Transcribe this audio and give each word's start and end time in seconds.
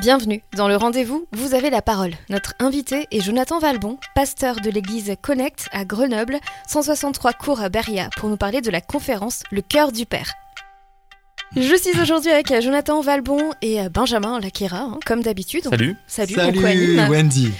Bienvenue 0.00 0.42
dans 0.56 0.66
le 0.66 0.76
rendez-vous, 0.76 1.26
vous 1.32 1.52
avez 1.52 1.68
la 1.68 1.82
parole. 1.82 2.12
Notre 2.30 2.54
invité 2.58 3.06
est 3.10 3.20
Jonathan 3.20 3.58
Valbon, 3.58 3.98
pasteur 4.14 4.56
de 4.56 4.70
l'église 4.70 5.14
Connect 5.20 5.68
à 5.72 5.84
Grenoble, 5.84 6.38
163 6.68 7.34
cours 7.34 7.60
à 7.60 7.68
Beria, 7.68 8.08
pour 8.16 8.30
nous 8.30 8.38
parler 8.38 8.62
de 8.62 8.70
la 8.70 8.80
conférence 8.80 9.42
Le 9.50 9.60
cœur 9.60 9.92
du 9.92 10.06
Père. 10.06 10.32
Je 11.54 11.74
suis 11.74 12.00
aujourd'hui 12.00 12.30
avec 12.30 12.50
Jonathan 12.62 13.02
Valbon 13.02 13.50
et 13.60 13.90
Benjamin 13.90 14.40
Laquera, 14.40 14.78
hein, 14.78 14.98
comme 15.04 15.22
d'habitude. 15.22 15.64
Salut. 15.64 15.94
Salut, 16.06 16.34
Salut. 16.34 16.98
Wendy. 17.10 17.52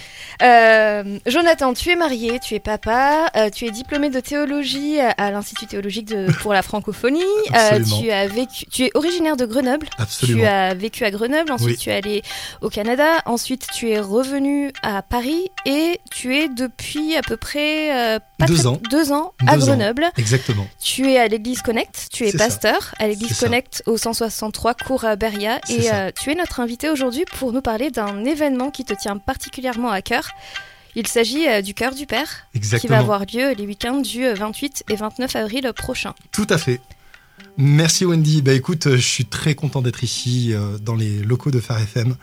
Euh, 0.43 1.19
Jonathan, 1.27 1.75
tu 1.75 1.91
es 1.91 1.97
marié, 1.97 2.39
tu 2.41 2.55
es 2.55 2.61
papa, 2.61 3.31
euh, 3.37 3.51
tu 3.51 3.67
es 3.67 3.71
diplômé 3.71 4.11
de 4.11 4.21
théologie 4.21 4.99
à 5.01 5.31
l'Institut 5.31 5.67
théologique 5.67 6.07
de, 6.09 6.31
pour 6.43 6.53
la 6.53 6.63
francophonie. 6.63 7.23
Euh, 7.55 7.81
tu 8.01 8.11
as 8.11 8.27
vécu, 8.27 8.65
tu 8.71 8.85
es 8.85 8.91
originaire 8.95 9.37
de 9.37 9.45
Grenoble. 9.45 9.87
Absolument. 9.99 10.41
Tu 10.43 10.47
as 10.47 10.75
vécu 10.75 11.05
à 11.05 11.11
Grenoble, 11.11 11.53
ensuite 11.53 11.69
Oui. 11.71 11.77
tu 11.79 11.91
es 11.91 11.93
allé 11.95 12.23
au 12.63 12.69
Canada, 12.71 13.05
ensuite 13.27 13.67
tu 13.75 13.91
es 13.91 14.01
revenu 14.01 14.73
à 14.83 15.03
Paris 15.03 15.51
et 15.67 16.01
tu 16.11 16.37
es 16.37 16.49
depuis 16.49 17.17
à 17.17 17.23
peu 17.23 17.37
près 17.37 18.17
euh, 18.17 18.19
pas 18.39 18.47
Deux 18.47 18.57
très- 18.57 18.67
ans. 18.67 18.81
deux 18.91 19.13
ans 19.13 19.33
à 19.47 19.57
Deux 19.57 19.65
ans. 19.65 19.77
Grenoble. 19.77 20.07
Exactement. 20.17 20.67
Tu 20.83 21.11
es 21.11 21.19
à 21.19 21.29
l'église 21.29 21.61
Connect, 21.63 22.09
tu 22.13 22.25
es 22.27 22.31
ça. 22.31 22.39
pasteur 22.39 22.95
à 22.99 23.09
l'église 23.09 23.37
ça. 23.37 23.47
Connect 23.47 23.83
au 23.87 23.97
163 23.97 24.75
cours 24.75 25.05
à 25.05 25.17
Beria 25.17 25.61
et 25.69 25.93
euh, 25.93 26.11
tu 26.19 26.31
es 26.31 26.35
notre 26.35 26.61
invité 26.61 26.89
aujourd'hui 26.89 27.25
pour 27.39 27.53
nous 27.53 27.61
parler 27.63 27.91
d'un 27.91 28.25
événement 28.25 28.71
qui 28.71 28.85
te 28.85 28.95
tient 28.95 29.19
particulièrement 29.19 29.91
à 29.91 30.01
cœur. 30.03 30.29
Il 30.97 31.07
s'agit 31.07 31.49
euh, 31.49 31.63
du 31.63 31.75
cœur 31.75 31.95
du 31.95 32.07
Père 32.07 32.47
qui 32.53 32.87
va 32.89 32.99
avoir 32.99 33.21
lieu 33.21 33.55
les 33.57 33.67
week-ends 33.67 34.01
du 34.01 34.25
euh, 34.25 34.35
28 34.35 34.85
et 34.91 34.97
29 34.97 35.37
avril 35.37 35.73
prochain. 35.77 36.15
Tout 36.33 36.47
à 36.51 36.59
fait. 36.59 36.81
Merci 37.57 38.05
Wendy. 38.05 38.43
Bah 38.43 38.53
écoute, 38.53 38.87
euh, 38.87 38.97
je 38.97 39.07
suis 39.07 39.25
très 39.25 39.55
content 39.55 39.83
d'être 39.83 40.03
ici 40.03 40.53
euh, 40.53 40.79
dans 40.79 40.95
les 40.95 41.21
locaux 41.21 41.51
de 41.51 41.61
Phare 41.61 41.81
FM. 41.81 42.17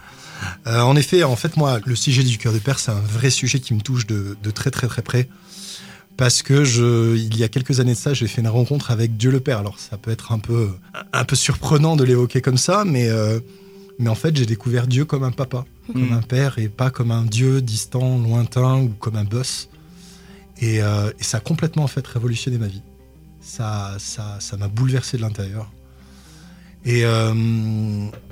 Euh, 0.67 0.81
en 0.81 0.95
effet, 0.95 1.23
en 1.23 1.35
fait, 1.35 1.57
moi, 1.57 1.79
le 1.85 1.95
sujet 1.95 2.23
du 2.23 2.37
cœur 2.37 2.53
de 2.53 2.59
père, 2.59 2.79
c'est 2.79 2.91
un 2.91 2.99
vrai 2.99 3.29
sujet 3.29 3.59
qui 3.59 3.73
me 3.73 3.81
touche 3.81 4.05
de, 4.05 4.37
de 4.41 4.51
très 4.51 4.71
très 4.71 4.87
très 4.87 5.01
près. 5.01 5.29
Parce 6.15 6.41
que 6.41 6.63
je, 6.63 7.15
il 7.15 7.37
y 7.37 7.43
a 7.43 7.47
quelques 7.47 7.79
années 7.79 7.93
de 7.93 7.97
ça, 7.97 8.13
j'ai 8.13 8.27
fait 8.27 8.41
une 8.41 8.47
rencontre 8.47 8.89
avec 8.89 9.17
Dieu 9.17 9.29
le 9.29 9.39
Père. 9.39 9.59
Alors 9.59 9.77
ça 9.79 9.97
peut 9.97 10.09
être 10.09 10.31
un 10.31 10.39
peu, 10.39 10.71
un 11.13 11.25
peu 11.25 11.35
surprenant 11.35 11.95
de 11.95 12.03
l'évoquer 12.03 12.41
comme 12.41 12.57
ça, 12.57 12.83
mais, 12.85 13.07
euh, 13.07 13.39
mais 13.99 14.09
en 14.09 14.15
fait, 14.15 14.35
j'ai 14.35 14.45
découvert 14.45 14.87
Dieu 14.87 15.05
comme 15.05 15.23
un 15.23 15.31
papa, 15.31 15.65
comme 15.91 16.09
Mm. 16.09 16.13
un 16.13 16.21
père, 16.21 16.59
et 16.59 16.69
pas 16.69 16.89
comme 16.89 17.11
un 17.11 17.23
Dieu 17.23 17.61
distant, 17.61 18.17
lointain 18.19 18.81
ou 18.81 18.89
comme 18.99 19.15
un 19.15 19.23
boss. 19.23 19.69
Et, 20.59 20.81
euh, 20.81 21.11
et 21.19 21.23
ça 21.23 21.37
a 21.37 21.39
complètement 21.39 21.83
en 21.83 21.87
fait 21.87 22.05
révolutionné 22.05 22.57
ma 22.57 22.67
vie. 22.67 22.81
Ça, 23.41 23.95
ça, 23.99 24.37
ça 24.39 24.57
m'a 24.57 24.67
bouleversé 24.67 25.17
de 25.17 25.21
l'intérieur. 25.21 25.71
Et 26.85 27.05
euh, 27.05 27.33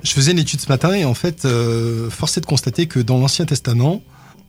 je 0.02 0.12
faisais 0.12 0.32
une 0.32 0.38
étude 0.38 0.60
ce 0.60 0.68
matin 0.68 0.92
et 0.94 1.04
en 1.04 1.14
fait, 1.14 1.44
euh, 1.44 2.08
force 2.10 2.38
est 2.38 2.40
de 2.40 2.46
constater 2.46 2.86
que 2.86 3.00
dans 3.00 3.18
l'Ancien 3.18 3.44
Testament, 3.44 4.02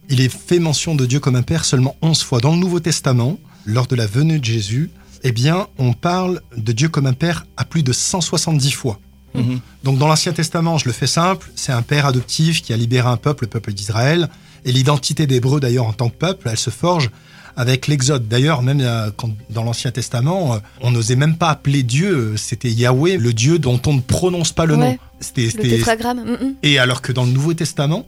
il 0.09 0.21
est 0.21 0.29
fait 0.29 0.59
mention 0.59 0.95
de 0.95 1.05
Dieu 1.05 1.19
comme 1.19 1.35
un 1.35 1.41
père 1.41 1.65
seulement 1.65 1.95
11 2.01 2.21
fois. 2.23 2.39
Dans 2.39 2.51
le 2.51 2.57
Nouveau 2.57 2.79
Testament, 2.79 3.37
lors 3.65 3.87
de 3.87 3.95
la 3.95 4.05
venue 4.07 4.39
de 4.39 4.45
Jésus, 4.45 4.89
eh 5.23 5.31
bien, 5.31 5.67
on 5.77 5.93
parle 5.93 6.41
de 6.55 6.71
Dieu 6.71 6.89
comme 6.89 7.05
un 7.07 7.13
père 7.13 7.45
à 7.57 7.65
plus 7.65 7.83
de 7.83 7.91
170 7.91 8.71
fois. 8.71 8.99
Mhm. 9.35 9.59
Donc 9.83 9.97
dans 9.99 10.07
l'Ancien 10.07 10.33
Testament, 10.33 10.77
je 10.77 10.85
le 10.85 10.91
fais 10.93 11.07
simple, 11.07 11.49
c'est 11.55 11.71
un 11.71 11.81
père 11.81 12.05
adoptif 12.05 12.61
qui 12.61 12.73
a 12.73 12.77
libéré 12.77 13.07
un 13.07 13.17
peuple, 13.17 13.43
le 13.45 13.49
peuple 13.49 13.73
d'Israël. 13.73 14.29
Et 14.65 14.71
l'identité 14.71 15.27
d'Hébreu, 15.27 15.59
d'ailleurs, 15.59 15.85
en 15.85 15.93
tant 15.93 16.09
que 16.09 16.15
peuple, 16.15 16.49
elle 16.51 16.57
se 16.57 16.69
forge 16.71 17.09
avec 17.55 17.87
l'Exode. 17.87 18.27
D'ailleurs, 18.27 18.61
même 18.61 18.81
euh, 18.81 19.09
dans 19.49 19.63
l'Ancien 19.63 19.91
Testament, 19.91 20.55
euh, 20.55 20.59
on 20.81 20.91
n'osait 20.91 21.15
même 21.15 21.37
pas 21.37 21.49
appeler 21.49 21.83
Dieu, 21.83 22.15
euh, 22.33 22.37
c'était 22.37 22.69
Yahweh, 22.71 23.17
le 23.17 23.33
Dieu 23.33 23.59
dont 23.59 23.79
on 23.85 23.93
ne 23.93 24.01
prononce 24.01 24.51
pas 24.51 24.65
le 24.65 24.75
Ouais. 24.75 24.91
nom. 24.91 24.97
C'était, 25.19 25.45
Le 25.47 25.69
tétragramme. 25.69 26.23
mm, 26.23 26.31
mm. 26.45 26.55
Et 26.63 26.79
alors 26.79 27.01
que 27.01 27.11
dans 27.11 27.23
le 27.25 27.31
Nouveau 27.31 27.53
Testament, 27.53 28.05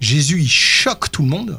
Jésus, 0.00 0.40
il 0.40 0.48
choque 0.48 1.10
tout 1.10 1.22
le 1.22 1.28
monde 1.28 1.58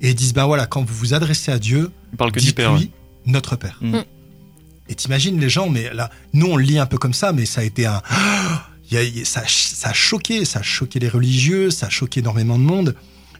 et 0.00 0.10
ils 0.10 0.14
disent, 0.14 0.34
ben 0.34 0.46
voilà, 0.46 0.66
quand 0.66 0.82
vous 0.82 0.94
vous 0.94 1.14
adressez 1.14 1.52
à 1.52 1.58
Dieu, 1.58 1.90
Il 2.12 2.16
parle 2.16 2.32
que 2.32 2.40
du 2.40 2.46
dites-lui 2.46 2.64
père. 2.64 2.72
ouais. 2.74 2.88
notre 3.26 3.56
Père. 3.56 3.78
Mm. 3.80 3.98
Et 4.88 4.94
t'imagines 4.94 5.38
les 5.40 5.48
gens, 5.50 5.68
mais 5.68 5.92
là, 5.94 6.10
nous 6.32 6.46
on 6.46 6.56
le 6.56 6.64
lit 6.64 6.78
un 6.78 6.86
peu 6.86 6.98
comme 6.98 7.14
ça, 7.14 7.32
mais 7.32 7.44
ça 7.46 7.60
a 7.60 7.64
été 7.64 7.86
un, 7.86 8.02
ça, 9.24 9.42
ça 9.46 9.88
a 9.88 9.92
choqué, 9.92 10.44
ça 10.44 10.60
a 10.60 10.62
choqué 10.62 10.98
les 10.98 11.08
religieux, 11.08 11.70
ça 11.70 11.86
a 11.86 11.90
choqué 11.90 12.20
énormément 12.20 12.58
de 12.58 12.64
monde. 12.64 12.94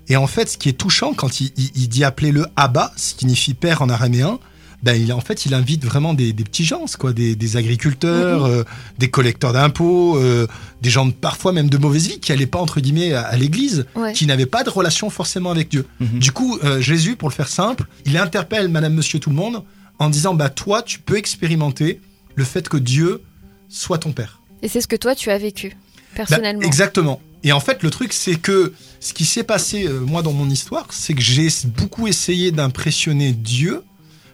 Et 0.08 0.16
en 0.16 0.26
fait, 0.26 0.48
ce 0.48 0.56
qui 0.58 0.68
est 0.68 0.72
touchant 0.78 1.14
quand 1.14 1.40
il, 1.40 1.52
il- 1.56 1.70
il 1.74 1.88
dit 1.88 2.04
appeler 2.04 2.32
le 2.32 2.46
Abba, 2.56 2.92
ce 2.96 3.12
qui 3.14 3.20
signifie 3.20 3.54
père 3.54 3.82
en 3.82 3.88
araméen, 3.88 4.38
ben 4.82 4.92
il, 5.00 5.10
en 5.12 5.20
fait, 5.20 5.46
il 5.46 5.54
invite 5.54 5.84
vraiment 5.84 6.14
des, 6.14 6.32
des 6.32 6.44
petits 6.44 6.64
gens, 6.64 6.84
quoi, 6.98 7.12
des, 7.12 7.34
des 7.34 7.56
agriculteurs, 7.56 8.44
euh, 8.44 8.62
des 8.98 9.08
collecteurs 9.08 9.52
d'impôts, 9.54 10.16
euh, 10.18 10.46
des 10.82 10.90
gens 10.90 11.10
parfois 11.10 11.52
même 11.52 11.70
de 11.70 11.78
mauvaise 11.78 12.06
vie 12.08 12.20
qui 12.20 12.30
n'allaient 12.30 12.46
pas 12.46 12.60
entre 12.60 12.80
guillemets 12.80 13.14
à, 13.14 13.22
à 13.22 13.36
l'église, 13.36 13.86
Ouais. 13.96 14.12
qui 14.12 14.26
n'avaient 14.26 14.46
pas 14.46 14.62
de 14.64 14.70
relation 14.70 15.08
forcément 15.10 15.50
avec 15.50 15.70
Dieu. 15.70 15.86
Mhm. 15.98 16.18
Du 16.20 16.30
coup, 16.30 16.58
euh, 16.62 16.80
Jésus, 16.80 17.16
pour 17.16 17.28
le 17.28 17.34
faire 17.34 17.48
simple, 17.48 17.86
il 18.04 18.16
interpelle 18.18 18.68
Madame, 18.68 18.94
Monsieur, 18.94 19.18
tout 19.18 19.30
le 19.30 19.36
monde 19.36 19.62
en 19.98 20.10
disant 20.10 20.34
bah 20.34 20.50
toi, 20.50 20.82
tu 20.82 20.98
peux 20.98 21.16
expérimenter 21.16 22.00
le 22.34 22.44
fait 22.44 22.68
que 22.68 22.76
Dieu 22.76 23.22
soit 23.68 23.98
ton 23.98 24.12
père. 24.12 24.40
Et 24.62 24.68
c'est 24.68 24.80
ce 24.80 24.86
que 24.88 24.96
toi 24.96 25.14
tu 25.14 25.30
as 25.30 25.38
vécu 25.38 25.70
Bah, 25.70 25.76
personnellement. 26.16 26.62
exactement. 26.62 27.20
Et 27.44 27.52
en 27.52 27.60
fait, 27.60 27.82
le 27.82 27.90
truc, 27.90 28.12
c'est 28.12 28.36
que 28.36 28.72
ce 29.00 29.12
qui 29.12 29.24
s'est 29.24 29.44
passé 29.44 29.86
euh, 29.86 30.00
moi 30.00 30.22
dans 30.22 30.32
mon 30.32 30.50
histoire, 30.50 30.86
c'est 30.90 31.14
que 31.14 31.20
j'ai 31.22 31.48
beaucoup 31.66 32.08
essayé 32.08 32.50
d'impressionner 32.52 33.32
Dieu 33.32 33.82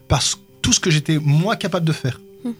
par 0.08 0.22
tout 0.62 0.72
ce 0.72 0.80
que 0.80 0.90
j'étais 0.90 1.18
moi 1.18 1.56
capable 1.56 1.84
de 1.86 1.92
faire. 1.92 2.20
Hmm. 2.44 2.52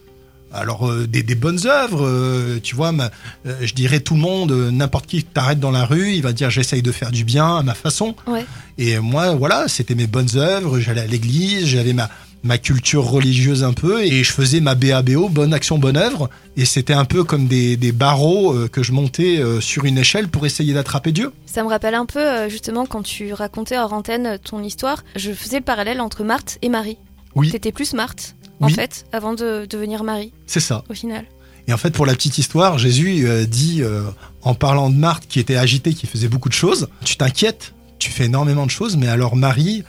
Alors 0.53 0.91
euh, 0.91 1.07
des, 1.07 1.23
des 1.23 1.35
bonnes 1.37 1.67
œuvres, 1.67 2.05
euh, 2.07 2.59
tu 2.63 2.75
vois, 2.75 2.93
ma- 2.93 3.11
je 3.45 3.73
dirais 3.73 4.01
tout 4.01 4.15
le 4.15 4.21
monde, 4.21 4.53
n'importe 4.73 5.07
qui 5.07 5.23
t'arrête 5.25 5.61
dans 5.61 5.71
la 5.71 5.87
rue, 5.87 6.13
il 6.13 6.23
va 6.23 6.33
dire 6.33 6.51
j'essaye 6.51 6.83
de 6.83 6.93
faire 6.93 7.13
du 7.13 7.25
bien 7.25 7.59
à 7.59 7.63
ma 7.63 7.75
façon. 7.75 8.15
Ouais. 8.27 8.45
Et 8.77 8.99
moi, 8.99 9.35
voilà, 9.35 9.69
c'était 9.69 9.95
mes 9.95 10.07
bonnes 10.09 10.37
œuvres. 10.37 10.81
J'allais 10.81 11.01
à 11.03 11.07
l'église, 11.07 11.67
j'avais 11.67 11.93
ma, 11.95 12.11
ma 12.45 12.59
culture 12.59 13.05
religieuse 13.05 13.63
un 13.65 13.73
peu, 13.73 14.03
et 14.05 14.25
je 14.25 14.33
faisais 14.33 14.61
ma 14.61 14.75
BABO, 14.75 15.29
bonne 15.29 15.55
action, 15.55 15.79
bonne 15.79 15.97
œuvre. 15.97 16.29
Et 16.57 16.65
c'était 16.65 16.93
un 16.93 17.05
peu 17.05 17.23
comme 17.25 17.47
des, 17.47 17.77
des 17.77 17.93
barreaux 17.93 18.53
euh, 18.53 18.69
que 18.69 18.83
je 18.83 18.93
montais 18.93 19.39
euh, 19.39 19.61
sur 19.61 19.85
une 19.85 19.99
échelle 19.99 20.29
pour 20.29 20.45
essayer 20.47 20.75
d'attraper 20.75 21.13
Dieu. 21.13 21.33
Ça 21.47 21.63
me 21.63 21.69
rappelle 21.69 21.95
un 21.95 22.07
peu 22.07 22.19
euh, 22.19 22.49
justement 22.49 22.85
quand 22.87 23.03
tu 23.03 23.33
racontais 23.33 23.79
hors 23.79 23.93
antenne 23.93 24.39
ton 24.43 24.63
histoire, 24.63 25.05
je 25.17 25.33
faisais 25.33 25.59
le 25.59 25.65
parallèle 25.65 26.01
entre 26.01 26.25
Marthe 26.25 26.59
et 26.63 26.69
Marie. 26.69 26.99
Oui. 27.35 27.51
T'étais 27.51 27.73
plus 27.73 27.95
Marthe 27.95 28.35
en 28.61 28.69
fait 28.69 29.07
avant 29.13 29.33
de 29.35 29.67
devenir 29.69 30.05
Marie 30.05 30.33
C'est 30.47 30.61
ça. 30.61 30.85
au 30.89 30.95
final. 30.95 31.25
Et 31.69 31.73
en 31.73 31.77
fait, 31.77 31.91
pour 31.91 32.07
la 32.07 32.15
petite 32.15 32.39
histoire, 32.39 32.77
Jésus 32.79 33.25
dit, 33.47 33.83
euh, 33.83 34.03
en 34.43 34.55
parlant 34.55 34.91
de 34.91 34.97
Marthe 34.97 35.27
qui 35.29 35.39
était 35.41 35.57
agitée, 35.57 35.95
qui 35.95 36.07
faisait 36.09 36.29
beaucoup 36.29 36.49
de 36.49 36.55
choses, 36.55 36.89
tu 37.05 37.17
t'inquiètes, 37.17 37.73
tu 38.01 38.11
fais 38.11 38.25
énormément 38.25 38.67
de 38.67 38.71
choses, 38.71 38.97
mais 38.97 39.07
alors 39.09 39.37
Marie, 39.37 39.85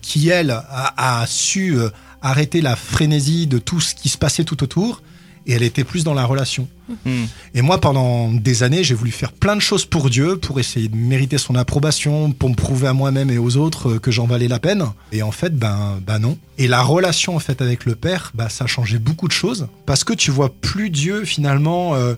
qui 0.00 0.28
elle 0.28 0.50
a, 0.50 0.94
a 0.96 1.26
su 1.26 1.76
euh, 1.76 1.90
arrêter 2.22 2.60
la 2.60 2.76
frénésie 2.76 3.46
de 3.46 3.58
tout 3.58 3.80
ce 3.80 3.94
qui 3.94 4.08
se 4.08 4.18
passait 4.18 4.44
tout 4.44 4.62
autour, 4.62 5.02
et 5.46 5.52
elle 5.52 5.62
était 5.62 5.84
plus 5.84 6.04
dans 6.04 6.14
la 6.14 6.24
relation. 6.24 6.68
Mhm. 6.88 7.26
Et 7.54 7.62
moi, 7.62 7.80
pendant 7.80 8.32
des 8.32 8.62
années, 8.62 8.82
j'ai 8.82 8.94
voulu 8.94 9.10
faire 9.10 9.32
plein 9.32 9.56
de 9.56 9.60
choses 9.60 9.84
pour 9.84 10.10
Dieu, 10.10 10.36
pour 10.38 10.58
essayer 10.58 10.88
de 10.88 10.96
mériter 10.96 11.38
son 11.38 11.54
approbation, 11.54 12.32
pour 12.32 12.48
me 12.48 12.54
prouver 12.54 12.88
à 12.88 12.92
moi-même 12.92 13.30
et 13.30 13.38
aux 13.38 13.56
autres 13.56 13.90
euh, 13.90 13.98
que 13.98 14.10
j'en 14.10 14.26
valais 14.26 14.48
la 14.48 14.58
peine. 14.58 14.86
Et 15.12 15.22
en 15.22 15.32
fait, 15.32 15.54
ben, 15.56 16.00
ben 16.06 16.18
non. 16.18 16.38
Et 16.56 16.66
la 16.66 16.82
relation 16.82 17.36
en 17.36 17.40
fait 17.40 17.60
avec 17.60 17.84
le 17.84 17.94
Père, 17.94 18.32
ben, 18.34 18.48
ça 18.48 18.64
a 18.64 18.66
changé 18.66 18.98
beaucoup 18.98 19.28
de 19.28 19.32
choses, 19.32 19.66
parce 19.86 20.04
que 20.04 20.12
tu 20.12 20.30
vois 20.30 20.52
plus 20.54 20.90
Dieu 20.90 21.24
finalement 21.24 21.94
euh, 21.94 22.14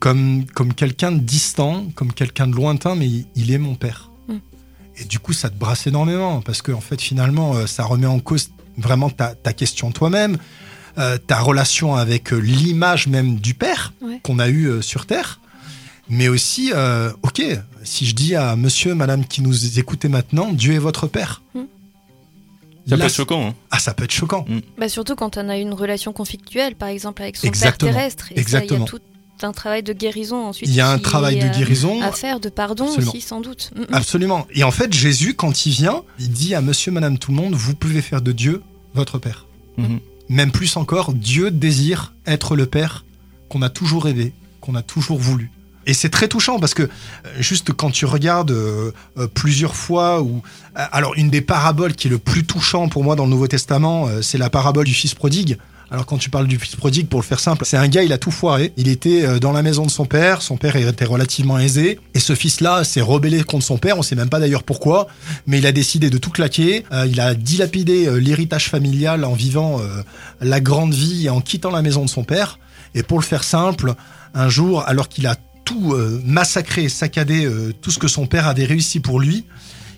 comme 0.00 0.46
comme 0.46 0.74
quelqu'un 0.74 1.12
de 1.12 1.20
distant, 1.20 1.86
comme 1.94 2.12
quelqu'un 2.12 2.48
de 2.48 2.56
lointain, 2.56 2.96
mais 2.96 3.08
il 3.36 3.52
est 3.52 3.58
mon 3.58 3.74
Père. 3.74 4.11
Et 4.98 5.04
du 5.04 5.18
coup, 5.18 5.32
ça 5.32 5.48
te 5.50 5.56
brasse 5.56 5.86
énormément, 5.86 6.40
parce 6.42 6.60
que 6.62 6.72
en 6.72 6.80
fait, 6.80 7.00
finalement, 7.00 7.54
euh, 7.54 7.66
ça 7.66 7.84
remet 7.84 8.06
en 8.06 8.18
cause 8.20 8.50
vraiment 8.76 9.10
ta, 9.10 9.34
ta 9.34 9.52
question 9.52 9.90
toi-même, 9.90 10.36
euh, 10.98 11.16
ta 11.18 11.40
relation 11.40 11.94
avec 11.94 12.32
euh, 12.32 12.36
l'image 12.38 13.06
même 13.06 13.36
du 13.36 13.54
Père 13.54 13.92
Ouais. 14.02 14.20
qu'on 14.22 14.38
a 14.38 14.48
eu 14.48 14.82
sur 14.82 15.06
Terre. 15.06 15.40
Mais 16.08 16.28
aussi, 16.28 16.72
euh, 16.74 17.10
ok, 17.22 17.42
si 17.84 18.04
je 18.06 18.14
dis 18.14 18.34
à 18.34 18.54
monsieur, 18.56 18.94
madame 18.94 19.24
qui 19.24 19.40
nous 19.40 19.78
écoutez 19.78 20.08
maintenant, 20.08 20.52
Dieu 20.52 20.74
est 20.74 20.78
votre 20.78 21.06
Père. 21.06 21.42
Hmm. 21.54 21.60
Ça 22.88 22.96
Là, 22.96 23.04
peut 23.04 23.06
être 23.06 23.14
choquant. 23.14 23.46
hein. 23.48 23.54
Ah, 23.70 23.78
ça 23.78 23.94
peut 23.94 24.04
être 24.04 24.12
choquant. 24.12 24.44
Bah 24.76 24.88
surtout 24.88 25.14
quand 25.14 25.36
on 25.38 25.48
a 25.48 25.56
une 25.56 25.72
relation 25.72 26.12
conflictuelle 26.12 26.74
par 26.74 26.88
exemple 26.88 27.22
avec 27.22 27.36
son 27.36 27.46
Exactement. 27.46 27.92
père 27.92 27.96
terrestre. 28.00 28.24
Et 28.24 28.26
ça, 28.26 28.32
il 28.34 28.38
y 28.38 28.40
Exactement. 28.40 28.84
a 28.84 28.88
tout 28.88 28.98
un 29.44 29.52
travail 29.52 29.82
de 29.82 29.92
guérison 29.92 30.46
ensuite. 30.46 30.68
Il 30.68 30.74
y 30.74 30.80
a 30.80 30.90
un 30.90 30.98
travail 30.98 31.38
est, 31.38 31.42
de 31.42 31.48
euh, 31.48 31.58
guérison. 31.58 32.00
à 32.02 32.12
faire, 32.12 32.40
de 32.40 32.48
pardon 32.48 32.86
Absolument. 32.86 33.10
aussi 33.10 33.20
sans 33.20 33.40
doute. 33.40 33.70
Mm, 33.74 33.80
mm. 33.80 33.86
Absolument. 33.92 34.46
Et 34.54 34.64
en 34.64 34.70
fait, 34.70 34.92
Jésus, 34.92 35.34
quand 35.34 35.66
il 35.66 35.72
vient, 35.72 36.02
il 36.18 36.30
dit 36.30 36.54
à 36.54 36.60
monsieur, 36.60 36.92
madame, 36.92 37.18
tout 37.18 37.30
le 37.30 37.36
monde, 37.36 37.54
vous 37.54 37.74
pouvez 37.74 38.02
faire 38.02 38.22
de 38.22 38.32
Dieu 38.32 38.62
votre 38.94 39.18
Père. 39.18 39.46
Mhm. 39.76 40.00
Même 40.28 40.50
plus 40.50 40.76
encore, 40.76 41.12
Dieu 41.12 41.50
désire 41.50 42.14
être 42.26 42.56
le 42.56 42.66
Père 42.66 43.04
qu'on 43.48 43.62
a 43.62 43.68
toujours 43.68 44.04
rêvé, 44.04 44.32
qu'on 44.60 44.74
a 44.74 44.82
toujours 44.82 45.18
voulu. 45.18 45.50
Et 45.86 45.94
c'est 45.94 46.08
très 46.08 46.28
touchant 46.28 46.58
parce 46.58 46.74
que 46.74 46.84
euh, 46.84 46.88
juste 47.38 47.72
quand 47.72 47.90
tu 47.90 48.06
regardes 48.06 48.52
euh, 48.52 48.92
euh, 49.18 49.26
plusieurs 49.26 49.74
fois 49.74 50.22
ou 50.22 50.42
alors 50.74 51.14
une 51.16 51.28
des 51.28 51.40
paraboles 51.40 51.94
qui 51.94 52.06
est 52.06 52.10
le 52.10 52.18
plus 52.18 52.44
touchant 52.44 52.88
pour 52.88 53.04
moi 53.04 53.16
dans 53.16 53.24
le 53.24 53.30
Nouveau 53.30 53.48
Testament, 53.48 54.06
euh, 54.06 54.22
c'est 54.22 54.38
la 54.38 54.48
parabole 54.48 54.86
du 54.86 54.94
fils 54.94 55.14
prodigue. 55.14 55.58
Alors 55.92 56.06
quand 56.06 56.16
tu 56.16 56.30
parles 56.30 56.46
du 56.46 56.58
fils 56.58 56.74
prodigue, 56.74 57.06
pour 57.06 57.20
le 57.20 57.24
faire 57.24 57.38
simple, 57.38 57.66
c'est 57.66 57.76
un 57.76 57.86
gars, 57.86 58.02
il 58.02 58.14
a 58.14 58.18
tout 58.18 58.30
foiré. 58.30 58.72
Il 58.78 58.88
était 58.88 59.26
euh, 59.26 59.38
dans 59.38 59.52
la 59.52 59.60
maison 59.60 59.84
de 59.84 59.90
son 59.90 60.06
père, 60.06 60.40
son 60.40 60.56
père 60.56 60.74
était 60.74 61.04
relativement 61.04 61.58
aisé, 61.58 62.00
et 62.14 62.18
ce 62.18 62.34
fils-là 62.34 62.82
s'est 62.82 63.02
rebellé 63.02 63.44
contre 63.44 63.66
son 63.66 63.76
père, 63.76 63.98
on 63.98 64.02
sait 64.02 64.16
même 64.16 64.30
pas 64.30 64.40
d'ailleurs 64.40 64.62
pourquoi, 64.62 65.08
mais 65.46 65.58
il 65.58 65.66
a 65.66 65.72
décidé 65.72 66.08
de 66.08 66.16
tout 66.16 66.30
claquer. 66.30 66.86
Euh, 66.92 67.06
il 67.06 67.20
a 67.20 67.34
dilapidé 67.34 68.06
euh, 68.06 68.16
l'héritage 68.16 68.70
familial 68.70 69.26
en 69.26 69.34
vivant 69.34 69.82
la 70.40 70.60
grande 70.60 70.94
vie 70.94 71.26
et 71.26 71.30
en 71.30 71.42
quittant 71.42 71.70
la 71.70 71.82
maison 71.82 72.04
de 72.04 72.08
son 72.08 72.24
père. 72.24 72.58
Et 72.94 73.02
pour 73.02 73.18
le 73.18 73.24
faire 73.24 73.44
simple, 73.44 73.94
un 74.32 74.48
jour, 74.48 74.82
alors 74.86 75.08
qu'il 75.10 75.26
a 75.26 75.36
tout 75.64 75.94
massacré, 76.24 76.88
saccadé 76.88 77.48
tout 77.80 77.90
ce 77.90 77.98
que 77.98 78.08
son 78.08 78.26
père 78.26 78.46
avait 78.46 78.64
réussi 78.64 79.00
pour 79.00 79.20
lui, 79.20 79.44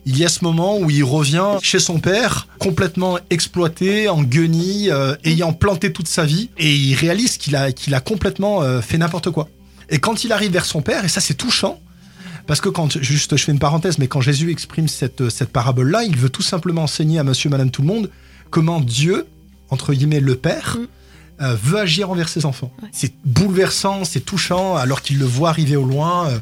il 0.07 0.19
y 0.19 0.25
a 0.25 0.29
ce 0.29 0.45
moment 0.45 0.79
où 0.79 0.91
il 0.91 1.03
revient 1.05 1.59
chez 1.63 1.79
son 1.79 1.99
père, 1.99 2.47
complètement 2.59 3.19
exploité, 3.31 4.09
en 4.09 4.23
guenille, 4.23 4.91
euh, 4.91 5.17
ayant 5.25 5.53
planté 5.53 5.93
toute 5.93 6.09
sa 6.09 6.25
vie, 6.25 6.51
et 6.59 6.75
il 6.75 6.95
réalise 6.95 7.37
qu'il 7.39 7.57
a, 7.57 7.73
qu'il 7.73 7.95
a 7.95 8.01
complètement 8.01 8.63
euh, 8.63 8.81
fait 8.81 8.99
n'importe 8.99 9.31
quoi. 9.31 9.49
Et 9.91 9.99
quand 9.99 10.25
il 10.25 10.33
arrive 10.33 10.53
vers 10.53 10.67
son 10.67 10.83
père, 10.83 11.05
et 11.05 11.09
ça 11.09 11.21
c'est 11.21 11.35
touchant, 11.35 11.81
parce 12.47 12.61
que 12.61 12.69
quand, 12.69 13.01
juste 13.03 13.37
je 13.37 13.43
fais 13.45 13.53
une 13.53 13.59
parenthèse, 13.59 13.99
mais 13.99 14.07
quand 14.09 14.21
Jésus 14.21 14.51
exprime 14.51 14.89
cette, 14.89 15.31
cette 15.31 15.51
parabole-là, 15.51 16.05
il 16.05 16.17
veut 16.17 16.29
tout 16.29 16.43
simplement 16.43 16.83
enseigner 16.83 17.19
à 17.19 17.25
monsieur, 17.25 17.49
madame, 17.49 17.71
tout 17.71 17.81
le 17.83 17.89
monde 17.89 18.11
comment 18.51 18.81
Dieu, 18.81 19.27
entre 19.71 19.93
guillemets 19.95 20.21
le 20.21 20.37
Père, 20.37 20.77
Mm. 21.41 21.43
euh, 21.43 21.57
veut 21.61 21.79
agir 21.81 22.11
envers 22.11 22.29
ses 22.29 22.47
enfants. 22.47 22.71
Ouais. 22.81 22.89
C'est 22.93 23.13
bouleversant, 23.25 24.05
c'est 24.05 24.21
touchant, 24.21 24.77
alors 24.77 25.03
qu'il 25.03 25.19
le 25.19 25.25
voit 25.25 25.49
arriver 25.49 25.75
au 25.75 25.85
loin. 25.85 26.29
euh, 26.29 26.39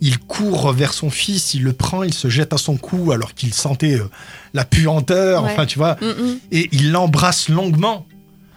il 0.00 0.18
court 0.18 0.72
vers 0.72 0.92
son 0.92 1.10
fils, 1.10 1.54
il 1.54 1.62
le 1.64 1.72
prend, 1.72 2.02
il 2.04 2.14
se 2.14 2.28
jette 2.28 2.52
à 2.52 2.58
son 2.58 2.76
cou 2.76 3.10
alors 3.12 3.34
qu'il 3.34 3.52
sentait 3.52 3.98
euh, 3.98 4.08
la 4.54 4.64
puanteur, 4.64 5.42
Ouais. 5.44 5.50
enfin 5.52 5.66
tu 5.66 5.78
vois, 5.78 5.96
Mm, 6.00 6.06
mm. 6.06 6.38
et 6.52 6.68
il 6.72 6.92
l'embrasse 6.92 7.48
longuement. 7.48 8.06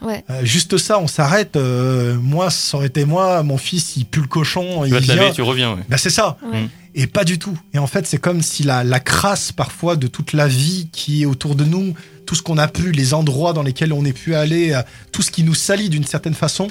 Ouais. 0.04 0.24
Euh, 0.32 0.44
juste 0.44 0.78
ça, 0.78 0.98
on 1.00 1.08
s'arrête. 1.08 1.56
euh, 1.56 2.16
moi, 2.20 2.50
ça 2.50 2.78
aurait 2.78 2.88
été 2.88 3.06
moi, 3.06 3.44
mon 3.44 3.58
fils, 3.58 3.96
il 3.98 4.06
pue 4.06 4.22
le 4.22 4.28
cochon, 4.28 4.82
Tu 4.82 4.88
il 4.90 4.94
vas 4.94 5.00
te 5.00 5.06
vient. 5.06 5.16
laver, 5.16 5.32
tu 5.32 5.42
reviens. 5.44 5.74
ouais. 5.76 5.84
Bah, 5.90 5.98
c'est 5.98 6.10
ça. 6.10 6.38
Ouais. 6.52 6.64
Mm. 6.64 6.70
Et 6.96 7.08
pas 7.08 7.24
du 7.24 7.40
tout. 7.40 7.58
Et 7.74 7.78
en 7.78 7.88
fait, 7.88 8.06
c'est 8.06 8.18
comme 8.18 8.42
si 8.42 8.64
la, 8.64 8.84
la 8.84 9.00
crasse 9.00 9.52
parfois 9.52 9.96
de 9.96 10.08
toute 10.08 10.34
la 10.34 10.48
vie 10.48 10.90
qui 10.92 11.22
est 11.22 11.26
autour 11.26 11.56
de 11.56 11.64
nous, 11.64 11.94
tout 12.26 12.36
ce 12.36 12.42
qu'on 12.42 12.58
a 12.58 12.68
pu, 12.68 12.92
les 12.92 13.14
endroits 13.14 13.54
dans 13.54 13.64
lesquels 13.64 13.94
on 13.94 14.04
est 14.04 14.12
pu 14.14 14.36
aller, 14.36 14.78
tout 15.12 15.22
ce 15.22 15.32
qui 15.32 15.44
nous 15.44 15.54
salit 15.54 15.88
d'une 15.90 16.04
certaine 16.04 16.34
façon, 16.34 16.68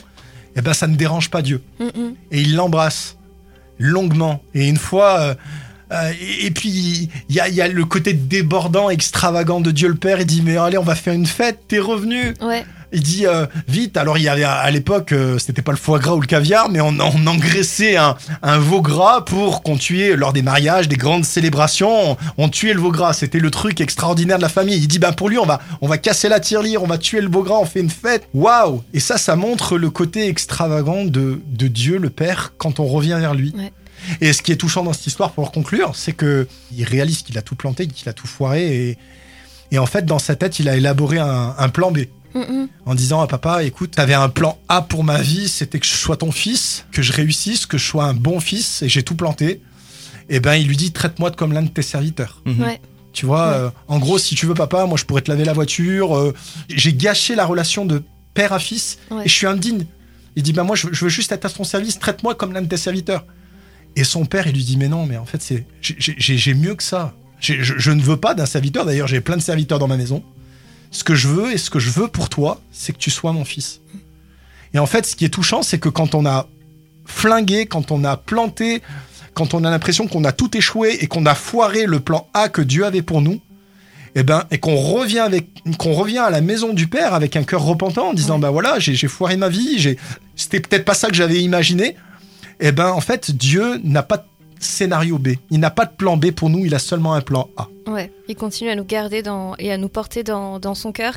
eh 0.57 0.61
ben 0.63 0.75
ça 0.75 0.89
ne 0.89 0.97
dérange 0.97 1.31
pas 1.31 1.41
Dieu. 1.41 1.63
Mm, 1.79 1.85
mm. 1.85 2.15
Et 2.33 2.41
il 2.43 2.55
l'embrasse 2.57 3.17
longuement. 3.81 4.43
Et 4.55 4.69
une 4.69 4.77
fois. 4.77 5.21
euh, 5.21 5.35
euh, 5.93 6.13
et, 6.45 6.53
puis 6.53 7.11
il 7.29 7.35
y 7.35 7.41
a, 7.41 7.49
y 7.49 7.61
a 7.61 7.67
le 7.67 7.85
côté 7.85 8.13
débordant, 8.13 8.91
extravagant 8.91 9.61
de 9.61 9.73
Dieu 9.73 9.89
le 9.89 9.97
Père. 9.97 10.21
Il 10.21 10.27
dit 10.27 10.43
mais 10.43 10.57
allez, 10.57 10.79
on 10.79 10.85
va 10.85 10.95
faire 10.95 11.15
une 11.15 11.27
fête. 11.27 11.59
T'es 11.67 11.81
revenu. 11.81 12.35
Ouais. 12.41 12.65
Il 12.93 13.03
dit 13.03 13.27
euh, 13.27 13.47
vite. 13.69 13.97
Alors 13.97 14.19
il 14.19 14.25
y 14.25 14.29
avait 14.29 14.45
à 14.45 14.71
l'époque, 14.71 15.13
euh, 15.13 15.39
c'était 15.39 15.63
pas 15.63 15.73
le 15.73 15.79
foie 15.79 15.99
gras 15.99 16.15
ou 16.15 16.21
le 16.21 16.27
caviar, 16.27 16.69
mais 16.69 16.81
on, 16.81 16.99
on 16.99 17.27
engraissait 17.27 17.97
un, 17.97 18.17
un 18.43 18.59
veau 18.59 18.83
gras 18.83 19.23
pour 19.23 19.63
qu'on 19.63 19.77
tuait 19.77 20.17
lors 20.17 20.33
des 20.33 20.43
mariages, 20.43 20.89
des 20.89 20.97
grandes 20.97 21.25
célébrations. 21.25 22.13
On, 22.13 22.17
on 22.39 22.49
tuait 22.49 22.75
le 22.75 22.81
veau 22.81 22.91
gras. 22.91 23.13
C'était 23.13 23.39
le 23.39 23.51
truc 23.51 23.81
extraordinaire 23.81 24.39
de 24.39 24.43
la 24.43 24.49
famille. 24.49 24.77
Il 24.77 24.89
dit 24.89 24.99
ben 24.99 25.13
pour 25.13 25.29
lui, 25.29 25.39
on 25.39 25.47
va 25.47 25.61
on 25.81 25.89
va 25.89 25.99
casser 25.99 26.29
la 26.29 26.41
tirelire, 26.41 26.83
on 26.83 26.87
va 26.87 26.99
tuer 26.99 27.21
le 27.21 27.29
veau 27.29 27.43
gras, 27.43 27.59
on 27.59 27.65
fait 27.65 27.81
une 27.81 27.91
fête. 27.91 28.29
Waouh 28.35 28.83
Et 28.93 29.01
ça, 29.01 29.19
ça 29.19 29.37
montre 29.37 29.79
le 29.79 29.91
côté 29.91 30.29
extravagant 30.29 31.05
de 31.05 31.41
de 31.47 31.69
Dieu 31.69 31.99
le 31.99 32.11
Père 32.11 32.55
quand 32.59 32.81
on 32.81 32.87
revient 32.87 33.17
vers 33.21 33.35
lui. 33.35 33.55
Ouais. 33.57 33.73
Et 34.21 34.33
ce 34.33 34.43
qui 34.43 34.53
est 34.53 34.57
touchant 34.57 34.83
dans 34.83 34.93
cette 34.93 35.07
histoire, 35.07 35.33
pour 35.33 35.53
conclure, 35.53 35.93
c'est 35.95 36.13
que 36.13 36.49
il 36.77 36.85
réalise 36.85 37.23
qu'il 37.23 37.37
a 37.39 37.43
tout 37.43 37.55
planté, 37.55 37.87
qu'il 37.87 38.09
a 38.09 38.13
tout 38.13 38.27
foiré, 38.27 38.89
et, 38.89 38.99
et 39.73 39.79
en 39.79 39.87
fait, 39.87 40.07
dans 40.07 40.19
sa 40.19 40.37
tête, 40.37 40.59
il 40.59 40.69
a 40.69 40.77
élaboré 40.77 41.19
un, 41.19 41.55
un 41.57 41.69
plan 41.69 41.91
B 41.91 42.01
En 42.87 42.95
disant 42.95 43.21
à 43.21 43.27
papa, 43.27 43.65
écoute, 43.65 43.93
t'avais 43.93 44.15
un 44.15 44.29
plan 44.29 44.59
A 44.69 44.83
pour 44.83 45.05
ma 45.05 45.21
vie, 45.21 45.49
c'était 45.49 45.79
que 45.81 45.87
je 45.87 45.93
sois 45.95 46.17
ton 46.17 46.31
fils, 46.33 46.85
que 46.93 47.03
je 47.03 47.13
réussisse, 47.13 47.67
que 47.67 47.79
je 47.79 47.85
sois 47.85 48.05
un 48.05 48.15
bon 48.15 48.41
fils, 48.41 48.83
et 48.83 48.89
j'ai 48.89 49.03
tout 49.03 49.15
planté. 49.17 49.61
Et 50.29 50.39
ben, 50.41 50.55
il 50.55 50.69
lui 50.69 50.77
dit, 50.77 50.93
traite-moi 50.93 51.31
comme 51.33 51.53
l'un 51.53 51.63
de 51.63 51.69
tes 51.69 51.83
serviteurs. 51.83 52.41
Mhm. 52.47 52.63
Ouais. 52.63 52.81
Tu 53.13 53.27
vois, 53.27 53.49
Ouais. 53.49 53.55
euh, 53.57 53.71
en 53.89 53.99
gros, 53.99 54.19
si 54.19 54.37
tu 54.37 54.47
veux 54.47 54.55
papa, 54.55 54.87
moi 54.87 54.97
je 54.97 55.05
pourrais 55.05 55.23
te 55.23 55.31
laver 55.31 55.45
la 55.45 55.53
voiture. 55.53 56.17
euh, 56.17 56.33
j'ai 56.69 56.93
gâché 56.95 57.35
la 57.35 57.45
relation 57.45 57.85
de 57.85 58.03
père 58.35 58.53
à 58.53 58.61
fils 58.61 58.99
Ouais. 59.11 59.25
et 59.25 59.29
je 59.29 59.35
suis 59.35 59.47
indigne. 59.49 59.85
Il 60.37 60.45
dit, 60.45 60.53
bah 60.53 60.63
moi 60.63 60.77
je 60.77 60.87
veux, 60.87 60.93
je 60.93 61.05
veux 61.05 61.11
juste 61.11 61.33
être 61.33 61.45
à 61.45 61.51
ton 61.51 61.65
service, 61.65 61.99
traite-moi 61.99 62.37
comme 62.37 62.53
l'un 62.53 62.63
de 62.63 62.69
tes 62.69 62.77
serviteurs. 62.77 63.25
Et 63.97 64.05
son 64.05 64.25
père, 64.25 64.47
il 64.47 64.55
lui 64.55 64.63
dit, 64.63 64.77
mais 64.77 64.87
non, 64.87 65.05
mais 65.07 65.17
en 65.17 65.25
fait, 65.27 65.43
c'est 65.43 65.67
j'ai- 65.81 66.55
mieux 66.55 66.77
que 66.77 66.83
ça. 66.85 67.13
Je 67.41 67.91
ne 67.91 68.01
veux 68.01 68.17
pas 68.19 68.35
d'un 68.35 68.47
serviteur, 68.47 68.85
d'ailleurs 68.85 69.09
j'ai 69.09 69.21
plein 69.21 69.37
de 69.37 69.43
serviteurs 69.43 69.81
dans 69.81 69.89
ma 69.89 69.97
maison. 69.97 70.23
Ce 70.91 71.05
que 71.05 71.15
je 71.15 71.29
veux 71.29 71.53
et 71.53 71.59
ce 71.59 71.71
que 71.71 71.79
je 71.79 71.91
veux 71.91 72.09
pour 72.09 72.29
toi, 72.29 72.61
c'est 72.73 72.93
que 72.93 72.99
tu 72.99 73.11
sois 73.11 73.33
mon 73.33 73.45
fils. 73.45 73.81
Et 74.75 74.79
en 74.79 74.87
fait, 74.87 75.07
ce 75.07 75.17
qui 75.17 75.25
est 75.25 75.31
touchant, 75.31 75.63
c'est 75.63 75.79
que 75.79 75.89
quand 75.89 76.15
on 76.15 76.27
a 76.27 76.47
flingué, 77.07 77.67
quand 77.67 77.91
on 77.91 78.05
a 78.05 78.17
planté, 78.17 78.83
quand 79.35 79.55
on 79.55 79.65
a 79.65 79.71
l'impression 79.71 80.07
qu'on 80.07 80.25
a 80.25 80.33
tout 80.33 80.57
échoué 80.57 80.99
et 81.01 81.07
qu'on 81.07 81.27
a 81.27 81.35
foiré 81.35 81.87
le 81.87 82.01
plan 82.01 82.29
A 82.35 82.49
que 82.49 82.63
Dieu 82.63 82.85
avait 82.85 83.03
pour 83.03 83.21
nous, 83.21 83.41
et 84.15 84.23
ben 84.23 84.45
et 84.51 84.59
qu'on 84.59 84.77
revient 84.77 85.21
avec 85.21 85.47
qu'on 85.79 85.93
revient 85.93 86.19
à 86.19 86.31
la 86.31 86.41
maison 86.41 86.73
du 86.73 86.89
père 86.89 87.15
avec 87.15 87.37
un 87.37 87.45
cœur 87.45 87.63
repentant 87.63 88.09
en 88.09 88.13
disant 88.13 88.39
bah 88.39 88.51
voilà 88.51 88.79
j'ai 88.79 89.07
foiré 89.07 89.37
ma 89.37 89.49
vie 89.49 89.79
j'ai 89.79 89.99
c'était 90.35 90.61
peut-être 90.61 90.85
pas 90.85 90.95
ça 90.95 91.09
que 91.09 91.15
j'avais 91.15 91.41
imaginé 91.41 91.97
et 92.59 92.73
ben 92.73 92.89
en 92.89 93.01
fait 93.01 93.31
Dieu 93.31 93.81
n'a 93.85 94.03
pas 94.03 94.17
de 94.17 94.25
scénario 94.61 95.19
B 95.19 95.31
il 95.51 95.59
n'a 95.59 95.71
pas 95.71 95.87
de 95.87 95.93
plan 95.97 96.17
B 96.17 96.31
pour 96.31 96.51
nous 96.51 96.65
il 96.65 96.75
a 96.75 96.79
seulement 96.79 97.15
un 97.15 97.21
plan 97.21 97.49
A 97.57 97.69
Ouais, 97.91 98.13
il 98.29 98.37
continue 98.37 98.71
à 98.71 98.77
nous 98.77 98.85
garder 98.85 99.21
dans, 99.21 99.57
et 99.59 99.73
à 99.73 99.77
nous 99.77 99.89
porter 99.89 100.23
dans, 100.23 100.61
dans 100.61 100.77
son 100.77 100.93
cœur. 100.93 101.15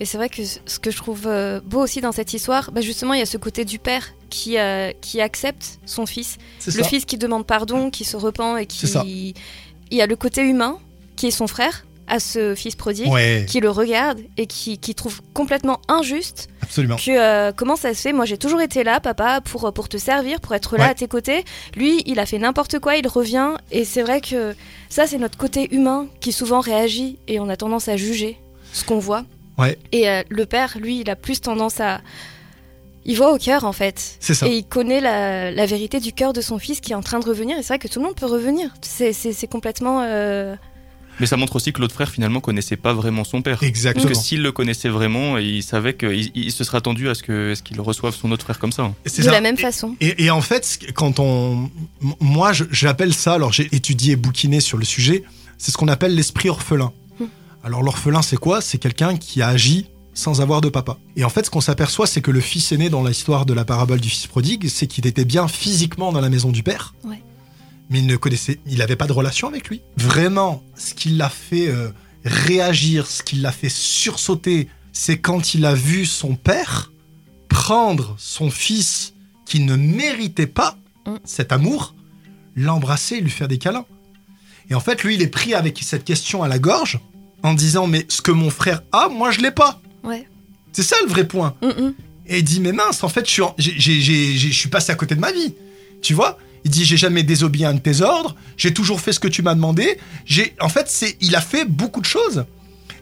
Et 0.00 0.06
c'est 0.06 0.16
vrai 0.16 0.30
que 0.30 0.40
ce 0.42 0.78
que 0.78 0.90
je 0.90 0.96
trouve 0.96 1.26
euh, 1.26 1.60
beau 1.60 1.82
aussi 1.82 2.00
dans 2.00 2.12
cette 2.12 2.32
histoire, 2.32 2.70
bah 2.72 2.80
justement, 2.80 3.12
il 3.12 3.18
y 3.18 3.22
a 3.22 3.26
ce 3.26 3.36
côté 3.36 3.66
du 3.66 3.78
père 3.78 4.14
qui, 4.30 4.56
euh, 4.56 4.90
qui 5.02 5.20
accepte 5.20 5.80
son 5.84 6.06
fils. 6.06 6.38
c'est 6.60 6.74
Le 6.74 6.82
ça 6.82 6.88
fils 6.88 7.04
qui 7.04 7.18
demande 7.18 7.44
pardon, 7.46 7.90
qui 7.90 8.04
se 8.04 8.16
repent 8.16 8.56
et 8.58 8.66
C'est 8.70 8.86
ça. 8.86 9.02
qui. 9.02 9.34
Il 9.90 9.98
y 9.98 10.00
a 10.00 10.06
le 10.06 10.16
côté 10.16 10.40
humain, 10.40 10.78
qui 11.16 11.26
est 11.26 11.30
son 11.30 11.46
frère, 11.46 11.84
à 12.06 12.20
ce 12.20 12.54
fils 12.54 12.74
prodigue, 12.76 13.10
ouais 13.10 13.44
qui 13.48 13.60
le 13.60 13.70
regarde 13.70 14.20
et 14.36 14.46
qui, 14.46 14.78
qui 14.78 14.94
trouve 14.94 15.20
complètement 15.32 15.80
injuste 15.88 16.48
absolument 16.62 16.96
que 16.96 17.10
euh, 17.10 17.52
comment 17.56 17.76
ça 17.76 17.94
se 17.94 18.00
fait? 18.00 18.12
Moi, 18.12 18.24
j'ai 18.26 18.36
toujours 18.38 18.60
été 18.60 18.84
là, 18.84 19.00
papa, 19.00 19.40
pour, 19.42 19.72
pour 19.72 19.88
te 19.88 19.96
servir, 19.96 20.40
pour 20.40 20.54
être 20.54 20.76
là 20.76 20.84
Ouais. 20.84 20.90
à 20.90 20.94
tes 20.94 21.08
côtés. 21.08 21.44
Lui, 21.76 22.02
il 22.06 22.18
a 22.18 22.26
fait 22.26 22.38
n'importe 22.38 22.78
quoi, 22.78 22.96
il 22.96 23.06
revient. 23.08 23.50
Et 23.70 23.84
c'est 23.84 24.02
vrai 24.02 24.20
que 24.20 24.54
ça, 24.88 25.06
c'est 25.06 25.18
notre 25.18 25.38
côté 25.38 25.74
humain 25.74 26.06
qui 26.20 26.32
souvent 26.32 26.60
réagit 26.60 27.18
et 27.28 27.40
on 27.40 27.48
a 27.48 27.56
tendance 27.56 27.88
à 27.88 27.96
juger 27.96 28.38
ce 28.72 28.84
qu'on 28.84 28.98
voit. 28.98 29.24
Ouais. 29.58 29.78
Et 29.92 30.08
euh, 30.08 30.22
le 30.28 30.46
père, 30.46 30.76
lui, 30.80 31.00
il 31.00 31.08
a 31.10 31.16
plus 31.16 31.40
tendance 31.40 31.80
à. 31.80 32.00
Il 33.06 33.16
voit 33.18 33.32
au 33.34 33.38
cœur, 33.38 33.64
en 33.64 33.72
fait. 33.72 34.16
c'est 34.18 34.32
ça 34.34 34.46
Et 34.48 34.56
il 34.56 34.64
connaît 34.64 35.00
la, 35.00 35.50
la 35.50 35.66
vérité 35.66 36.00
du 36.00 36.12
cœur 36.14 36.32
de 36.32 36.40
son 36.40 36.58
fils 36.58 36.80
qui 36.80 36.92
est 36.92 36.94
en 36.96 37.02
train 37.02 37.20
de 37.20 37.26
revenir. 37.26 37.58
Et 37.58 37.62
c'est 37.62 37.68
vrai 37.74 37.78
que 37.78 37.86
tout 37.88 37.98
le 38.00 38.06
monde 38.06 38.14
peut 38.16 38.24
revenir. 38.26 38.72
C'est 38.80 39.46
complètement. 39.50 40.00
euh, 40.02 40.54
Mais 41.20 41.26
ça 41.26 41.36
montre 41.36 41.56
aussi 41.56 41.72
que 41.72 41.80
l'autre 41.80 41.94
frère 41.94 42.10
finalement 42.10 42.40
connaissait 42.40 42.76
pas 42.76 42.92
vraiment 42.92 43.22
son 43.24 43.40
père. 43.42 43.62
exactement 43.62 44.04
Parce 44.06 44.18
que 44.18 44.24
s'il 44.24 44.42
le 44.42 44.50
connaissait 44.52 44.88
vraiment, 44.88 45.38
il 45.38 45.62
savait 45.62 45.94
qu'il 45.94 46.30
il 46.34 46.50
se 46.52 46.64
serait 46.64 46.78
attendu 46.78 47.08
à 47.08 47.14
ce 47.14 47.22
que- 47.22 47.52
à 47.52 47.54
ce 47.54 47.62
qu'il 47.62 47.80
reçoive 47.80 48.14
son 48.14 48.30
autre 48.32 48.42
frère 48.44 48.58
comme 48.58 48.72
ça. 48.72 48.92
C'est 49.06 49.22
de 49.22 49.26
ça. 49.26 49.32
la 49.32 49.40
même 49.40 49.54
Et- 49.56 49.62
façon. 49.62 49.94
Et, 50.00 50.24
et 50.24 50.30
en 50.30 50.40
fait, 50.40 50.78
quand 50.94 51.20
on, 51.20 51.70
moi, 52.20 52.52
je- 52.52 52.64
j'appelle 52.70 53.14
ça. 53.14 53.34
Alors, 53.34 53.52
j'ai 53.52 53.68
étudié 53.74 54.12
et 54.12 54.16
bouquiné 54.16 54.60
sur 54.60 54.76
le 54.78 54.84
sujet. 54.84 55.22
C'est 55.58 55.70
ce 55.70 55.76
qu'on 55.76 55.88
appelle 55.88 56.14
l'esprit 56.14 56.48
orphelin. 56.48 56.92
Hmm. 57.20 57.24
Alors, 57.62 57.82
l'orphelin, 57.82 58.22
c'est 58.22 58.36
quoi? 58.36 58.60
C'est 58.60 58.78
quelqu'un 58.78 59.16
qui 59.16 59.40
a 59.40 59.48
agi 59.48 59.86
sans 60.14 60.40
avoir 60.40 60.60
de 60.60 60.68
papa. 60.68 60.98
Et 61.16 61.24
en 61.24 61.28
fait, 61.28 61.46
ce 61.46 61.50
qu'on 61.50 61.60
s'aperçoit, 61.60 62.06
c'est 62.06 62.20
que 62.20 62.30
le 62.30 62.40
fils 62.40 62.70
aîné 62.72 62.88
dans 62.90 63.02
l'histoire 63.04 63.46
de 63.46 63.52
la 63.54 63.64
parabole 63.64 64.00
du 64.00 64.08
fils 64.08 64.26
prodigue, 64.26 64.68
c'est 64.68 64.86
qu'il 64.86 65.06
était 65.06 65.24
bien 65.24 65.48
physiquement 65.48 66.12
dans 66.12 66.20
la 66.20 66.28
maison 66.28 66.50
du 66.52 66.62
père, 66.62 66.94
Ouais. 67.04 67.20
Mais 67.90 67.98
il 68.00 68.06
ne 68.06 68.16
connaissait, 68.16 68.58
il 68.66 68.78
n'avait 68.78 68.96
pas 68.96 69.06
de 69.06 69.12
relation 69.12 69.48
avec 69.48 69.68
lui. 69.68 69.82
Vraiment, 69.96 70.62
ce 70.76 70.94
qui 70.94 71.10
l'a 71.10 71.28
fait 71.28 71.68
euh, 71.68 71.90
réagir, 72.24 73.06
ce 73.06 73.22
qui 73.22 73.36
l'a 73.36 73.52
fait 73.52 73.68
sursauter, 73.68 74.68
c'est 74.92 75.18
quand 75.18 75.54
il 75.54 75.64
a 75.66 75.74
vu 75.74 76.06
son 76.06 76.34
père 76.36 76.92
prendre 77.48 78.14
son 78.18 78.50
fils 78.50 79.14
qui 79.46 79.60
ne 79.60 79.76
méritait 79.76 80.46
pas 80.46 80.76
Mm. 81.06 81.16
cet 81.24 81.52
amour, 81.52 81.94
l'embrasser 82.56 83.16
et 83.16 83.20
lui 83.20 83.28
faire 83.30 83.46
des 83.48 83.58
câlins. 83.58 83.84
Et 84.70 84.74
en 84.74 84.80
fait, 84.80 85.04
lui, 85.04 85.16
il 85.16 85.20
est 85.22 85.26
pris 85.28 85.52
avec 85.52 85.78
cette 85.82 86.02
question 86.04 86.42
à 86.42 86.48
la 86.48 86.58
gorge 86.58 86.98
en 87.42 87.52
disant 87.52 87.86
Mais 87.86 88.06
ce 88.08 88.22
que 88.22 88.30
mon 88.30 88.48
frère 88.48 88.82
a, 88.90 89.10
moi, 89.10 89.30
je 89.30 89.40
l'ai 89.42 89.50
pas. 89.50 89.82
Ouais. 90.02 90.26
C'est 90.72 90.82
ça 90.82 90.96
le 91.04 91.10
vrai 91.10 91.28
point. 91.28 91.56
Mm, 91.62 91.66
mm. 91.66 91.94
Et 92.28 92.38
il 92.38 92.44
dit 92.44 92.60
Mais 92.60 92.72
mince, 92.72 93.04
en 93.04 93.10
fait, 93.10 93.26
suis, 93.26 93.42
en- 93.42 93.54
je 93.58 94.48
suis 94.50 94.70
passé 94.70 94.92
à 94.92 94.94
côté 94.94 95.14
de 95.14 95.20
ma 95.20 95.30
vie. 95.30 95.54
Tu 96.00 96.14
vois? 96.14 96.38
Il 96.64 96.70
dit 96.70 96.84
J'ai 96.84 96.96
jamais 96.96 97.22
désobéi 97.22 97.64
à 97.64 97.70
un 97.70 97.74
de 97.74 97.78
tes 97.80 98.00
ordres, 98.02 98.34
j'ai 98.56 98.72
toujours 98.74 99.00
fait 99.00 99.12
ce 99.12 99.20
que 99.20 99.28
tu 99.28 99.42
m'as 99.42 99.54
demandé. 99.54 99.98
J'ai, 100.24 100.54
En 100.60 100.68
fait, 100.68 100.86
c'est, 100.88 101.16
il 101.20 101.34
a 101.36 101.40
fait 101.40 101.64
beaucoup 101.64 102.00
de 102.00 102.06
choses. 102.06 102.44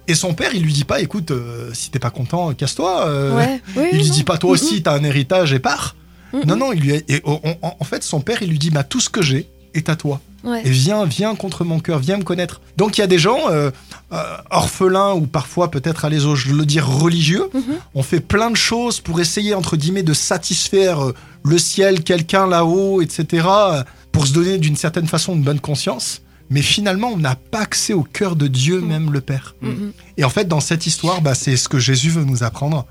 Et 0.09 0.15
son 0.17 0.35
père, 0.35 0.53
il 0.55 0.63
lui 0.63 0.73
dit 0.73 0.85
pas 0.85 1.01
Écoute, 1.01 1.31
euh, 1.31 1.71
si 1.75 1.91
t'es 1.91 1.99
pas 2.01 2.11
content, 2.11 2.53
casse-toi. 2.55 3.07
euh, 3.07 3.37
Ouais. 3.37 3.61
Oui, 3.77 3.85
il 3.93 3.99
lui 3.99 4.09
non. 4.09 4.15
dit 4.15 4.25
pas 4.25 4.37
toi 4.39 4.51
aussi, 4.51 4.83
t'as 4.83 4.95
un 4.99 5.05
héritage 5.05 5.53
et 5.53 5.59
pars. 5.61 5.95
Non, 6.47 6.57
non, 6.57 6.73
il 6.73 6.81
lui 6.81 6.95
a- 6.95 7.01
et 7.09 7.21
on- 7.25 7.41
on- 7.45 7.57
en 7.79 7.85
fait, 7.85 8.03
son 8.03 8.21
père, 8.21 8.43
il 8.43 8.49
lui 8.49 8.59
dit 8.59 8.71
bah, 8.71 8.85
tout 8.85 9.01
ce 9.01 9.11
que 9.11 9.21
j'ai 9.23 9.49
est 9.75 9.89
à 9.91 9.97
toi. 9.97 10.21
Ouais. 10.45 10.63
Et 10.65 10.71
viens, 10.71 11.05
viens 11.05 11.35
contre 11.35 11.65
mon 11.65 11.79
cœur, 11.81 11.99
viens 11.99 12.17
me 12.17 12.25
connaître. 12.25 12.61
Donc 12.77 12.99
il 12.99 13.01
y 13.01 13.05
a 13.05 13.07
des 13.07 13.19
gens 13.19 13.39
euh, 13.51 13.71
euh, 14.13 14.23
orphelins 14.51 15.13
ou 15.15 15.23
parfois 15.27 15.71
peut-être, 15.71 16.05
allez, 16.05 16.19
je 16.21 16.53
le 16.53 16.67
dire, 16.67 16.87
religieux. 16.89 17.49
Mhm. 17.55 17.63
On 17.95 18.03
fait 18.03 18.21
plein 18.21 18.51
de 18.51 18.57
choses 18.57 19.01
pour 19.01 19.21
essayer, 19.21 19.55
entre 19.55 19.77
guillemets, 19.77 20.03
de 20.03 20.15
satisfaire 20.15 21.05
euh, 21.05 21.15
le 21.45 21.59
ciel, 21.59 22.03
quelqu'un 22.03 22.47
là-haut, 22.47 23.03
etc. 23.03 23.47
Pour 24.11 24.27
se 24.27 24.33
donner 24.33 24.59
d'une 24.59 24.77
certaine 24.77 25.07
façon 25.07 25.35
une 25.35 25.43
bonne 25.43 25.61
conscience. 25.61 26.23
Mais 26.51 26.61
finalement, 26.63 27.09
on 27.09 27.17
n'a 27.17 27.35
pas 27.37 27.61
accès 27.61 27.95
au 27.95 28.03
cœur 28.03 28.37
de 28.37 28.47
Dieu, 28.47 28.81
Mhm. 28.81 28.89
même 28.89 29.13
le 29.13 29.21
Père. 29.21 29.55
Mhm. 29.63 29.93
Et 30.19 30.25
en 30.25 30.29
fait, 30.31 30.47
dans 30.47 30.61
cette 30.61 30.87
histoire, 30.87 31.23
bah, 31.23 31.35
c'est 31.35 31.57
ce 31.57 31.69
que 31.69 31.79
Jésus 31.79 32.11
veut 32.11 32.25
nous 32.25 32.43
apprendre. 32.43 32.87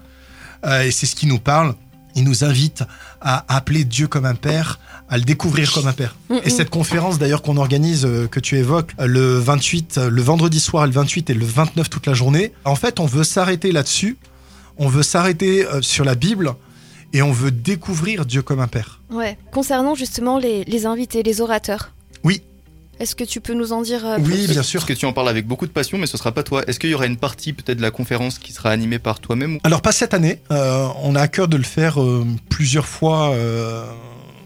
Euh, 0.65 0.83
et 0.83 0.91
c'est 0.91 1.05
ce 1.05 1.15
qu'il 1.15 1.29
nous 1.29 1.39
parle. 1.39 1.75
Il 2.15 2.23
nous 2.23 2.43
invite 2.43 2.83
à 3.21 3.45
appeler 3.55 3.83
Dieu 3.83 4.07
comme 4.07 4.25
un 4.25 4.35
père, 4.35 4.79
à 5.09 5.17
le 5.17 5.23
découvrir 5.23 5.71
comme 5.71 5.87
un 5.87 5.93
père. 5.93 6.15
Et 6.43 6.49
cette 6.49 6.69
conférence 6.69 7.19
d'ailleurs 7.19 7.41
qu'on 7.41 7.57
organise, 7.57 8.05
euh, 8.05 8.27
que 8.27 8.39
tu 8.39 8.57
évoques, 8.57 8.91
euh, 8.99 9.05
le 9.05 9.37
28, 9.37 9.97
euh, 9.97 10.09
le 10.09 10.21
vendredi 10.21 10.59
soir, 10.59 10.85
le 10.85 10.91
28 10.93 11.29
et 11.29 11.33
le 11.33 11.45
29 11.45 11.89
toute 11.89 12.07
la 12.07 12.13
journée, 12.13 12.53
en 12.65 12.75
fait, 12.75 12.99
on 12.99 13.05
veut 13.05 13.23
s'arrêter 13.23 13.71
là-dessus. 13.71 14.17
On 14.77 14.87
veut 14.87 15.03
s'arrêter 15.03 15.65
euh, 15.65 15.81
sur 15.81 16.05
la 16.05 16.15
Bible 16.15 16.53
et 17.13 17.21
on 17.21 17.31
veut 17.31 17.51
découvrir 17.51 18.25
Dieu 18.25 18.41
comme 18.41 18.59
un 18.59 18.67
père. 18.67 19.01
Ouais. 19.11 19.37
Concernant 19.51 19.95
justement 19.95 20.39
les, 20.39 20.63
les 20.63 20.85
invités, 20.85 21.23
les 21.23 21.41
orateurs. 21.41 21.91
Oui. 22.23 22.41
Est-ce 22.99 23.15
que 23.15 23.23
tu 23.23 23.41
peux 23.41 23.53
nous 23.53 23.73
en 23.73 23.81
dire 23.81 24.05
euh, 24.05 24.17
Oui, 24.19 24.23
plus? 24.45 24.47
bien 24.49 24.61
sûr. 24.63 24.81
Parce 24.81 24.89
que 24.89 24.93
tu 24.93 25.05
en 25.05 25.13
parles 25.13 25.29
avec 25.29 25.47
beaucoup 25.47 25.65
de 25.65 25.71
passion, 25.71 25.97
mais 25.97 26.05
ce 26.05 26.17
sera 26.17 26.31
pas 26.31 26.43
toi. 26.43 26.63
Est-ce 26.67 26.79
qu'il 26.79 26.91
y 26.91 26.93
aura 26.93 27.07
une 27.07 27.17
partie 27.17 27.51
peut-être 27.53 27.77
de 27.77 27.81
la 27.81 27.89
conférence 27.91 28.37
qui 28.37 28.53
sera 28.53 28.69
animée 28.69 28.99
par 28.99 29.19
toi-même 29.19 29.59
Alors 29.63 29.81
pas 29.81 29.91
cette 29.91 30.13
année, 30.13 30.39
euh, 30.51 30.87
on 31.01 31.15
a 31.15 31.21
à 31.21 31.27
cœur 31.27 31.47
de 31.47 31.57
le 31.57 31.63
faire 31.63 31.99
euh, 32.01 32.25
plusieurs 32.49 32.85
fois. 32.87 33.31
euh, 33.31 33.85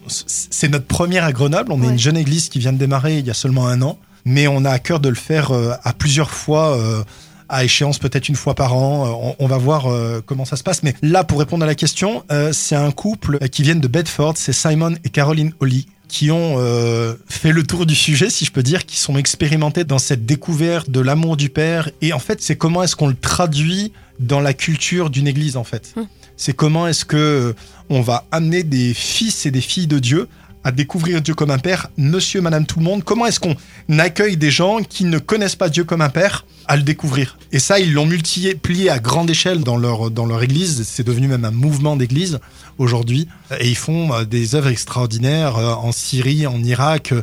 c'est 0.07 0.69
notre 0.69 0.85
première 0.85 1.23
à 1.23 1.31
Grenoble, 1.33 1.71
on 1.71 1.81
est 1.81 1.87
une 1.87 1.97
jeune 1.99 2.15
église 2.17 2.49
qui 2.49 2.59
vient 2.59 2.71
de 2.71 2.77
démarrer 2.77 3.17
il 3.17 3.25
y 3.25 3.31
a 3.31 3.33
seulement 3.33 3.67
un 3.67 3.81
an, 3.81 3.97
mais 4.23 4.47
on 4.47 4.63
a 4.63 4.69
à 4.69 4.77
cœur 4.77 4.99
de 4.99 5.09
le 5.09 5.15
faire 5.15 5.49
euh, 5.51 5.71
à 5.83 5.93
plusieurs 5.93 6.29
fois. 6.31 6.77
euh, 6.77 7.03
à 7.47 7.63
échéance 7.63 7.99
peut-être 7.99 8.27
une 8.27 8.35
fois 8.35 8.55
par 8.55 8.73
an, 8.75 9.35
on, 9.39 9.45
on 9.45 9.47
va 9.47 9.57
voir 9.59 9.85
euh, 9.85 10.19
comment 10.25 10.45
ça 10.45 10.55
se 10.55 10.63
passe. 10.63 10.81
Mais 10.81 10.95
là, 11.03 11.23
pour 11.23 11.37
répondre 11.37 11.63
à 11.63 11.67
la 11.67 11.75
question, 11.75 12.23
euh, 12.31 12.51
c'est 12.51 12.75
un 12.75 12.89
couple 12.89 13.37
qui 13.49 13.61
viennent 13.61 13.79
de 13.81 13.87
Bedford, 13.87 14.33
c'est 14.35 14.51
Simon 14.51 14.95
et 15.03 15.09
Caroline 15.09 15.53
Holly, 15.59 15.85
qui 16.07 16.31
ont 16.31 16.55
euh, 16.57 17.15
fait 17.27 17.51
le 17.51 17.63
tour 17.63 17.85
du 17.85 17.95
sujet, 17.95 18.29
si 18.29 18.45
je 18.45 18.51
peux 18.51 18.63
dire, 18.63 18.85
qui 18.85 18.97
sont 18.97 19.17
expérimentés 19.17 19.83
dans 19.83 19.99
cette 19.99 20.25
découverte 20.25 20.89
de 20.89 20.99
l'amour 20.99 21.37
du 21.37 21.49
Père. 21.49 21.89
Et 22.01 22.13
en 22.13 22.19
fait, 22.19 22.41
c'est 22.41 22.55
comment 22.55 22.83
est-ce 22.83 22.95
qu'on 22.95 23.07
le 23.07 23.15
traduit 23.15 23.91
dans 24.19 24.39
la 24.39 24.53
culture 24.53 25.09
d'une 25.09 25.27
église, 25.27 25.57
en 25.57 25.63
fait. 25.63 25.93
Hmm. 25.95 26.03
C'est 26.37 26.53
comment 26.53 26.87
est-ce 26.87 27.05
que 27.05 27.17
euh, 27.17 27.53
on 27.89 28.01
va 28.01 28.25
amener 28.31 28.63
des 28.63 28.93
fils 28.93 29.45
et 29.45 29.51
des 29.51 29.61
filles 29.61 29.87
de 29.87 29.99
Dieu 29.99 30.27
à 30.65 30.71
découvrir 30.71 31.21
Dieu 31.21 31.35
comme 31.35 31.51
un 31.51 31.59
père, 31.59 31.89
monsieur, 31.95 32.41
madame, 32.41 32.65
tout 32.65 32.79
le 32.79 32.85
monde. 32.85 33.03
Comment 33.03 33.27
est-ce 33.27 33.39
qu'on 33.39 33.55
accueille 33.99 34.35
des 34.35 34.49
gens 34.49 34.79
qui 34.81 35.05
ne 35.05 35.19
connaissent 35.19 35.55
pas 35.55 35.69
Dieu 35.69 35.83
comme 35.83 36.01
un 36.01 36.09
père 36.09 36.43
à 36.65 36.75
le 36.75 36.81
découvrir? 36.81 37.37
Et 37.51 37.59
ça, 37.59 37.79
ils 37.79 37.93
l'ont 37.93 38.07
multiplié 38.07 38.89
à 38.89 38.97
grande 38.97 39.29
échelle 39.29 39.59
dans 39.59 39.77
leur, 39.77 40.09
dans 40.09 40.25
leur 40.25 40.41
église. 40.41 40.83
C'est 40.83 41.05
devenu 41.05 41.27
même 41.27 41.45
un 41.45 41.51
mouvement 41.51 41.95
d'église 41.95 42.39
aujourd'hui. 42.79 43.27
Et 43.59 43.69
ils 43.69 43.77
font 43.77 44.11
euh, 44.11 44.25
des 44.25 44.55
œuvres 44.55 44.69
extraordinaires 44.69 45.55
euh, 45.57 45.73
en 45.75 45.91
Syrie, 45.91 46.47
en 46.47 46.61
Irak. 46.63 47.11
euh. 47.11 47.21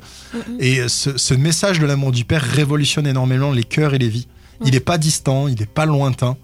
Et 0.61 0.87
ce, 0.87 1.19
ce 1.19 1.35
message 1.35 1.81
de 1.81 1.87
l'amour 1.87 2.13
du 2.13 2.25
Père 2.25 2.43
révolutionne 2.43 3.09
énormément 3.09 3.51
les 3.51 3.65
cœurs 3.65 3.95
et 3.95 3.99
les 3.99 4.09
vies. 4.09 4.29
Il 4.65 4.71
n'est 4.71 4.81
pas 4.81 4.99
distant, 4.99 5.49
il 5.49 5.59
n'est 5.59 5.67
pas 5.67 5.85
lointain. 5.87 6.37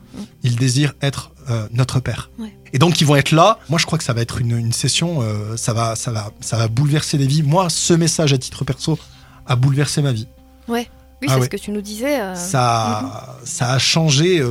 Il 0.43 0.57
désire 0.57 0.95
être 1.00 1.31
euh, 1.50 1.67
notre 1.73 2.00
Père. 2.00 2.31
Ouais. 2.38 2.52
Et 2.73 2.78
donc 2.78 3.00
ils 3.00 3.07
vont 3.07 3.17
être 3.17 3.33
là. 3.33 3.59
Moi, 3.69 3.78
je 3.78 3.87
crois 3.87 3.99
que 3.99 4.05
ça 4.05 4.12
va 4.12 4.21
être 4.21 4.40
une, 4.40 4.57
une 4.59 4.73
session. 4.73 5.21
euh, 5.23 5.57
ça 5.57 5.73
va, 5.73 5.97
ça 5.97 6.11
va, 6.12 6.33
ça 6.40 6.57
va 6.57 6.69
bouleverser 6.69 7.19
des 7.19 7.26
vies. 7.26 7.43
Moi, 7.43 7.69
ce 7.71 7.95
message 7.95 8.33
à 8.33 8.38
titre 8.38 8.64
perso 8.64 8.99
a 9.47 9.57
bouleversé 9.57 10.02
ma 10.02 10.12
vie. 10.12 10.26
Oui, 10.69 10.87
Ah 10.88 10.90
c'est 11.28 11.35
ouais. 11.37 11.45
ce 11.45 11.49
que 11.49 11.57
tu 11.57 11.71
nous 11.71 11.81
disais. 11.81 12.21
euh, 12.21 12.35
Ça, 12.35 13.38
ça 13.45 13.73
a 13.73 13.78
changé. 13.78 14.45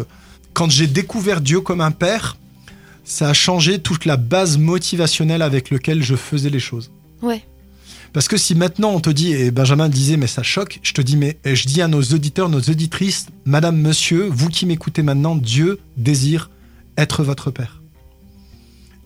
quand 0.53 0.69
j'ai 0.71 0.87
découvert 0.87 1.41
Dieu 1.41 1.61
comme 1.61 1.81
un 1.81 1.91
Père, 1.91 2.37
ça 3.05 3.29
a 3.29 3.33
changé 3.33 3.79
toute 3.79 4.05
la 4.05 4.17
base 4.17 4.57
motivationnelle 4.57 5.41
avec 5.41 5.69
laquelle 5.69 6.01
je 6.03 6.15
faisais 6.15 6.49
les 6.49 6.59
choses. 6.59 6.91
Ouais. 7.21 7.43
Parce 8.13 8.27
que 8.27 8.37
si 8.37 8.55
maintenant 8.55 8.89
on 8.91 8.99
te 8.99 9.09
dit, 9.11 9.31
et 9.33 9.51
Benjamin 9.51 9.89
disait, 9.89 10.17
mais 10.17 10.27
ça 10.27 10.41
choque, 10.41 10.79
je 10.81 10.91
te 10.93 11.01
dis, 11.01 11.17
mais 11.17 11.37
je 11.45 11.65
dis 11.67 11.81
à 11.81 11.87
nos 11.87 12.01
auditeurs, 12.01 12.49
nos 12.49 12.59
auditrices, 12.61 13.27
Madame, 13.45 13.77
Monsieur, 13.77 14.27
vous 14.31 14.49
qui 14.49 14.65
m'écoutez 14.65 15.03
maintenant, 15.03 15.35
Dieu 15.35 15.79
désire 15.97 16.49
être 16.97 17.23
votre 17.23 17.51
Père. 17.51 17.81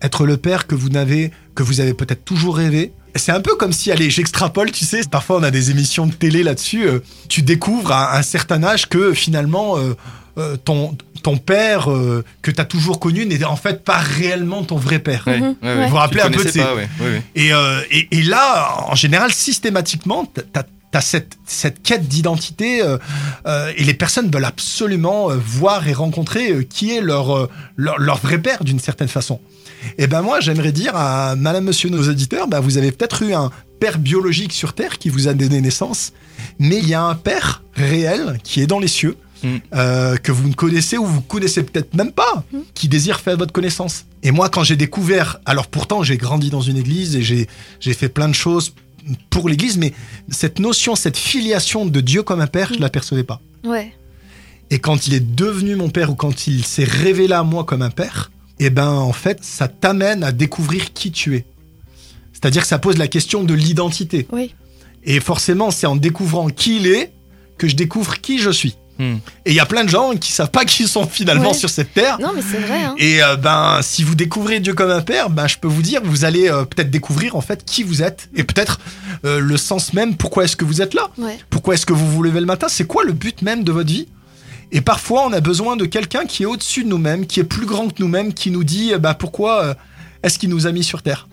Être 0.02 0.26
le 0.26 0.36
Père 0.36 0.66
que 0.66 0.74
vous 0.74 0.88
n'avez, 0.88 1.30
que 1.54 1.62
vous 1.62 1.80
avez 1.80 1.94
peut-être 1.94 2.24
toujours 2.24 2.56
rêvé. 2.56 2.92
C'est 3.14 3.30
un 3.32 3.40
peu 3.40 3.54
comme 3.56 3.72
si, 3.72 3.92
allez, 3.92 4.10
j'extrapole, 4.10 4.70
tu 4.72 4.84
sais, 4.84 5.02
parfois 5.10 5.36
on 5.38 5.42
a 5.42 5.50
des 5.50 5.70
émissions 5.70 6.06
de 6.06 6.12
télé 6.14 6.42
là-dessus, 6.42 6.86
euh, 6.88 7.00
tu 7.28 7.42
découvres 7.42 7.92
à 7.92 8.16
un 8.16 8.22
certain 8.22 8.64
âge 8.64 8.88
que 8.88 9.12
finalement 9.12 9.76
euh, 9.76 9.94
euh, 10.38 10.56
ton, 10.56 10.96
ton 11.22 11.36
père 11.36 11.90
euh, 11.92 12.24
que 12.40 12.50
tu 12.50 12.58
as 12.58 12.64
toujours 12.64 12.98
connu 12.98 13.26
n'est 13.26 13.44
en 13.44 13.54
fait 13.56 13.84
pas 13.84 13.98
réellement 13.98 14.64
ton 14.64 14.76
vrai 14.76 14.98
père. 14.98 15.24
Ouais, 15.26 15.40
Mhm. 15.40 15.46
ouais, 15.46 15.54
ouais. 15.62 15.74
Ouais. 15.76 15.84
Vous 15.84 15.90
vous 15.90 15.96
rappelez 15.96 16.20
Tu 16.22 16.26
un 16.26 16.30
peu 16.30 16.36
de 16.36 16.38
connaissais 16.38 16.58
ces- 16.60 16.64
pas, 16.64 16.74
ouais, 16.74 16.88
ouais, 17.00 17.06
ouais. 17.10 17.22
Et, 17.34 17.52
euh, 17.52 17.80
et, 17.90 18.08
et 18.12 18.22
là, 18.22 18.76
en 18.88 18.94
général, 18.94 19.30
systématiquement, 19.30 20.24
t'as 20.24 20.60
as 20.60 20.64
cette, 21.00 21.38
cette 21.46 21.82
quête 21.82 22.06
d'identité 22.08 22.82
euh, 22.82 22.98
euh, 23.46 23.72
et 23.76 23.84
les 23.84 23.94
personnes 23.94 24.30
veulent 24.30 24.44
absolument 24.44 25.30
euh, 25.30 25.36
voir 25.36 25.88
et 25.88 25.92
rencontrer 25.92 26.50
euh, 26.52 26.62
qui 26.62 26.90
est 26.94 27.00
leur, 27.00 27.36
euh, 27.36 27.48
leur, 27.76 27.98
leur 27.98 28.18
vrai 28.18 28.38
père 28.38 28.62
d'une 28.64 28.78
certaine 28.80 29.08
façon. 29.08 29.40
Et 29.98 30.06
ben 30.06 30.22
moi, 30.22 30.40
j'aimerais 30.40 30.70
dire 30.72 30.94
à 30.94 31.34
madame, 31.34 31.64
monsieur, 31.64 31.88
nos 31.88 32.08
auditeurs, 32.08 32.46
ben 32.46 32.60
vous 32.60 32.78
avez 32.78 32.92
peut-être 32.92 33.22
eu 33.22 33.32
un 33.34 33.50
père 33.80 33.98
biologique 33.98 34.52
sur 34.52 34.74
Terre 34.74 34.98
qui 34.98 35.08
vous 35.08 35.26
a 35.28 35.34
donné 35.34 35.60
naissance, 35.60 36.12
mais 36.60 36.78
il 36.78 36.88
y 36.88 36.94
a 36.94 37.02
un 37.02 37.16
père 37.16 37.62
réel 37.74 38.38
qui 38.44 38.60
est 38.60 38.66
dans 38.66 38.78
les 38.78 38.88
cieux, 38.88 39.16
Mm. 39.44 39.48
euh, 39.74 40.16
que 40.18 40.30
vous 40.30 40.48
ne 40.48 40.54
connaissez 40.54 40.98
ou 40.98 41.04
vous 41.04 41.20
connaissez 41.20 41.64
peut-être 41.64 41.94
même 41.94 42.12
pas, 42.12 42.44
Mm. 42.52 42.58
qui 42.74 42.86
désire 42.86 43.18
faire 43.18 43.36
votre 43.36 43.50
connaissance. 43.52 44.04
Et 44.22 44.30
moi, 44.30 44.48
quand 44.48 44.62
j'ai 44.62 44.76
découvert, 44.76 45.40
alors 45.46 45.66
pourtant 45.66 46.04
j'ai 46.04 46.16
grandi 46.16 46.48
dans 46.48 46.60
une 46.60 46.76
église 46.76 47.16
et 47.16 47.22
j'ai 47.22 47.48
j'ai 47.80 47.92
fait 47.92 48.08
plein 48.08 48.28
de 48.28 48.34
choses 48.34 48.72
pour 49.30 49.48
l'église, 49.48 49.78
mais 49.78 49.92
cette 50.30 50.58
notion, 50.58 50.94
cette 50.94 51.16
filiation 51.16 51.86
de 51.86 52.00
Dieu 52.00 52.22
comme 52.22 52.40
un 52.40 52.46
père, 52.46 52.68
je 52.72 52.78
Mm. 52.78 52.82
la 52.82 52.90
percevais 52.90 53.24
pas. 53.24 53.40
Ouais. 53.64 53.92
Et 54.70 54.78
quand 54.78 55.06
il 55.06 55.14
est 55.14 55.20
devenu 55.34 55.74
mon 55.76 55.90
père 55.90 56.10
ou 56.10 56.14
quand 56.14 56.46
il 56.46 56.64
s'est 56.64 56.84
révélé 56.84 57.34
à 57.34 57.42
moi 57.42 57.64
comme 57.64 57.82
un 57.82 57.90
père, 57.90 58.30
eh 58.58 58.70
ben 58.70 58.88
en 58.90 59.12
fait, 59.12 59.38
ça 59.42 59.68
t'amène 59.68 60.22
à 60.24 60.32
découvrir 60.32 60.92
qui 60.92 61.10
tu 61.12 61.36
es. 61.36 61.44
C'est-à-dire 62.32 62.62
que 62.62 62.68
ça 62.68 62.78
pose 62.78 62.96
la 62.98 63.08
question 63.08 63.44
de 63.44 63.54
l'identité. 63.54 64.26
Oui. 64.32 64.54
Et 65.04 65.20
forcément, 65.20 65.70
c'est 65.70 65.86
en 65.86 65.96
découvrant 65.96 66.48
qui 66.48 66.76
il 66.76 66.86
est 66.86 67.12
que 67.58 67.68
je 67.68 67.76
découvre 67.76 68.20
qui 68.20 68.38
je 68.38 68.50
suis. 68.50 68.76
Hmm. 69.02 69.16
Et 69.46 69.50
il 69.50 69.54
y 69.54 69.60
a 69.60 69.66
plein 69.66 69.82
de 69.84 69.88
gens 69.88 70.14
qui 70.16 70.30
savent 70.30 70.50
pas 70.50 70.64
qui 70.64 70.86
sont 70.86 71.06
finalement 71.06 71.48
Ouais. 71.50 71.54
sur 71.54 71.68
cette 71.70 71.92
terre. 71.92 72.18
Non, 72.20 72.30
mais 72.34 72.42
c'est 72.42 72.58
vrai. 72.58 72.82
Hein. 72.84 72.94
Et 72.98 73.22
euh, 73.22 73.36
ben, 73.36 73.80
si 73.82 74.04
vous 74.04 74.14
découvrez 74.14 74.60
Dieu 74.60 74.74
comme 74.74 74.90
un 74.90 75.00
père, 75.00 75.28
ben, 75.28 75.48
je 75.48 75.58
peux 75.58 75.66
vous 75.68 75.82
dire, 75.82 76.00
vous 76.04 76.24
allez 76.24 76.48
euh, 76.48 76.64
peut-être 76.64 76.90
découvrir 76.90 77.34
en 77.34 77.40
fait 77.40 77.64
qui 77.64 77.82
vous 77.82 78.02
êtes 78.02 78.28
et 78.36 78.44
peut-être 78.44 78.78
euh, 79.24 79.40
le 79.40 79.56
sens 79.56 79.92
même. 79.92 80.16
Pourquoi 80.16 80.44
est-ce 80.44 80.56
que 80.56 80.64
vous 80.64 80.80
êtes 80.82 80.94
là? 80.94 81.08
Ouais. 81.18 81.38
Pourquoi 81.50 81.74
est-ce 81.74 81.86
que 81.86 81.92
vous 81.92 82.08
vous 82.10 82.22
levez 82.22 82.40
le 82.40 82.46
matin? 82.46 82.68
C'est 82.68 82.86
quoi 82.86 83.02
le 83.02 83.12
but 83.12 83.42
même 83.42 83.64
de 83.64 83.72
votre 83.72 83.88
vie? 83.88 84.06
Et 84.70 84.80
parfois, 84.80 85.26
on 85.26 85.32
a 85.32 85.40
besoin 85.40 85.76
de 85.76 85.84
quelqu'un 85.84 86.24
qui 86.24 86.44
est 86.44 86.46
au-dessus 86.46 86.84
de 86.84 86.88
nous-mêmes, 86.88 87.26
qui 87.26 87.40
est 87.40 87.44
plus 87.44 87.66
grand 87.66 87.88
que 87.88 87.96
nous-mêmes, 87.98 88.32
qui 88.32 88.50
nous 88.50 88.64
dit, 88.64 88.92
bah, 89.00 89.14
pourquoi 89.14 89.76
est-ce 90.22 90.38
qu'il 90.38 90.48
nous 90.48 90.66
a 90.66 90.72
mis 90.72 90.84
sur 90.84 91.02
terre? 91.02 91.28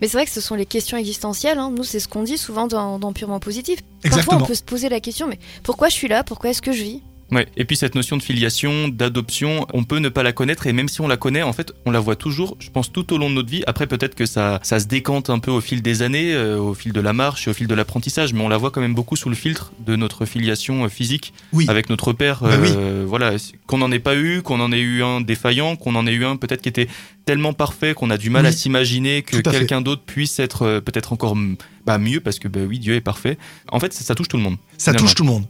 Mais 0.00 0.08
c'est 0.08 0.16
vrai 0.16 0.26
que 0.26 0.32
ce 0.32 0.40
sont 0.40 0.54
les 0.54 0.66
questions 0.66 0.96
existentielles. 0.96 1.58
hein. 1.58 1.72
Nous, 1.74 1.84
c'est 1.84 2.00
ce 2.00 2.08
qu'on 2.08 2.22
dit 2.22 2.38
souvent 2.38 2.66
dans, 2.66 2.98
dans 2.98 3.12
Purement 3.12 3.40
Positif. 3.40 3.80
Parfois, 4.02 4.18
Exactement. 4.18 4.42
on 4.42 4.46
peut 4.46 4.54
se 4.54 4.62
poser 4.62 4.88
la 4.88 5.00
question, 5.00 5.26
mais 5.26 5.38
pourquoi 5.62 5.88
je 5.88 5.94
suis 5.94 6.08
là? 6.08 6.24
Pourquoi 6.24 6.50
est-ce 6.50 6.62
que 6.62 6.72
je 6.72 6.82
vis? 6.82 7.02
Ouais. 7.32 7.46
Et 7.56 7.64
puis 7.64 7.76
cette 7.76 7.94
notion 7.96 8.16
de 8.16 8.22
filiation, 8.22 8.86
d'adoption, 8.88 9.66
on 9.74 9.82
peut 9.82 9.98
ne 9.98 10.08
pas 10.08 10.22
la 10.22 10.32
connaître 10.32 10.66
et 10.68 10.72
même 10.72 10.88
si 10.88 11.00
on 11.00 11.08
la 11.08 11.16
connaît, 11.16 11.42
en 11.42 11.52
fait, 11.52 11.72
on 11.84 11.90
la 11.90 11.98
voit 11.98 12.14
toujours, 12.14 12.56
je 12.60 12.70
pense, 12.70 12.92
tout 12.92 13.12
au 13.12 13.18
long 13.18 13.28
de 13.28 13.34
notre 13.34 13.48
vie. 13.48 13.64
Après, 13.66 13.86
peut-être 13.88 14.14
que 14.14 14.26
ça, 14.26 14.60
ça 14.62 14.78
se 14.78 14.86
décante 14.86 15.28
un 15.28 15.40
peu 15.40 15.50
au 15.50 15.60
fil 15.60 15.82
des 15.82 16.02
années, 16.02 16.32
euh, 16.34 16.56
au 16.58 16.72
fil 16.74 16.92
de 16.92 17.00
la 17.00 17.12
marche 17.12 17.48
et 17.48 17.50
au 17.50 17.54
fil 17.54 17.66
de 17.66 17.74
l'apprentissage, 17.74 18.32
mais 18.32 18.42
on 18.42 18.48
la 18.48 18.56
voit 18.58 18.70
quand 18.70 18.80
même 18.80 18.94
beaucoup 18.94 19.16
sous 19.16 19.28
le 19.28 19.34
filtre 19.34 19.72
de 19.84 19.96
notre 19.96 20.24
filiation 20.24 20.84
euh, 20.84 20.88
physique 20.88 21.32
Oui. 21.52 21.66
avec 21.68 21.90
notre 21.90 22.12
père. 22.12 22.40
Bah 22.42 22.50
oui. 22.60 22.68
euh, 22.76 23.04
Voilà, 23.06 23.32
qu'on 23.66 23.78
n'en 23.78 23.90
ait 23.90 23.98
pas 23.98 24.14
eu, 24.16 24.42
qu'on 24.42 24.60
en 24.60 24.70
ait 24.70 24.78
eu 24.80 25.02
un 25.02 25.20
défaillant, 25.20 25.74
qu'on 25.74 25.96
en 25.96 26.06
ait 26.06 26.12
eu 26.12 26.24
un 26.24 26.36
peut-être 26.36 26.62
qui 26.62 26.68
était 26.68 26.86
tellement 27.24 27.52
parfait 27.54 27.92
qu'on 27.94 28.10
a 28.10 28.18
du 28.18 28.30
mal 28.30 28.42
Oui. 28.42 28.48
à 28.50 28.52
s'imaginer 28.52 29.22
que 29.22 29.38
quelqu'un 29.38 29.80
d'autre 29.80 30.02
puisse 30.06 30.38
être 30.38 30.62
euh, 30.62 30.80
peut-être 30.80 31.12
encore 31.12 31.36
bah, 31.84 31.98
mieux 31.98 32.20
parce 32.20 32.38
que 32.38 32.46
bah 32.46 32.60
oui, 32.68 32.78
Dieu 32.78 32.94
est 32.94 33.00
parfait. 33.00 33.36
En 33.72 33.80
fait, 33.80 33.92
ça, 33.92 34.04
ça 34.04 34.14
touche 34.14 34.28
tout 34.28 34.36
le 34.36 34.44
monde. 34.44 34.56
Ça 34.78 34.92
Finalement. 34.92 35.06
touche 35.06 35.14
tout 35.16 35.22
le 35.24 35.28
monde. 35.30 35.44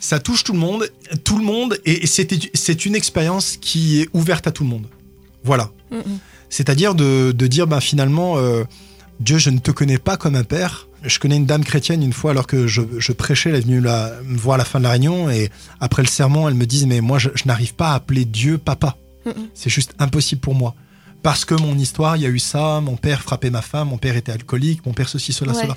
Ça 0.00 0.18
touche 0.18 0.44
tout 0.44 0.52
le 0.52 0.58
monde, 0.58 0.88
tout 1.24 1.38
le 1.38 1.44
monde, 1.44 1.78
et 1.84 2.06
c'est 2.06 2.86
une 2.86 2.94
expérience 2.94 3.56
qui 3.60 4.00
est 4.00 4.08
ouverte 4.12 4.46
à 4.46 4.50
tout 4.50 4.64
le 4.64 4.68
monde. 4.70 4.86
Voilà. 5.44 5.70
C'est-à-dire 6.50 6.94
de, 6.94 7.32
de 7.32 7.46
dire, 7.46 7.66
ben, 7.66 7.80
finalement, 7.80 8.36
euh, 8.38 8.64
Dieu, 9.20 9.38
je 9.38 9.50
ne 9.50 9.58
te 9.58 9.70
connais 9.70 9.98
pas 9.98 10.16
comme 10.16 10.34
un 10.36 10.44
père. 10.44 10.88
Je 11.02 11.18
connais 11.18 11.36
une 11.36 11.46
dame 11.46 11.64
chrétienne 11.64 12.02
une 12.02 12.12
fois, 12.12 12.30
alors 12.30 12.46
que 12.46 12.66
je, 12.66 12.82
je 12.98 13.12
prêchais, 13.12 13.50
elle 13.50 13.56
est 13.56 13.60
venue 13.60 13.80
la, 13.80 14.12
me 14.24 14.36
voir 14.38 14.54
à 14.54 14.58
la 14.58 14.64
fin 14.64 14.78
de 14.78 14.84
la 14.84 14.90
réunion, 14.90 15.30
et 15.30 15.50
après 15.80 16.02
le 16.02 16.08
sermon, 16.08 16.48
elle 16.48 16.54
me 16.54 16.66
dit, 16.66 16.86
mais 16.86 17.00
moi, 17.00 17.18
je, 17.18 17.30
je 17.34 17.44
n'arrive 17.46 17.74
pas 17.74 17.90
à 17.90 17.94
appeler 17.94 18.24
Dieu 18.24 18.58
papa. 18.58 18.96
C'est 19.54 19.70
juste 19.70 19.94
impossible 19.98 20.40
pour 20.40 20.54
moi. 20.54 20.74
Parce 21.22 21.44
que 21.44 21.54
mon 21.54 21.78
histoire, 21.78 22.16
il 22.16 22.22
y 22.22 22.26
a 22.26 22.28
eu 22.28 22.40
ça, 22.40 22.80
mon 22.80 22.96
père 22.96 23.22
frappait 23.22 23.50
ma 23.50 23.62
femme, 23.62 23.88
mon 23.88 23.98
père 23.98 24.16
était 24.16 24.32
alcoolique, 24.32 24.84
mon 24.84 24.92
père 24.92 25.08
ceci, 25.08 25.32
cela, 25.32 25.52
Ouais. 25.52 25.62
cela. 25.62 25.76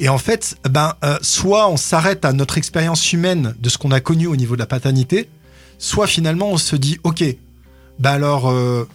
Et 0.00 0.08
en 0.08 0.18
fait, 0.18 0.56
ben, 0.68 0.94
euh, 1.04 1.18
soit 1.22 1.68
on 1.68 1.76
s'arrête 1.76 2.24
à 2.24 2.32
notre 2.32 2.56
expérience 2.58 3.12
humaine 3.12 3.54
de 3.60 3.68
ce 3.68 3.78
qu'on 3.78 3.92
a 3.92 4.00
connu 4.00 4.26
au 4.26 4.34
niveau 4.34 4.54
de 4.54 4.60
la 4.60 4.66
paternité, 4.66 5.28
soit 5.78 6.06
finalement 6.06 6.50
on 6.50 6.56
se 6.56 6.74
dit, 6.74 6.98
ok, 7.04 7.22
ben 7.98 8.10
alors, 8.10 8.48
euh, 8.50 8.88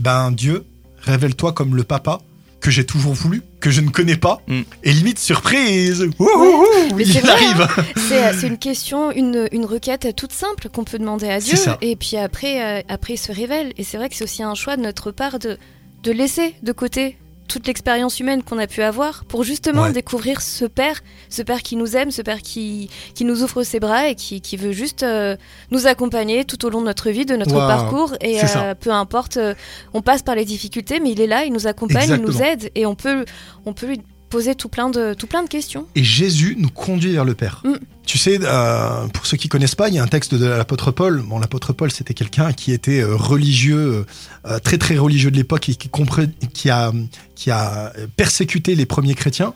ben 0.00 0.32
Dieu, 0.32 0.64
révèle-toi 1.02 1.52
comme 1.52 1.76
le 1.76 1.84
papa 1.84 2.18
que 2.60 2.70
j'ai 2.72 2.84
toujours 2.84 3.12
voulu, 3.12 3.42
que 3.60 3.70
je 3.70 3.80
ne 3.82 3.90
connais 3.90 4.16
pas, 4.16 4.40
Mm. 4.48 4.60
et 4.82 4.92
limite 4.92 5.18
surprise, 5.20 5.98
c'est 6.18 7.04
il 7.04 7.20
vrai, 7.20 7.30
arrive. 7.30 7.68
C'est 8.08 8.24
euh, 8.24 8.32
c'est 8.40 8.48
une 8.48 8.58
question, 8.58 9.12
une, 9.12 9.48
une 9.52 9.64
requête 9.64 10.08
toute 10.16 10.32
simple 10.32 10.68
qu'on 10.70 10.82
peut 10.82 10.98
demander 10.98 11.28
à 11.28 11.38
Dieu. 11.40 11.56
Et 11.82 11.94
puis 11.94 12.16
après, 12.16 12.80
euh, 12.80 12.82
après, 12.88 13.14
il 13.14 13.18
se 13.18 13.30
révèle. 13.30 13.72
Et 13.76 13.84
c'est 13.84 13.96
vrai 13.96 14.08
que 14.08 14.16
c'est 14.16 14.24
aussi 14.24 14.42
un 14.42 14.54
choix 14.56 14.76
de 14.76 14.82
notre 14.82 15.12
part 15.12 15.38
de, 15.38 15.56
de 16.02 16.10
laisser 16.10 16.54
de 16.64 16.72
côté 16.72 17.16
toute 17.48 17.66
l'expérience 17.66 18.20
humaine 18.20 18.42
qu'on 18.42 18.58
a 18.58 18.66
pu 18.66 18.82
avoir 18.82 19.24
pour 19.24 19.42
justement 19.42 19.82
Ouais. 19.82 19.92
découvrir 19.92 20.40
ce 20.42 20.64
père, 20.66 21.00
ce 21.30 21.42
père 21.42 21.62
qui 21.62 21.76
nous 21.76 21.96
aime, 21.96 22.10
ce 22.10 22.22
père 22.22 22.42
qui, 22.42 22.90
qui 23.14 23.24
nous 23.24 23.42
ouvre 23.42 23.62
ses 23.62 23.80
bras 23.80 24.08
et 24.08 24.14
qui, 24.14 24.40
qui 24.40 24.56
veut 24.56 24.72
juste 24.72 25.02
euh, 25.02 25.36
nous 25.70 25.86
accompagner 25.86 26.44
tout 26.44 26.64
au 26.64 26.70
long 26.70 26.80
de 26.80 26.86
notre 26.86 27.10
vie, 27.10 27.24
de 27.26 27.36
notre 27.36 27.54
parcours. 27.56 28.14
Et 28.20 28.40
euh, 28.44 28.74
peu 28.74 28.90
importe, 28.90 29.38
euh, 29.38 29.54
on 29.94 30.02
passe 30.02 30.22
par 30.22 30.34
les 30.34 30.44
difficultés, 30.44 31.00
mais 31.00 31.10
il 31.12 31.20
est 31.20 31.26
là, 31.26 31.44
il 31.44 31.52
nous 31.52 31.66
accompagne, 31.66 32.10
il 32.10 32.20
nous 32.22 32.42
aide 32.42 32.70
et 32.74 32.86
on 32.86 32.94
peut, 32.94 33.24
on 33.66 33.72
peut 33.72 33.86
lui 33.86 34.00
poser 34.30 34.54
tout 34.54 34.68
plein 34.68 34.90
de, 34.90 35.14
tout 35.14 35.26
plein 35.26 35.42
de 35.42 35.48
questions. 35.48 35.86
Et 35.94 36.04
Jésus 36.04 36.54
nous 36.58 36.68
conduit 36.70 37.12
vers 37.12 37.24
le 37.24 37.34
Père. 37.34 37.62
Mm. 37.64 37.76
Tu 38.08 38.16
sais, 38.16 38.38
euh, 38.42 39.06
pour 39.08 39.26
ceux 39.26 39.36
qui 39.36 39.50
connaissent 39.50 39.74
pas, 39.74 39.88
il 39.90 39.94
y 39.94 39.98
a 39.98 40.02
un 40.02 40.06
texte 40.06 40.34
de 40.34 40.46
l'apôtre 40.46 40.90
Paul. 40.92 41.20
Bon, 41.20 41.38
l'apôtre 41.38 41.74
Paul, 41.74 41.90
c'était 41.92 42.14
quelqu'un 42.14 42.54
qui 42.54 42.72
était 42.72 43.02
euh, 43.02 43.14
religieux, 43.14 44.06
euh, 44.46 44.58
très 44.60 44.78
très 44.78 44.96
religieux 44.96 45.30
de 45.30 45.36
l'époque 45.36 45.68
et 45.68 45.74
qui, 45.74 46.70
a 46.70 47.92
persécuté 48.16 48.76
les 48.76 48.86
premiers 48.86 49.14
chrétiens, 49.14 49.52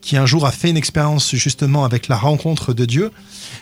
qui 0.00 0.16
un 0.16 0.26
jour 0.26 0.46
a 0.46 0.52
fait 0.52 0.70
une 0.70 0.76
expérience 0.76 1.34
justement 1.34 1.84
avec 1.84 2.08
la 2.08 2.16
rencontre 2.16 2.72
de 2.72 2.84
Dieu. 2.84 3.10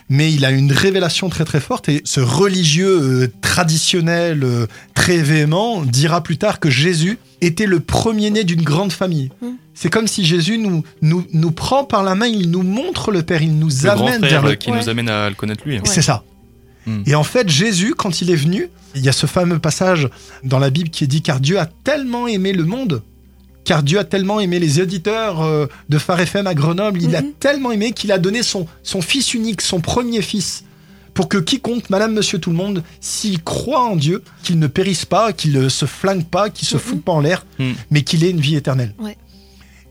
Mais 0.09 0.31
il 0.31 0.45
a 0.45 0.51
une 0.51 0.71
révélation 0.71 1.29
très 1.29 1.45
très 1.45 1.59
forte 1.59 1.89
et 1.89 2.01
ce 2.05 2.19
religieux 2.19 3.01
euh, 3.01 3.31
traditionnel 3.41 4.43
euh, 4.43 4.67
très 4.93 5.17
véhément 5.17 5.81
dira 5.81 6.21
plus 6.21 6.37
tard 6.37 6.59
que 6.59 6.69
Jésus 6.69 7.17
était 7.41 7.65
le 7.65 7.79
premier-né 7.79 8.43
d'une 8.43 8.61
grande 8.61 8.91
famille. 8.91 9.29
Mm. 9.41 9.47
C'est 9.73 9.89
comme 9.89 10.07
si 10.07 10.25
Jésus 10.25 10.57
nous, 10.57 10.83
nous, 11.01 11.25
nous 11.33 11.51
prend 11.51 11.83
par 11.83 12.03
la 12.03 12.15
main, 12.15 12.27
il 12.27 12.49
nous 12.49 12.63
montre 12.63 13.11
le 13.11 13.21
Père, 13.23 13.41
il 13.41 13.57
nous 13.59 13.69
Le 13.69 13.95
grand 13.95 14.07
amène 14.07 14.21
vers 14.21 14.41
le 14.43 14.55
qui 14.55 14.71
Ouais. 14.71 14.77
nous 14.79 14.89
amène 14.89 15.09
à 15.09 15.29
le 15.29 15.35
connaître 15.35 15.63
lui. 15.65 15.79
C'est 15.83 16.01
ça. 16.01 16.23
Mm. 16.85 17.03
Et 17.05 17.15
en 17.15 17.23
fait, 17.23 17.47
Jésus, 17.49 17.93
quand 17.95 18.21
il 18.21 18.31
est 18.31 18.35
venu, 18.35 18.69
il 18.95 19.03
y 19.03 19.09
a 19.09 19.11
ce 19.11 19.27
fameux 19.27 19.59
passage 19.59 20.09
dans 20.43 20.59
la 20.59 20.69
Bible 20.69 20.89
qui 20.89 21.03
est 21.03 21.07
dit 21.07 21.21
car 21.21 21.39
Dieu 21.39 21.59
a 21.59 21.65
tellement 21.65 22.27
aimé 22.27 22.53
le 22.53 22.63
monde, 22.63 23.03
car 23.67 23.83
Dieu 23.83 23.99
a 23.99 24.05
tellement 24.05 24.39
aimé 24.39 24.59
les 24.59 24.79
éditeurs 24.79 25.41
euh, 25.41 25.67
de 25.89 25.97
Phare 25.97 26.21
FM 26.21 26.47
à 26.47 26.53
Grenoble, 26.55 27.01
il 27.03 27.13
a 27.17 27.21
Mhm. 27.21 27.33
tellement 27.37 27.73
aimé 27.73 27.91
qu'il 27.91 28.13
a 28.13 28.17
donné 28.17 28.41
son, 28.41 28.65
son 28.81 29.01
fils 29.01 29.33
unique, 29.33 29.61
son 29.61 29.81
premier 29.81 30.21
fils, 30.21 30.63
pour 31.13 31.27
que 31.27 31.37
quiconque, 31.37 31.89
madame, 31.89 32.13
monsieur, 32.13 32.39
tout 32.39 32.49
le 32.49 32.55
monde, 32.55 32.81
s'il 33.01 33.43
croit 33.43 33.83
en 33.83 33.97
Dieu, 33.97 34.23
qu'il 34.41 34.57
ne 34.57 34.67
périsse 34.67 35.03
pas, 35.03 35.33
qu'il 35.33 35.51
ne 35.51 35.67
se 35.67 35.85
flingue 35.85 36.23
pas, 36.23 36.49
qu'il 36.49 36.65
se 36.65 36.75
Mhm. 36.75 36.81
foute 36.81 37.03
pas 37.03 37.11
en 37.11 37.19
l'air, 37.19 37.45
Mhm. 37.59 37.73
mais 37.91 38.03
qu'il 38.03 38.23
ait 38.23 38.29
une 38.29 38.39
vie 38.39 38.55
éternelle. 38.55 38.93
Ouais. 38.99 39.17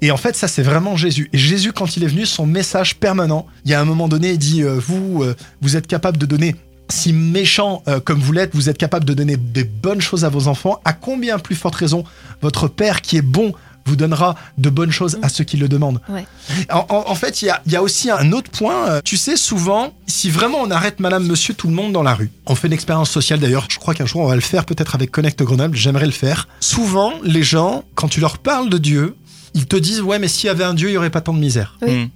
Et 0.00 0.11
en 0.11 0.16
fait, 0.16 0.35
ça, 0.37 0.49
c'est 0.49 0.62
vraiment 0.62 0.97
Jésus. 0.97 1.28
Et 1.35 1.38
Jésus, 1.38 1.73
quand 1.73 1.99
il 1.99 2.04
est 2.04 2.09
venu, 2.09 2.25
son 2.25 2.47
message 2.47 2.97
permanent, 2.97 3.47
il 3.66 3.73
y 3.73 3.75
a 3.75 3.80
un 3.80 3.85
moment 3.85 4.09
donné, 4.09 4.30
il 4.33 4.38
dit, 4.38 4.62
euh, 4.62 4.78
vous, 4.78 5.23
euh, 5.23 5.35
vous 5.61 5.76
êtes 5.76 5.87
capable 5.87 6.16
de 6.16 6.25
donner, 6.26 6.54
si 6.88 7.12
méchant 7.12 7.83
euh, 7.88 7.99
comme 7.99 8.21
vous 8.21 8.33
l'êtes, 8.33 8.54
vous 8.54 8.68
êtes 8.68 8.78
capable 8.78 9.04
de 9.04 9.12
donner 9.12 9.37
des 9.37 9.64
bonnes 9.64 10.00
choses 10.00 10.25
à 10.25 10.28
vos 10.28 10.47
enfants, 10.49 10.80
à 10.85 10.92
combien 10.92 11.38
plus 11.40 11.56
forte 11.56 11.75
raison 11.75 12.04
votre 12.42 12.68
Père 12.68 13.00
qui 13.02 13.16
est 13.16 13.23
bon 13.23 13.52
vous 13.87 13.97
donnera 13.97 14.35
de 14.59 14.69
bonnes 14.69 14.90
choses 14.90 15.19
à 15.23 15.28
ceux 15.28 15.45
qui 15.45 15.57
le 15.57 15.69
demandent. 15.69 16.00
Ouais. 16.09 16.26
En, 16.71 16.85
en- 16.88 17.05
en 17.11 17.14
fait, 17.14 17.40
il 17.43 17.47
y 17.47 17.50
a, 17.50 17.62
il 17.66 17.73
y 17.73 17.76
a 17.76 17.83
aussi 17.83 18.11
un 18.11 18.33
autre 18.33 18.50
point. 18.50 18.88
euh, 18.88 19.00
Tu 19.05 19.16
sais, 19.16 19.37
souvent, 19.37 19.95
si 20.07 20.28
vraiment 20.31 20.59
on 20.61 20.71
arrête 20.71 21.00
Madame, 21.00 21.26
Monsieur, 21.26 21.55
tout 21.55 21.69
le 21.69 21.75
monde 21.75 21.93
dans 21.93 22.02
la 22.02 22.14
rue, 22.14 22.31
on 22.47 22.55
fait 22.55 22.66
une 22.66 22.73
expérience 22.75 23.11
sociale 23.11 23.38
d'ailleurs, 23.40 23.66
je 23.71 23.78
crois 23.78 23.95
qu'un 23.95 24.07
jour 24.07 24.21
on 24.23 24.26
va 24.26 24.35
le 24.35 24.40
faire 24.40 24.64
peut-être 24.66 24.95
avec 24.95 25.11
Connect 25.11 25.43
Grenoble, 25.43 25.76
j'aimerais 25.76 26.07
le 26.07 26.12
faire. 26.12 26.49
Souvent, 26.61 27.12
les 27.23 27.43
gens, 27.43 27.85
quand 27.95 28.09
tu 28.09 28.21
leur 28.21 28.38
parles 28.38 28.69
de 28.69 28.78
Dieu, 28.78 29.16
ils 29.55 29.66
te 29.66 29.76
disent 29.76 30.00
Ouais, 30.02 30.19
mais 30.19 30.28
s'il 30.28 30.49
y 30.49 30.50
avait 30.50 30.64
un 30.64 30.75
Dieu, 30.75 30.88
il 30.88 30.93
n'y 30.93 30.99
aurait 30.99 31.11
pas 31.11 31.21
tant 31.23 31.33
de 31.35 31.38
misère. 31.38 31.78
Oui. 31.83 31.93
Mm. 32.05 32.11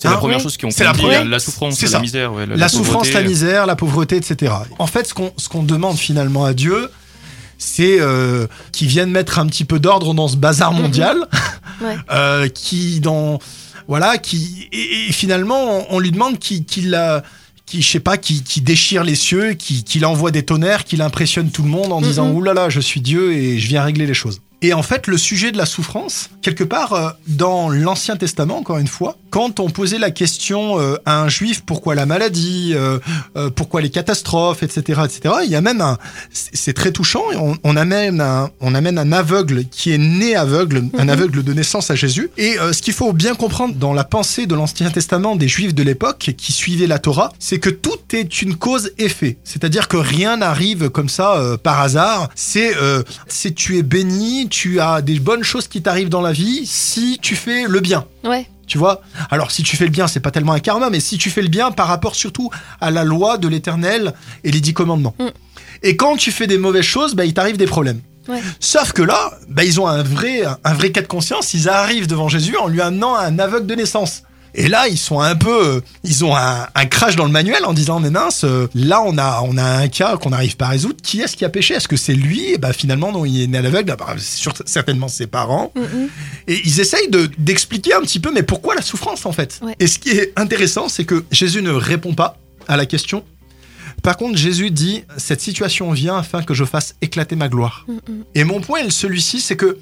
C'est 0.00 0.06
Ah, 0.06 0.12
la 0.12 0.16
première 0.18 0.38
chose 0.38 0.56
qu'on 0.56 0.70
C'est 0.70 0.84
la 0.84 0.92
la 1.24 1.38
souffrance, 1.40 1.74
c'est 1.74 1.90
la 1.90 1.98
misère, 1.98 2.32
ouais, 2.32 2.46
la, 2.46 2.54
la, 2.54 2.68
souffrance, 2.68 3.12
la 3.12 3.22
misère, 3.22 3.66
la 3.66 3.74
pauvreté, 3.74 4.14
etc. 4.16 4.52
En 4.78 4.86
fait, 4.86 5.08
ce 5.08 5.14
qu'on 5.14 5.32
ce 5.36 5.48
qu'on 5.48 5.64
demande 5.64 5.96
finalement 5.96 6.44
à 6.44 6.54
Dieu, 6.54 6.88
c'est 7.58 8.00
euh, 8.00 8.46
qu'il 8.72 8.88
vienne 8.88 9.10
mettre 9.10 9.38
un 9.38 9.46
petit 9.46 9.64
peu 9.64 9.78
d'ordre 9.78 10.14
dans 10.14 10.28
ce 10.28 10.36
bazar 10.36 10.72
mondial, 10.72 11.16
Ouais. 11.80 11.96
euh, 12.10 12.48
qui 12.48 13.00
dans 13.00 13.38
voilà, 13.86 14.18
qui 14.18 14.68
et, 14.72 15.08
et 15.08 15.12
finalement 15.12 15.78
on, 15.90 15.96
on 15.96 15.98
lui 16.00 16.10
demande 16.10 16.38
qu'il 16.38 16.64
qu'il 16.64 16.94
a 16.94 17.22
qui 17.66 17.82
je 17.82 17.88
sais 17.90 18.00
pas 18.00 18.16
qui, 18.16 18.42
qui 18.42 18.60
déchire 18.62 19.04
les 19.04 19.14
cieux, 19.14 19.52
qui, 19.52 19.84
qu'il 19.84 20.04
envoie 20.06 20.30
des 20.30 20.42
tonnerres, 20.42 20.84
qu'il 20.84 21.02
impressionne 21.02 21.50
tout 21.50 21.62
le 21.62 21.68
monde 21.68 21.92
en 21.92 22.00
disant 22.00 22.28
Mhm. 22.28 22.34
oulala 22.36 22.68
je 22.70 22.80
suis 22.80 23.00
Dieu 23.00 23.32
et 23.32 23.58
je 23.58 23.68
viens 23.68 23.82
régler 23.82 24.06
les 24.06 24.14
choses. 24.14 24.40
Et 24.60 24.72
en 24.72 24.82
fait, 24.82 25.06
le 25.06 25.16
sujet 25.18 25.52
de 25.52 25.56
la 25.56 25.66
souffrance, 25.66 26.30
quelque 26.42 26.64
part 26.64 26.92
euh, 26.92 27.10
dans 27.28 27.68
l'Ancien 27.68 28.16
Testament, 28.16 28.58
encore 28.58 28.78
une 28.78 28.88
fois, 28.88 29.16
quand 29.30 29.60
on 29.60 29.70
posait 29.70 29.98
la 29.98 30.10
question 30.10 30.78
euh, 30.80 30.96
à 31.04 31.20
un 31.22 31.28
juif 31.28 31.62
pourquoi 31.64 31.94
la 31.94 32.06
maladie, 32.06 32.72
euh, 32.74 32.98
euh, 33.36 33.50
pourquoi 33.50 33.80
les 33.80 33.90
catastrophes, 33.90 34.62
etc., 34.62 35.02
etc., 35.04 35.34
il 35.44 35.50
y 35.50 35.56
a 35.56 35.60
même 35.60 35.80
un, 35.80 35.98
c'est 36.32 36.72
très 36.72 36.92
touchant. 36.92 37.22
On, 37.36 37.56
on 37.64 37.76
amène 37.76 38.20
un, 38.20 38.50
on 38.60 38.74
amène 38.74 38.98
un 38.98 39.12
aveugle 39.12 39.64
qui 39.70 39.92
est 39.92 39.98
né 39.98 40.34
aveugle, 40.36 40.84
un 40.96 41.04
Mhm. 41.04 41.08
aveugle 41.10 41.42
de 41.44 41.52
naissance 41.52 41.90
à 41.90 41.94
Jésus. 41.94 42.30
Et 42.36 42.56
ce 42.72 42.82
qu'il 42.82 42.94
faut 42.94 43.12
bien 43.12 43.34
comprendre 43.34 43.74
dans 43.74 43.92
la 43.92 44.04
pensée 44.04 44.46
de 44.46 44.54
l'Ancien 44.54 44.90
Testament 44.90 45.36
des 45.36 45.48
juifs 45.48 45.74
de 45.74 45.82
l'époque 45.82 46.34
qui 46.36 46.52
suivaient 46.52 46.86
la 46.86 46.98
Torah, 46.98 47.32
c'est 47.38 47.58
que 47.58 47.70
tout 47.70 47.98
est 48.12 48.42
une 48.42 48.56
cause-effet. 48.56 49.38
C'est-à-dire 49.44 49.88
que 49.88 49.96
rien 49.96 50.36
n'arrive 50.38 50.90
comme 50.90 51.08
ça 51.08 51.56
par 51.62 51.80
hasard. 51.80 52.28
C'est, 52.34 52.76
euh, 52.76 53.02
c'est 53.26 53.54
tu 53.54 53.78
es 53.78 53.82
béni, 53.82 54.48
tu 54.48 54.80
as 54.80 55.02
des 55.02 55.18
bonnes 55.20 55.42
choses 55.42 55.68
qui 55.68 55.82
t'arrivent 55.82 56.08
dans 56.08 56.20
la 56.20 56.32
vie 56.32 56.66
si 56.66 57.18
tu 57.20 57.34
fais 57.36 57.64
le 57.66 57.80
bien. 57.80 58.04
Ouais. 58.24 58.46
Tu 58.68 58.78
vois 58.78 59.00
Alors 59.30 59.50
si 59.50 59.62
tu 59.62 59.76
fais 59.76 59.86
le 59.86 59.90
bien, 59.90 60.06
c'est 60.06 60.20
pas 60.20 60.30
tellement 60.30 60.52
un 60.52 60.60
karma, 60.60 60.90
mais 60.90 61.00
si 61.00 61.18
tu 61.18 61.30
fais 61.30 61.42
le 61.42 61.48
bien 61.48 61.72
par 61.72 61.88
rapport 61.88 62.14
surtout 62.14 62.50
à 62.80 62.90
la 62.90 63.02
loi 63.02 63.38
de 63.38 63.48
l'éternel 63.48 64.12
et 64.44 64.52
les 64.52 64.60
dix 64.60 64.74
commandements. 64.74 65.14
Mm. 65.18 65.28
Et 65.82 65.96
quand 65.96 66.16
tu 66.16 66.30
fais 66.30 66.46
des 66.46 66.58
mauvaises 66.58 66.84
choses, 66.84 67.14
bah, 67.14 67.24
il 67.24 67.34
t'arrive 67.34 67.56
des 67.56 67.66
problèmes. 67.66 68.00
Ouais. 68.28 68.40
Sauf 68.60 68.92
que 68.92 69.02
là, 69.02 69.32
bah, 69.48 69.64
ils 69.64 69.80
ont 69.80 69.86
un 69.86 70.02
vrai, 70.02 70.42
un 70.64 70.74
vrai 70.74 70.92
cas 70.92 71.00
de 71.00 71.06
conscience. 71.06 71.54
Ils 71.54 71.68
arrivent 71.68 72.06
devant 72.06 72.28
Jésus 72.28 72.56
en 72.56 72.68
lui 72.68 72.82
amenant 72.82 73.16
un 73.16 73.38
aveugle 73.38 73.66
de 73.66 73.74
naissance. 73.74 74.22
Et 74.54 74.68
là, 74.68 74.88
ils 74.88 74.98
sont 74.98 75.20
un 75.20 75.36
peu, 75.36 75.66
euh, 75.76 75.80
ils 76.04 76.24
ont 76.24 76.34
un, 76.36 76.66
un 76.74 76.86
crash 76.86 77.16
dans 77.16 77.24
le 77.26 77.30
manuel 77.30 77.64
en 77.64 77.72
disant 77.74 78.00
mais 78.00 78.10
mince, 78.10 78.44
euh, 78.44 78.66
là 78.74 79.02
on 79.04 79.16
a, 79.18 79.42
on 79.44 79.56
a 79.56 79.62
un 79.64 79.88
cas 79.88 80.16
qu'on 80.16 80.30
n'arrive 80.30 80.56
pas 80.56 80.66
à 80.66 80.70
résoudre. 80.70 80.96
Qui 81.02 81.20
est-ce 81.20 81.36
qui 81.36 81.44
a 81.44 81.48
péché 81.48 81.74
Est-ce 81.74 81.86
que 81.88 81.96
c'est 81.96 82.14
lui? 82.14 82.52
Et 82.52 82.58
bah 82.58 82.72
finalement, 82.72 83.12
non, 83.12 83.24
il 83.24 83.42
est 83.42 83.46
né 83.46 83.58
à 83.58 83.62
l'aveugle. 83.62 83.94
Bah, 83.98 84.14
c'est 84.18 84.38
sûr- 84.38 84.54
certainement 84.64 85.08
ses 85.08 85.26
parents. 85.26 85.72
Mhm. 85.76 86.08
Et 86.48 86.60
ils 86.64 86.80
essayent 86.80 87.08
de 87.10 87.28
d'expliquer 87.38 87.94
un 87.94 88.00
petit 88.00 88.20
peu, 88.20 88.32
mais 88.32 88.42
pourquoi 88.42 88.74
la 88.74 88.82
souffrance 88.82 89.26
en 89.26 89.32
fait? 89.32 89.60
Ouais. 89.62 89.76
Et 89.78 89.86
ce 89.86 89.98
qui 89.98 90.10
est 90.10 90.32
intéressant, 90.36 90.88
c'est 90.88 91.04
que 91.04 91.24
Jésus 91.30 91.62
ne 91.62 91.70
répond 91.70 92.14
pas 92.14 92.38
à 92.66 92.76
la 92.76 92.86
question. 92.86 93.24
Par 94.02 94.16
contre, 94.16 94.38
Jésus 94.38 94.70
dit 94.70 95.04
cette 95.16 95.40
situation 95.40 95.90
vient 95.92 96.16
afin 96.16 96.42
que 96.42 96.54
je 96.54 96.64
fasse 96.64 96.94
éclater 97.02 97.36
ma 97.36 97.48
gloire. 97.48 97.84
Mhm. 97.88 98.24
Et 98.34 98.44
mon 98.44 98.60
point 98.60 98.80
est 98.80 98.90
celui-ci, 98.90 99.40
c'est 99.40 99.56
que 99.56 99.78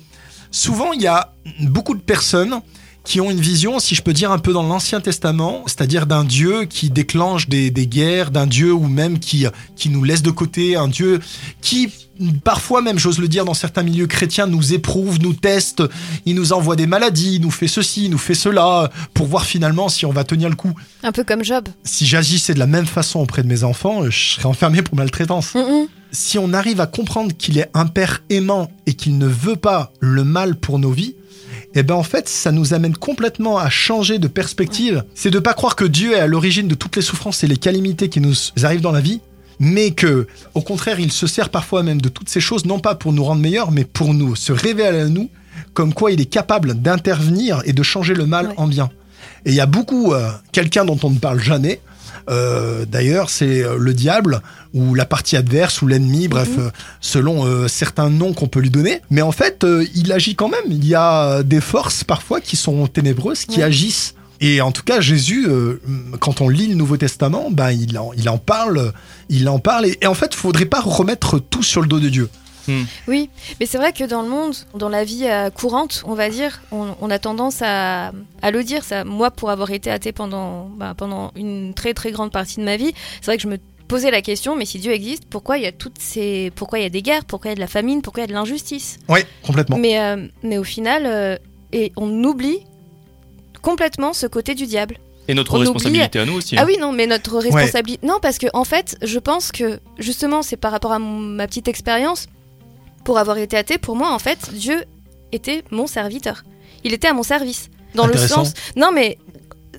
souvent 0.50 0.92
il 0.92 1.02
y 1.02 1.06
a 1.06 1.32
beaucoup 1.60 1.94
de 1.94 2.00
personnes 2.00 2.60
qui 3.06 3.20
ont 3.20 3.30
une 3.30 3.40
vision, 3.40 3.78
si 3.78 3.94
je 3.94 4.02
peux 4.02 4.12
dire 4.12 4.32
un 4.32 4.38
peu 4.38 4.52
dans 4.52 4.64
l'Ancien 4.64 5.00
Testament, 5.00 5.62
c'est-à-dire 5.66 6.06
d'un 6.06 6.24
Dieu 6.24 6.64
qui 6.64 6.90
déclenche 6.90 7.48
des, 7.48 7.70
des 7.70 7.86
guerres, 7.86 8.32
d'un 8.32 8.48
Dieu 8.48 8.72
ou 8.72 8.88
même 8.88 9.20
qui, 9.20 9.46
qui 9.76 9.88
nous 9.90 10.02
laisse 10.02 10.22
de 10.22 10.32
côté, 10.32 10.74
un 10.74 10.88
Dieu 10.88 11.20
qui 11.60 11.88
parfois 12.42 12.82
même, 12.82 12.98
j'ose 12.98 13.18
le 13.18 13.28
dire, 13.28 13.44
dans 13.44 13.54
certains 13.54 13.82
milieux 13.82 14.06
chrétiens, 14.06 14.46
nous 14.46 14.72
éprouve, 14.72 15.20
nous 15.20 15.34
teste, 15.34 15.82
il 16.24 16.34
nous 16.34 16.52
envoie 16.52 16.74
des 16.74 16.86
maladies, 16.86 17.36
il 17.36 17.42
nous 17.42 17.50
fait 17.50 17.68
ceci, 17.68 18.06
il 18.06 18.10
nous 18.10 18.18
fait 18.18 18.34
cela, 18.34 18.90
pour 19.14 19.26
voir 19.26 19.44
finalement 19.44 19.88
si 19.88 20.04
on 20.06 20.12
va 20.12 20.24
tenir 20.24 20.48
le 20.48 20.56
coup. 20.56 20.72
Un 21.04 21.12
peu 21.12 21.22
comme 21.24 21.44
Job. 21.44 21.68
Si 21.84 22.06
j'agissais 22.06 22.54
de 22.54 22.58
la 22.58 22.66
même 22.66 22.86
façon 22.86 23.20
auprès 23.20 23.42
de 23.42 23.48
mes 23.48 23.62
enfants, 23.64 24.10
je 24.10 24.34
serais 24.34 24.46
enfermé 24.46 24.82
pour 24.82 24.96
maltraitance 24.96 25.54
Mhm. 25.54 25.86
si 26.10 26.38
on 26.38 26.52
arrive 26.54 26.80
à 26.80 26.86
comprendre 26.86 27.32
qu'il 27.36 27.58
est 27.58 27.70
un 27.74 27.86
père 27.86 28.22
aimant 28.30 28.70
et 28.86 28.94
qu'il 28.94 29.18
ne 29.18 29.26
veut 29.26 29.56
pas 29.56 29.92
le 30.00 30.24
mal 30.24 30.56
pour 30.56 30.78
nos 30.78 30.90
vies, 30.90 31.14
eh 31.78 31.82
ben 31.82 31.94
en 31.94 32.02
fait, 32.02 32.28
ça 32.28 32.52
nous 32.52 32.74
amène 32.74 32.96
complètement 32.96 33.58
à 33.58 33.68
changer 33.68 34.18
de 34.18 34.28
perspective. 34.28 35.04
C'est 35.14 35.30
de 35.30 35.38
pas 35.38 35.54
croire 35.54 35.76
que 35.76 35.84
Dieu 35.84 36.12
est 36.14 36.20
à 36.20 36.26
l'origine 36.26 36.68
de 36.68 36.74
toutes 36.74 36.96
les 36.96 37.02
souffrances 37.02 37.44
et 37.44 37.46
les 37.46 37.56
calamités 37.58 38.08
qui 38.08 38.20
nous 38.20 38.34
arrivent 38.62 38.80
dans 38.80 38.92
la 38.92 39.00
vie, 39.00 39.20
mais 39.58 39.90
que, 39.90 40.26
au 40.54 40.60
contraire, 40.62 41.00
il 41.00 41.12
se 41.12 41.26
sert 41.26 41.48
parfois 41.50 41.82
même 41.82 42.00
de 42.00 42.08
toutes 42.08 42.28
ces 42.28 42.40
choses, 42.40 42.64
non 42.64 42.78
pas 42.78 42.94
pour 42.94 43.12
nous 43.12 43.24
rendre 43.24 43.42
meilleurs, 43.42 43.72
mais 43.72 43.84
pour 43.84 44.14
nous 44.14 44.36
se 44.36 44.52
révéler 44.52 44.98
à 44.98 45.08
nous, 45.08 45.28
comme 45.74 45.92
quoi 45.94 46.12
il 46.12 46.20
est 46.20 46.24
capable 46.26 46.74
d'intervenir 46.74 47.62
et 47.66 47.72
de 47.72 47.82
changer 47.82 48.14
le 48.14 48.26
mal 48.26 48.48
Ouais. 48.48 48.54
en 48.56 48.66
bien. 48.66 48.90
Et 49.44 49.50
il 49.50 49.54
y 49.54 49.60
a 49.60 49.66
beaucoup, 49.66 50.12
euh, 50.12 50.30
quelqu'un 50.52 50.84
dont 50.84 50.98
on 51.02 51.10
ne 51.10 51.18
parle 51.18 51.40
jamais, 51.40 51.80
euh, 52.28 52.84
d'ailleurs, 52.86 53.30
c'est 53.30 53.62
euh, 53.62 53.76
le 53.78 53.94
diable 53.94 54.40
ou 54.74 54.94
la 54.94 55.04
partie 55.06 55.36
adverse 55.36 55.80
ou 55.82 55.86
l'ennemi, 55.86 56.28
bref, 56.28 56.48
Mhm. 56.56 56.64
euh, 56.66 56.70
selon 57.00 57.46
euh, 57.46 57.68
certains 57.68 58.10
noms 58.10 58.32
qu'on 58.34 58.48
peut 58.48 58.60
lui 58.60 58.70
donner. 58.70 59.00
Mais 59.10 59.22
en 59.22 59.32
fait, 59.32 59.64
euh, 59.64 59.84
il 59.94 60.12
agit 60.12 60.34
quand 60.34 60.48
même. 60.48 60.64
Il 60.70 60.84
y 60.86 60.94
a 60.94 61.42
des 61.42 61.60
forces 61.60 62.04
parfois 62.04 62.40
qui 62.40 62.56
sont 62.56 62.86
ténébreuses, 62.86 63.44
qui 63.44 63.58
Ouais. 63.58 63.64
agissent. 63.64 64.14
Et 64.40 64.60
en 64.60 64.70
tout 64.70 64.82
cas, 64.82 65.00
Jésus, 65.00 65.46
euh, 65.48 65.80
quand 66.20 66.42
on 66.42 66.50
lit 66.50 66.66
le 66.66 66.74
Nouveau 66.74 66.98
Testament, 66.98 67.50
ben, 67.50 67.70
il, 67.70 67.96
en, 67.98 68.10
il 68.18 68.28
en 68.28 68.36
parle, 68.36 68.92
il 69.30 69.48
en 69.48 69.58
parle. 69.58 69.86
Et, 69.86 69.96
et 70.02 70.06
en 70.06 70.12
fait, 70.14 70.30
il 70.32 70.36
faudrait 70.36 70.66
pas 70.66 70.80
remettre 70.82 71.38
tout 71.38 71.62
sur 71.62 71.80
le 71.80 71.86
dos 71.88 72.00
de 72.00 72.10
Dieu. 72.10 72.28
Oui, 73.08 73.30
mais 73.60 73.66
c'est 73.66 73.78
vrai 73.78 73.92
que 73.92 74.04
dans 74.04 74.22
le 74.22 74.28
monde, 74.28 74.54
dans 74.74 74.88
la 74.88 75.04
vie 75.04 75.24
euh, 75.26 75.50
courante, 75.50 76.02
on 76.06 76.14
va 76.14 76.28
dire, 76.30 76.60
on, 76.72 76.94
on 77.00 77.10
a 77.10 77.18
tendance 77.18 77.62
à, 77.62 78.12
à 78.42 78.50
le 78.50 78.64
dire. 78.64 78.84
Ça, 78.84 79.04
moi, 79.04 79.30
pour 79.30 79.50
avoir 79.50 79.70
été 79.70 79.90
athée 79.90 80.12
pendant, 80.12 80.64
bah, 80.76 80.94
pendant 80.96 81.32
une 81.36 81.74
très 81.74 81.94
très 81.94 82.10
grande 82.12 82.32
partie 82.32 82.56
de 82.58 82.64
ma 82.64 82.76
vie, 82.76 82.92
c'est 83.20 83.26
vrai 83.26 83.36
que 83.36 83.42
je 83.42 83.48
me 83.48 83.58
posais 83.88 84.10
la 84.10 84.20
question, 84.22 84.56
mais 84.56 84.64
si 84.64 84.78
Dieu 84.80 84.92
existe, 84.92 85.24
pourquoi 85.30 85.58
il 85.58 85.62
y 85.62 85.66
a 85.66 85.72
toutes 85.72 85.98
ces, 86.00 86.50
pourquoi 86.56 86.80
il 86.80 86.82
y 86.82 86.86
a 86.86 86.90
des 86.90 87.02
guerres, 87.02 87.24
pourquoi 87.24 87.50
il 87.50 87.52
y 87.52 87.54
a 87.54 87.56
de 87.56 87.60
la 87.60 87.66
famine, 87.68 88.02
pourquoi 88.02 88.22
il 88.22 88.24
y 88.24 88.28
a 88.28 88.28
de 88.28 88.32
l'injustice? 88.32 88.98
Oui, 89.08 89.20
complètement. 89.44 89.78
Mais 89.78 90.00
euh, 90.00 90.26
mais 90.42 90.58
au 90.58 90.64
final, 90.64 91.04
euh, 91.06 91.36
et 91.72 91.92
on 91.96 92.24
oublie 92.24 92.58
complètement 93.62 94.12
ce 94.12 94.26
côté 94.26 94.54
du 94.54 94.66
diable. 94.66 94.98
Et 95.28 95.34
notre 95.34 95.54
On 95.56 95.58
responsabilité 95.58 96.20
à 96.20 96.24
nous 96.24 96.34
aussi. 96.34 96.56
hein. 96.56 96.60
Ah 96.62 96.66
oui, 96.66 96.76
non, 96.80 96.92
mais 96.92 97.06
notre 97.08 97.38
responsabilité. 97.38 98.06
Non, 98.06 98.18
parce 98.22 98.38
que 98.38 98.46
en 98.54 98.62
fait, 98.64 98.96
je 99.02 99.18
pense 99.18 99.50
que 99.50 99.80
justement, 99.98 100.42
c'est 100.42 100.56
par 100.56 100.70
rapport 100.70 100.92
à 100.92 101.00
mon- 101.00 101.18
ma 101.18 101.46
petite 101.48 101.66
expérience. 101.66 102.26
Pour 103.06 103.18
avoir 103.18 103.38
été 103.38 103.56
athée, 103.56 103.78
pour 103.78 103.96
moi, 103.96 104.12
en 104.12 104.18
fait, 104.18 104.50
Dieu 104.52 104.84
était 105.32 105.64
mon 105.70 105.86
serviteur. 105.86 106.42
Il 106.84 106.92
était 106.92 107.08
à 107.08 107.14
mon 107.14 107.22
service. 107.22 107.70
Dans 107.94 108.06
le 108.06 108.16
sens. 108.16 108.52
Non, 108.76 108.90
mais 108.92 109.16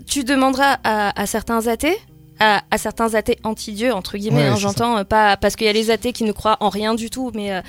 tu 0.08 0.24
demanderas 0.24 0.78
à, 0.84 1.20
à 1.22 1.26
certains 1.28 1.68
athées. 1.68 1.98
À, 2.40 2.62
à 2.70 2.78
certains 2.78 3.16
athées 3.16 3.40
anti-dieu 3.44 3.92
entre 3.92 4.16
guillemets, 4.16 4.44
Ouais, 4.44 4.48
hein, 4.50 4.56
j'entends 4.58 5.00
euh, 5.00 5.04
pas 5.04 5.38
parce 5.38 5.56
qu'il 5.56 5.66
y 5.66 5.70
a 5.72 5.74
les 5.74 5.90
athées 5.90 6.14
qui 6.14 6.24
ne 6.24 6.32
croient 6.32 6.58
en 6.60 6.70
rien 6.70 6.94
du 6.94 7.10
tout, 7.10 7.32
mais 7.34 7.52
euh, 7.52 7.62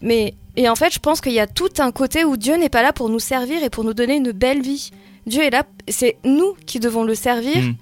mais 0.00 0.34
et 0.54 0.68
en 0.68 0.76
fait 0.76 0.94
je 0.94 1.00
pense 1.00 1.20
qu'il 1.20 1.32
y 1.32 1.40
a 1.40 1.48
tout 1.48 1.70
un 1.80 1.90
côté 1.90 2.24
où 2.24 2.36
Dieu 2.36 2.54
n'est 2.56 2.68
pas 2.68 2.82
là 2.82 2.92
pour 2.92 3.08
nous 3.08 3.18
servir 3.18 3.64
et 3.64 3.68
pour 3.68 3.82
nous 3.82 3.94
donner 3.94 4.14
une 4.14 4.30
belle 4.30 4.62
vie. 4.62 4.90
Dieu 5.26 5.42
est 5.42 5.50
là, 5.50 5.64
c'est 5.88 6.18
nous 6.24 6.54
qui 6.66 6.78
devons 6.78 7.02
le 7.02 7.16
servir 7.16 7.56
Mm. 7.64 7.74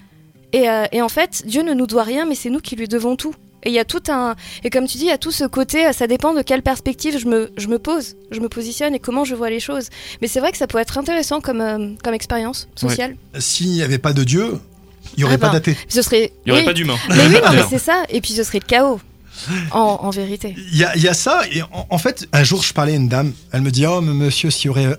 et, 0.54 0.70
euh, 0.70 0.84
et 0.92 1.02
en 1.02 1.10
fait, 1.10 1.42
Dieu 1.46 1.60
ne 1.62 1.74
nous 1.74 1.86
doit 1.86 2.04
rien, 2.04 2.24
mais 2.24 2.34
c'est 2.34 2.48
nous 2.48 2.60
qui 2.60 2.74
lui 2.74 2.88
devons 2.88 3.16
tout. 3.16 3.34
Et 3.64 3.68
il 3.70 3.74
y 3.74 3.78
a 3.78 3.84
tout 3.84 4.02
un. 4.08 4.36
Et 4.64 4.70
comme 4.70 4.86
tu 4.86 4.96
dis, 4.96 5.04
il 5.04 5.08
y 5.08 5.12
a 5.12 5.18
tout 5.18 5.30
ce 5.32 5.44
côté, 5.44 5.86
euh, 5.86 5.92
ça 5.92 6.06
dépend 6.06 6.34
de 6.34 6.42
quelle 6.42 6.62
perspective 6.62 7.18
je 7.18 7.26
me, 7.26 7.50
je 7.56 7.68
me 7.68 7.78
pose, 7.78 8.16
je 8.30 8.40
me 8.40 8.48
positionne 8.48 8.94
et 8.94 8.98
comment 8.98 9.24
je 9.24 9.34
vois 9.34 9.50
les 9.50 9.60
choses. 9.60 9.88
Mais 10.22 10.28
c'est 10.28 10.40
vrai 10.40 10.50
que 10.52 10.58
ça 10.58 10.66
peut 10.66 10.78
être 10.78 10.96
intéressant 10.98 11.40
comme, 11.40 11.60
euh, 11.60 11.88
comme 12.02 12.14
expérience 12.14 12.68
sociale. 12.74 13.16
S'il 13.38 13.68
n'y 13.70 13.82
avait 13.82 13.98
pas 13.98 14.12
de 14.12 14.24
Dieu, 14.24 14.58
il 15.16 15.18
n'y 15.18 15.24
aurait 15.24 15.34
Ah 15.34 15.38
pas 15.38 15.46
ben. 15.48 15.52
d'athée. 15.54 15.76
Ce 15.88 16.02
serait. 16.02 16.32
Il 16.46 16.48
n'y 16.48 16.52
aurait 16.52 16.60
oui. 16.62 16.66
pas 16.66 16.72
d'humain. 16.72 16.96
Mais 17.10 17.26
oui, 17.26 17.34
non, 17.44 17.52
mais 17.52 17.62
c'est 17.68 17.78
ça. 17.78 18.04
Et 18.08 18.20
puis 18.20 18.32
ce 18.32 18.42
serait 18.44 18.60
le 18.60 18.66
chaos, 18.66 19.00
en, 19.72 19.78
en 19.78 20.10
vérité. 20.10 20.54
Il 20.72 20.78
y 20.78 20.84
a, 20.84 20.96
il 20.96 21.02
y 21.02 21.08
a 21.08 21.14
ça, 21.14 21.42
et 21.52 21.62
en, 21.62 21.86
en 21.88 21.98
fait, 21.98 22.28
un 22.32 22.44
jour, 22.44 22.62
je 22.62 22.72
parlais 22.72 22.92
à 22.92 22.96
une 22.96 23.08
dame. 23.08 23.32
Elle 23.52 23.62
me 23.62 23.70
dit 23.70 23.86
Oh, 23.86 24.00
mais 24.00 24.12
monsieur, 24.12 24.50
s'il 24.50 24.66
y 24.66 24.68
aurait, 24.70 24.96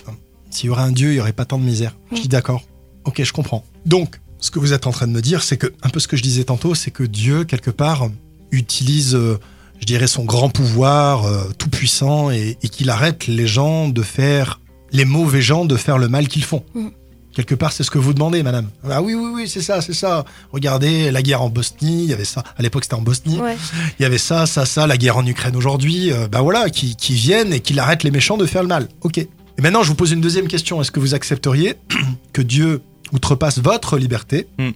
s'il 0.50 0.68
y 0.68 0.70
aurait 0.70 0.84
un 0.84 0.92
Dieu, 0.92 1.10
il 1.10 1.14
n'y 1.16 1.20
aurait 1.20 1.34
pas 1.34 1.46
tant 1.46 1.58
de 1.58 1.64
misère. 1.64 1.96
Je 2.12 2.22
dis 2.22 2.28
D'accord, 2.28 2.62
ok, 3.06 3.24
je 3.24 3.34
comprends. 3.34 3.66
Donc, 3.86 4.20
ce 4.40 4.50
que 4.52 4.60
vous 4.60 4.74
êtes 4.74 4.88
en 4.88 4.92
train 4.92 5.08
de 5.08 5.12
me 5.12 5.22
dire, 5.22 5.44
c'est 5.44 5.58
que, 5.58 5.68
un 5.84 5.90
peu 5.90 6.00
ce 6.00 6.08
que 6.08 6.18
je 6.18 6.24
disais 6.24 6.44
tantôt, 6.44 6.74
c'est 6.76 6.92
que 6.92 7.04
Dieu, 7.04 7.44
quelque 7.44 7.70
part, 7.72 8.10
utilise, 8.52 9.16
euh, 9.16 9.38
je 9.80 9.86
dirais, 9.86 10.08
son 10.08 10.24
grand 10.26 10.50
pouvoir 10.50 11.26
euh, 11.26 11.50
tout 11.58 11.70
puissant 11.70 12.32
et, 12.32 12.58
et 12.62 12.70
qu'il 12.70 12.90
arrête 12.90 13.28
les 13.28 13.48
gens 13.48 13.88
de 13.90 14.02
faire, 14.02 14.60
les 14.92 15.06
mauvais 15.06 15.42
gens 15.42 15.66
de 15.66 15.76
faire 15.76 15.98
le 15.98 16.08
mal 16.08 16.28
qu'ils 16.28 16.44
font. 16.44 16.64
Mm. 16.74 16.88
Quelque 17.34 17.56
part, 17.56 17.72
c'est 17.72 17.84
ce 17.84 17.92
que 17.92 17.98
vous 17.98 18.14
demandez, 18.14 18.44
madame. 18.44 18.68
Ah 18.90 19.02
oui, 19.02 19.14
oui, 19.14 19.32
oui, 19.34 19.48
c'est 19.48 19.62
ça, 19.62 19.80
c'est 19.82 19.94
ça. 19.94 20.26
Regardez, 20.52 21.12
la 21.12 21.22
guerre 21.22 21.42
en 21.42 21.50
Bosnie, 21.50 22.04
il 22.04 22.10
y 22.10 22.14
avait 22.14 22.26
ça. 22.26 22.44
À 22.58 22.62
l'époque, 22.62 22.84
c'était 22.84 22.96
en 22.96 23.02
Bosnie. 23.02 23.40
Ouais. 23.40 23.56
Il 23.98 24.04
y 24.04 24.06
avait 24.06 24.18
ça, 24.18 24.46
ça, 24.46 24.66
ça, 24.66 24.86
la 24.86 24.98
guerre 24.98 25.16
en 25.16 25.26
Ukraine 25.26 25.56
aujourd'hui. 25.56 26.12
euh, 26.12 26.28
bah 26.28 26.42
voilà, 26.42 26.70
qui, 26.70 26.98
qui 26.98 27.14
viennent 27.14 27.54
et 27.54 27.62
qui 27.62 27.80
arrêtent 27.80 28.04
les 28.04 28.12
méchants 28.12 28.36
de 28.36 28.46
faire 28.46 28.64
le 28.64 28.68
mal. 28.68 28.90
Ok. 29.04 29.18
Et 29.18 29.28
maintenant, 29.62 29.82
je 29.82 29.88
vous 29.88 29.96
pose 29.96 30.12
une 30.12 30.20
deuxième 30.20 30.50
question. 30.50 30.82
Est-ce 30.82 30.92
que 30.92 31.00
vous 31.00 31.14
accepteriez 31.14 31.76
que 32.34 32.42
Dieu 32.42 32.82
outrepasse 33.14 33.60
votre 33.60 33.98
liberté 33.98 34.48
Hmm. 34.58 34.72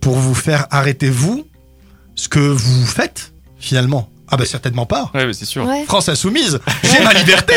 pour 0.00 0.16
vous 0.16 0.34
faire 0.34 0.66
arrêter, 0.72 1.08
vous, 1.08 1.46
ce 2.14 2.28
que 2.28 2.38
vous 2.38 2.86
faites, 2.86 3.32
finalement 3.58 4.08
Ah 4.28 4.36
bah 4.36 4.44
certainement 4.46 4.86
pas. 4.86 5.10
Ouais, 5.14 5.26
mais 5.26 5.32
c'est 5.32 5.44
sûr. 5.44 5.64
Ouais. 5.66 5.84
France 5.84 6.08
insoumise, 6.08 6.58
j'ai 6.84 7.02
ma 7.04 7.12
liberté, 7.12 7.54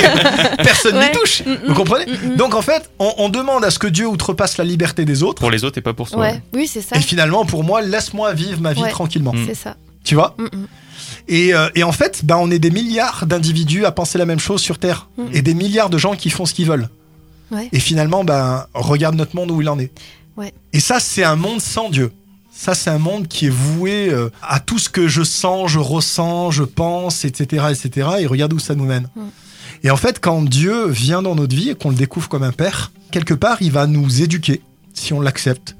personne 0.64 0.94
n'y 0.96 1.00
Ouais. 1.00 1.12
touche. 1.12 1.44
Mm, 1.46 1.52
mm. 1.52 1.58
Vous 1.68 1.74
comprenez 1.74 2.06
Mm. 2.12 2.36
Donc 2.36 2.54
en 2.56 2.62
fait, 2.62 2.90
on, 3.00 3.14
on 3.18 3.30
demande 3.30 3.64
à 3.66 3.72
ce 3.72 3.80
que 3.80 3.88
Dieu 3.88 4.08
outrepasse 4.08 4.58
la 4.58 4.64
liberté 4.64 5.06
des 5.06 5.24
autres. 5.24 5.40
Pour 5.40 5.52
les 5.52 5.64
autres 5.64 5.78
et 5.78 5.82
pas 5.82 5.94
pour 5.94 6.10
soi. 6.10 6.20
Ouais. 6.20 6.42
Oui, 6.54 6.68
c'est 6.68 6.82
ça. 6.82 6.96
Et 6.98 7.02
finalement, 7.02 7.46
pour 7.46 7.64
moi, 7.64 7.82
laisse-moi 7.82 8.34
vivre 8.34 8.62
ma 8.62 8.74
vie 8.74 8.82
Ouais. 8.84 8.90
tranquillement. 8.92 9.34
Mm. 9.34 9.46
C'est 9.48 9.56
ça. 9.56 9.76
Tu 10.04 10.16
vois. 10.16 10.36
Et, 11.28 11.54
euh, 11.54 11.70
et 11.76 11.84
en 11.84 11.92
fait, 11.92 12.22
bah, 12.24 12.38
on 12.40 12.50
est 12.52 12.60
des 12.60 12.72
milliards 12.72 13.26
d'individus 13.26 13.86
à 13.86 13.92
penser 13.92 14.18
la 14.18 14.26
même 14.26 14.40
chose 14.40 14.62
sur 14.62 14.80
Terre. 14.80 15.10
Et 15.34 15.42
des 15.42 15.54
milliards 15.54 15.90
de 15.90 15.98
gens 15.98 16.16
qui 16.16 16.30
font 16.30 16.46
ce 16.46 16.54
qu'ils 16.54 16.68
veulent. 16.68 16.90
Ouais. 17.52 17.70
Et 17.72 17.80
finalement, 17.80 18.24
bah, 18.24 18.70
regarde 18.74 19.16
notre 19.16 19.36
monde 19.36 19.52
où 19.52 19.62
il 19.62 19.70
en 19.70 19.80
est. 19.80 19.92
Ouais. 20.38 20.54
Et 20.74 20.80
ça, 20.80 21.00
c'est 21.00 21.24
un 21.24 21.36
monde 21.36 21.60
sans 21.62 21.90
Dieu. 21.90 22.12
Ça, 22.58 22.74
c'est 22.74 22.90
un 22.90 22.98
monde 22.98 23.28
qui 23.28 23.46
est 23.46 23.52
voué 23.52 24.10
euh, 24.10 24.32
à 24.42 24.60
tout 24.60 24.80
ce 24.80 24.90
que 24.90 25.08
je 25.08 25.22
sens, 25.22 25.70
je 25.70 25.78
ressens, 25.78 26.50
je 26.50 26.64
pense, 26.64 27.24
etc., 27.24 27.66
etc. 27.70 28.10
Et 28.22 28.26
regarde 28.26 28.52
où 28.52 28.58
ça 28.58 28.74
nous 28.74 28.86
mène. 28.86 29.08
Mhm. 29.16 29.30
Et 29.84 29.92
en 29.92 29.96
fait, 29.96 30.20
quand 30.20 30.42
Dieu 30.42 30.88
vient 30.88 31.22
dans 31.22 31.36
notre 31.36 31.56
vie 31.56 31.70
et 31.70 31.76
qu'on 31.76 31.92
le 31.92 31.96
découvre 31.96 32.28
comme 32.28 32.42
un 32.42 32.52
père, 32.52 32.92
quelque 33.12 33.36
part, 33.36 33.58
il 33.62 33.72
va 33.72 33.86
nous 33.86 34.24
éduquer, 34.24 34.62
si 34.96 35.14
on 35.14 35.22
l'accepte. 35.22 35.76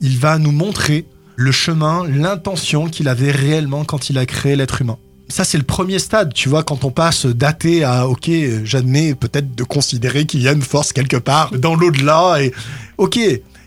Il 0.00 0.18
va 0.18 0.38
nous 0.38 0.50
montrer 0.50 1.04
le 1.36 1.52
chemin, 1.52 2.08
l'intention 2.08 2.88
qu'il 2.88 3.08
avait 3.08 3.30
réellement 3.30 3.84
quand 3.84 4.08
il 4.08 4.16
a 4.16 4.24
créé 4.24 4.56
l'être 4.56 4.80
humain. 4.80 4.96
Ça, 5.28 5.44
c'est 5.44 5.58
le 5.58 5.64
premier 5.64 5.98
stade, 5.98 6.32
tu 6.32 6.48
vois, 6.48 6.62
quand 6.62 6.84
on 6.84 6.90
passe 6.90 7.26
d'athée 7.26 7.84
à, 7.84 8.08
ok, 8.08 8.30
j'admets 8.64 9.14
peut-être 9.14 9.54
de 9.54 9.64
considérer 9.64 10.24
qu'il 10.24 10.40
y 10.40 10.48
a 10.48 10.52
une 10.52 10.62
force 10.62 10.94
quelque 10.94 11.18
part 11.18 11.50
dans 11.52 11.74
l'au-delà, 11.74 12.42
et 12.42 12.52
ok. 12.96 13.18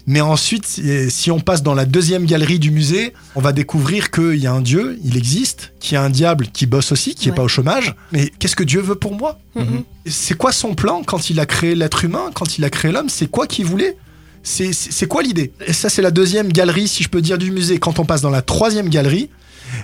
Mais 0.10 0.22
ensuite, 0.22 0.66
si 1.10 1.32
on 1.32 1.40
passe 1.42 1.64
dans 1.64 1.74
la 1.74 1.84
deuxième 1.86 2.26
galerie 2.26 2.60
du 2.60 2.72
musée, 2.72 3.14
on 3.36 3.42
va 3.42 3.52
découvrir 3.52 4.10
qu'il 4.10 4.36
y 4.38 4.48
a 4.48 4.54
un 4.54 4.62
Dieu, 4.62 4.98
il 5.04 5.18
existe, 5.18 5.74
qu'il 5.82 5.96
y 5.96 5.98
a 5.98 6.02
un 6.02 6.10
diable 6.10 6.48
qui 6.48 6.66
bosse 6.66 6.94
aussi, 6.94 7.14
qui 7.14 7.26
n'est 7.26 7.32
Ouais. 7.32 7.36
pas 7.36 7.44
au 7.44 7.48
chômage. 7.50 7.94
Mais 8.14 8.32
qu'est-ce 8.40 8.56
que 8.56 8.64
Dieu 8.64 8.80
veut 8.80 8.96
pour 8.96 9.14
moi? 9.16 9.38
Mm, 9.56 9.62
mm. 9.64 9.84
c'est 10.06 10.38
quoi 10.38 10.54
son 10.54 10.76
plan 10.76 11.04
quand 11.06 11.30
il 11.30 11.42
a 11.42 11.46
créé 11.46 11.76
l'être 11.76 12.06
humain, 12.06 12.32
quand 12.34 12.58
il 12.58 12.64
a 12.64 12.70
créé 12.70 12.94
l'homme? 12.94 13.10
C'est 13.10 13.28
quoi 13.30 13.48
qu'il 13.48 13.66
voulait? 13.66 13.98
C'est 14.44 15.08
quoi 15.10 15.24
l'idée? 15.24 15.52
Et 15.66 15.74
ça, 15.74 15.90
c'est 15.90 16.02
la 16.02 16.12
deuxième 16.12 16.54
galerie, 16.54 16.88
si 16.88 17.04
je 17.04 17.10
peux 17.10 17.22
dire, 17.22 17.38
du 17.38 17.52
musée. 17.52 17.80
Quand 17.80 18.00
on 18.00 18.06
passe 18.06 18.22
dans 18.22 18.30
la 18.30 18.42
troisième 18.42 18.88
galerie, 18.88 19.30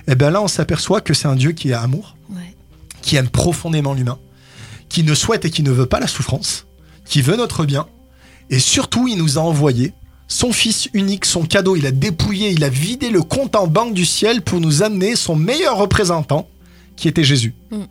eh 0.08 0.14
ben 0.14 0.30
là, 0.30 0.40
on 0.40 0.48
s'aperçoit 0.48 1.02
que 1.02 1.12
c'est 1.12 1.28
un 1.28 1.36
Dieu 1.36 1.52
qui 1.52 1.68
est 1.68 1.74
amour, 1.74 2.16
Ouais. 2.30 2.54
qui 3.02 3.16
aime 3.16 3.28
profondément 3.28 3.92
l'humain, 3.92 4.18
qui 4.88 5.02
ne 5.02 5.14
souhaite 5.14 5.44
et 5.44 5.50
qui 5.50 5.62
ne 5.62 5.70
veut 5.70 5.84
pas 5.84 6.00
la 6.00 6.06
souffrance, 6.06 6.64
qui 7.04 7.20
veut 7.20 7.36
notre 7.36 7.66
bien. 7.66 7.86
Et 8.48 8.58
surtout, 8.58 9.06
il 9.06 9.18
nous 9.18 9.36
a 9.36 9.42
envoyé 9.42 9.92
son 10.28 10.52
fils 10.52 10.88
unique, 10.92 11.24
son 11.24 11.44
cadeau. 11.44 11.76
Il 11.76 11.86
a 11.86 11.90
dépouillé, 11.90 12.50
il 12.50 12.64
a 12.64 12.68
vidé 12.68 13.10
le 13.10 13.22
compte 13.22 13.56
en 13.56 13.66
banque 13.66 13.94
du 13.94 14.04
ciel 14.04 14.42
pour 14.42 14.60
nous 14.60 14.82
amener 14.82 15.16
son 15.16 15.36
meilleur 15.36 15.76
représentant, 15.76 16.48
qui 16.96 17.08
était 17.08 17.24
Jésus. 17.24 17.54
Mm. 17.70 17.82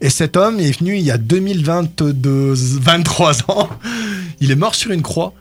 Et 0.00 0.10
cet 0.10 0.36
homme 0.36 0.60
est 0.60 0.78
venu 0.78 0.96
il 0.96 1.02
y 1.02 1.10
a 1.10 1.18
2022, 1.18 2.52
23 2.54 3.34
ans. 3.50 3.68
Il 4.40 4.50
est 4.50 4.56
mort 4.56 4.74
sur 4.74 4.90
une 4.90 5.02
croix. 5.02 5.32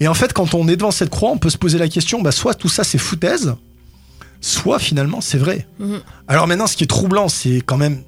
Et 0.00 0.08
en 0.08 0.14
fait, 0.14 0.32
quand 0.32 0.54
on 0.54 0.68
est 0.68 0.76
devant 0.76 0.90
cette 0.90 1.10
croix, 1.10 1.30
on 1.30 1.38
peut 1.38 1.50
se 1.50 1.58
poser 1.58 1.78
la 1.78 1.88
question, 1.88 2.22
bah, 2.22 2.32
soit 2.32 2.54
tout 2.54 2.68
ça 2.68 2.84
c'est 2.84 2.98
foutaise, 2.98 3.54
soit 4.40 4.78
finalement 4.78 5.20
c'est 5.20 5.38
vrai. 5.38 5.66
Mhm. 5.78 6.00
Alors 6.28 6.46
maintenant, 6.46 6.66
ce 6.66 6.76
qui 6.76 6.84
est 6.84 6.88
troublant, 6.88 7.28
c'est 7.28 7.60
quand 7.64 7.76
même. 7.76 8.02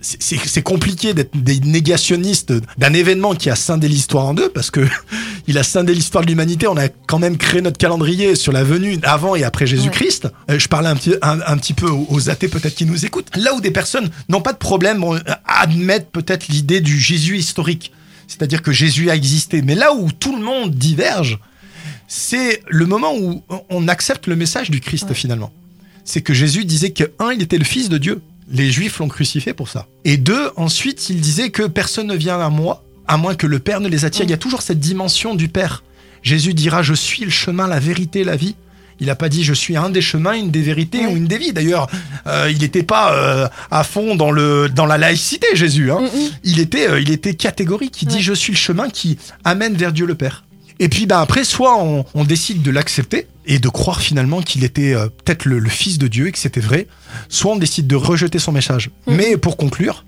C'est- 0.00 0.62
compliqué 0.62 1.14
d'être 1.14 1.36
des 1.36 1.60
négationnistes 1.60 2.52
d'un 2.78 2.92
événement 2.94 3.34
qui 3.34 3.50
a 3.50 3.54
scindé 3.56 3.88
l'histoire 3.88 4.26
en 4.26 4.34
deux, 4.34 4.48
parce 4.48 4.70
que 4.70 4.80
il 5.46 5.58
a 5.58 5.62
scindé 5.62 5.94
l'histoire 5.94 6.24
de 6.24 6.28
l'humanité. 6.30 6.66
On 6.66 6.76
a 6.76 6.88
quand 6.88 7.18
même 7.18 7.36
créé 7.36 7.60
notre 7.60 7.78
calendrier 7.78 8.34
sur 8.34 8.52
la 8.52 8.64
venue 8.64 8.98
avant 9.02 9.34
et 9.36 9.44
après 9.44 9.66
Jésus-Christ. 9.66 10.28
Euh, 10.50 10.58
Je 10.58 10.68
parlais 10.68 10.88
un 10.88 10.96
petit, 10.96 11.14
un, 11.22 11.40
un 11.46 11.56
petit 11.56 11.74
peu 11.74 11.88
aux, 11.88 12.30
athées 12.30 12.48
peut-être 12.48 12.74
qui 12.74 12.86
nous 12.86 13.04
écoutent. 13.04 13.30
Là 13.36 13.54
où 13.54 13.60
des 13.60 13.70
personnes 13.70 14.10
n'ont 14.28 14.40
pas 14.42 14.52
de 14.52 14.58
problème, 14.58 15.02
euh, 15.04 15.18
admettent 15.46 16.10
peut-être 16.10 16.48
l'idée 16.48 16.80
du 16.80 16.98
Jésus 16.98 17.36
historique. 17.38 17.92
C'est-à-dire 18.26 18.62
que 18.62 18.72
Jésus 18.72 19.10
a 19.10 19.16
existé. 19.16 19.60
Mais 19.62 19.74
là 19.74 19.92
où 19.94 20.10
tout 20.12 20.36
le 20.36 20.42
monde 20.42 20.74
diverge, 20.74 21.38
c'est 22.08 22.62
le 22.68 22.86
moment 22.86 23.14
où 23.16 23.42
on 23.68 23.88
accepte 23.88 24.26
le 24.26 24.36
message 24.36 24.70
du 24.70 24.80
Christ 24.80 25.08
Ouais. 25.08 25.14
finalement. 25.14 25.52
C'est 26.04 26.22
que 26.22 26.32
Jésus 26.34 26.64
disait 26.64 26.90
que, 26.90 27.04
un, 27.18 27.32
il 27.32 27.42
était 27.42 27.58
le 27.58 27.64
Fils 27.64 27.88
de 27.88 27.98
Dieu. 27.98 28.20
Les 28.50 28.70
Juifs 28.70 28.98
l'ont 28.98 29.08
crucifié 29.08 29.52
pour 29.52 29.68
ça. 29.68 29.86
Et 30.04 30.16
deux, 30.16 30.50
ensuite, 30.56 31.08
il 31.08 31.20
disait 31.20 31.50
que 31.50 31.62
personne 31.64 32.08
ne 32.08 32.16
vient 32.16 32.40
à 32.40 32.48
moi, 32.50 32.82
à 33.06 33.16
moins 33.16 33.34
que 33.34 33.46
le 33.46 33.58
Père 33.58 33.80
ne 33.80 33.88
les 33.88 34.04
attire. 34.04 34.24
Il 34.24 34.30
y 34.30 34.34
a 34.34 34.38
toujours 34.38 34.62
cette 34.62 34.80
dimension 34.80 35.34
du 35.34 35.48
Père. 35.48 35.82
Jésus 36.22 36.54
dira, 36.54 36.82
je 36.82 36.94
suis 36.94 37.24
le 37.24 37.30
chemin, 37.30 37.66
la 37.66 37.78
vérité, 37.78 38.24
la 38.24 38.36
vie. 38.36 38.56
Il 39.00 39.06
n'a 39.06 39.14
pas 39.14 39.30
dit 39.30 39.44
je 39.44 39.54
suis 39.54 39.76
un 39.76 39.88
des 39.88 40.02
chemins, 40.02 40.34
une 40.34 40.50
des 40.50 40.60
vérités 40.60 41.06
ou 41.06 41.16
une 41.16 41.26
des 41.26 41.38
vies. 41.38 41.52
D'ailleurs, 41.52 41.88
euh, 42.26 42.50
il 42.50 42.58
n'était 42.58 42.82
pas 42.82 43.14
euh, 43.14 43.48
à 43.70 43.82
fond 43.82 44.14
dans, 44.14 44.30
le, 44.30 44.68
dans 44.68 44.84
la 44.84 44.98
laïcité, 44.98 45.46
Jésus. 45.54 45.90
Hein 45.90 46.00
Mm, 46.00 46.04
mm. 46.04 46.28
il 46.44 46.60
était, 46.60 46.88
euh, 46.88 47.00
il 47.00 47.10
était 47.10 47.34
catégorique. 47.34 48.02
Il 48.02 48.08
dit 48.08 48.20
je 48.20 48.34
suis 48.34 48.52
le 48.52 48.58
chemin 48.58 48.90
qui 48.90 49.16
amène 49.42 49.74
vers 49.74 49.92
Dieu 49.92 50.04
le 50.04 50.14
Père. 50.14 50.44
Et 50.82 50.88
puis 50.88 51.04
ben 51.06 51.20
après, 51.20 51.44
soit 51.44 51.76
on, 51.80 52.04
on 52.14 52.24
décide 52.24 52.62
de 52.62 52.70
l'accepter 52.70 53.28
et 53.46 53.58
de 53.58 53.68
croire 53.68 54.00
finalement 54.00 54.40
qu'il 54.42 54.64
était 54.64 54.94
euh, 54.94 55.08
peut-être 55.08 55.44
le, 55.44 55.58
le 55.58 55.68
fils 55.68 55.98
de 55.98 56.08
Dieu 56.08 56.26
et 56.28 56.32
que 56.32 56.38
c'était 56.38 56.60
vrai, 56.60 56.86
soit 57.28 57.52
on 57.52 57.56
décide 57.56 57.86
de 57.86 57.96
rejeter 57.96 58.38
son 58.38 58.50
message. 58.52 58.90
Mhm. 59.06 59.14
Mais 59.16 59.36
pour 59.36 59.56
conclure, 59.58 60.04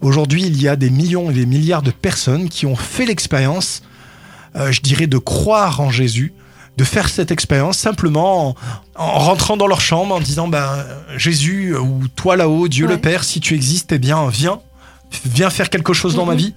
aujourd'hui 0.00 0.42
il 0.44 0.60
y 0.62 0.68
a 0.68 0.76
des 0.76 0.90
millions 0.90 1.30
et 1.30 1.34
des 1.34 1.46
milliards 1.46 1.82
de 1.82 1.90
personnes 1.90 2.48
qui 2.48 2.66
ont 2.66 2.76
fait 2.76 3.04
l'expérience, 3.04 3.82
euh, 4.56 4.70
je 4.70 4.80
dirais, 4.80 5.06
de 5.08 5.18
croire 5.18 5.80
en 5.80 5.90
Jésus, 5.90 6.32
de 6.76 6.84
faire 6.84 7.08
cette 7.08 7.30
expérience 7.32 7.76
simplement 7.78 8.48
en, 8.50 8.54
en 8.94 9.18
rentrant 9.18 9.56
dans 9.56 9.66
leur 9.66 9.80
chambre 9.80 10.14
en 10.14 10.20
disant 10.20 10.46
ben 10.48 10.86
Jésus 11.16 11.74
ou 11.76 12.06
toi 12.14 12.36
là-haut, 12.36 12.68
Dieu 12.68 12.86
Ouais. 12.86 12.92
le 12.92 12.98
Père, 13.00 13.24
si 13.24 13.40
tu 13.40 13.54
existes, 13.54 13.90
eh 13.92 13.98
bien 13.98 14.28
viens, 14.28 14.60
viens 15.26 15.50
faire 15.50 15.68
quelque 15.68 15.92
chose 15.92 16.14
dans 16.14 16.26
ma 16.26 16.32
Mhm. 16.34 16.38
vie. 16.38 16.54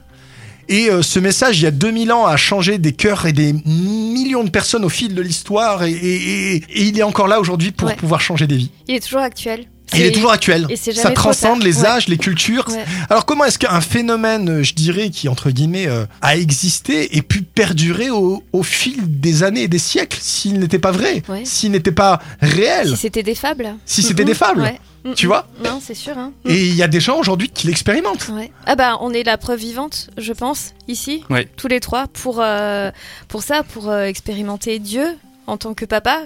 Et 0.70 0.90
euh, 0.90 1.02
ce 1.02 1.20
message, 1.20 1.60
il 1.60 1.64
y 1.64 1.68
a 1.68 1.72
2000 1.72 2.12
ans, 2.12 2.26
a 2.26 2.38
changé 2.38 2.78
des 2.78 2.92
cœurs 2.94 3.26
et 3.26 3.34
des 3.34 3.54
millions 3.66 4.44
de 4.44 4.50
personnes 4.50 4.84
au 4.86 4.90
fil 4.90 5.14
de 5.14 5.22
l'histoire. 5.22 5.84
Et, 5.84 5.92
et- 5.92 6.56
et- 6.56 6.64
et 6.70 6.84
il 6.84 6.98
est 7.00 7.04
encore 7.04 7.28
là 7.28 7.40
aujourd'hui 7.40 7.72
pour 7.72 7.88
Ouais. 7.90 7.96
pouvoir 7.96 8.22
changer 8.22 8.48
des 8.48 8.58
vies. 8.58 8.72
Il 8.88 8.96
est 8.96 9.00
toujours 9.00 9.22
actuel. 9.22 9.66
Il 9.94 10.02
est 10.02 10.12
toujours 10.12 10.32
actuel. 10.32 10.66
et 10.70 10.76
c'est 10.76 10.94
Ça 10.94 11.12
transcende 11.12 11.62
les 11.62 11.82
Ouais. 11.82 11.86
âges, 11.86 12.08
les 12.08 12.18
cultures. 12.18 12.66
Ouais. 12.70 12.84
Alors 13.12 13.26
comment 13.28 13.46
est-ce 13.46 13.60
qu'un 13.60 13.82
phénomène, 13.82 14.64
je 14.64 14.74
dirais, 14.74 15.12
qui 15.12 15.30
entre 15.30 15.52
guillemets 15.52 15.86
euh, 15.88 16.06
a 16.24 16.36
existé 16.38 17.16
et 17.16 17.22
pu 17.22 17.44
perdurer 17.44 18.10
au, 18.10 18.44
au 18.52 18.64
fil 18.64 18.96
des 19.06 19.44
années 19.44 19.62
et 19.62 19.68
des 19.68 19.78
siècles 19.78 20.18
s'il 20.20 20.58
n'était 20.60 20.80
pas 20.80 20.92
vrai, 20.92 21.22
s'il 21.44 21.70
n'était 21.72 21.92
pas 21.92 22.20
réel, 22.42 22.90
Si 22.90 22.98
c'était 22.98 23.22
des 23.22 23.36
fables. 23.36 23.76
si 23.86 24.02
c'était 24.02 24.26
des 24.26 24.34
fables, 24.34 24.74
Ouais. 25.06 25.14
tu 25.14 25.28
vois 25.28 25.48
Non, 25.64 25.80
c'est 25.82 25.94
sûr. 25.94 26.18
Hein. 26.18 26.34
Et 26.46 26.66
il 26.66 26.76
y 26.76 26.84
a 26.84 26.88
des 26.88 27.00
gens 27.00 27.18
aujourd'hui 27.20 27.50
qui 27.50 27.68
l'expérimentent. 27.68 28.28
Ouais. 28.30 28.52
Ah 28.66 28.76
bah 28.76 28.98
on 29.02 29.12
est 29.14 29.24
la 29.24 29.38
preuve 29.38 29.60
vivante, 29.60 30.10
je 30.18 30.34
pense, 30.34 30.74
ici, 30.88 31.24
Ouais. 31.30 31.48
tous 31.58 31.68
les 31.68 31.80
trois, 31.80 32.08
pour, 32.08 32.42
euh, 32.42 32.92
pour 33.28 33.44
ça, 33.44 33.64
pour 33.64 33.90
euh, 33.90 34.04
expérimenter 34.06 34.80
Dieu 34.80 35.06
en 35.48 35.58
tant 35.58 35.74
que 35.76 35.86
papa, 35.86 36.22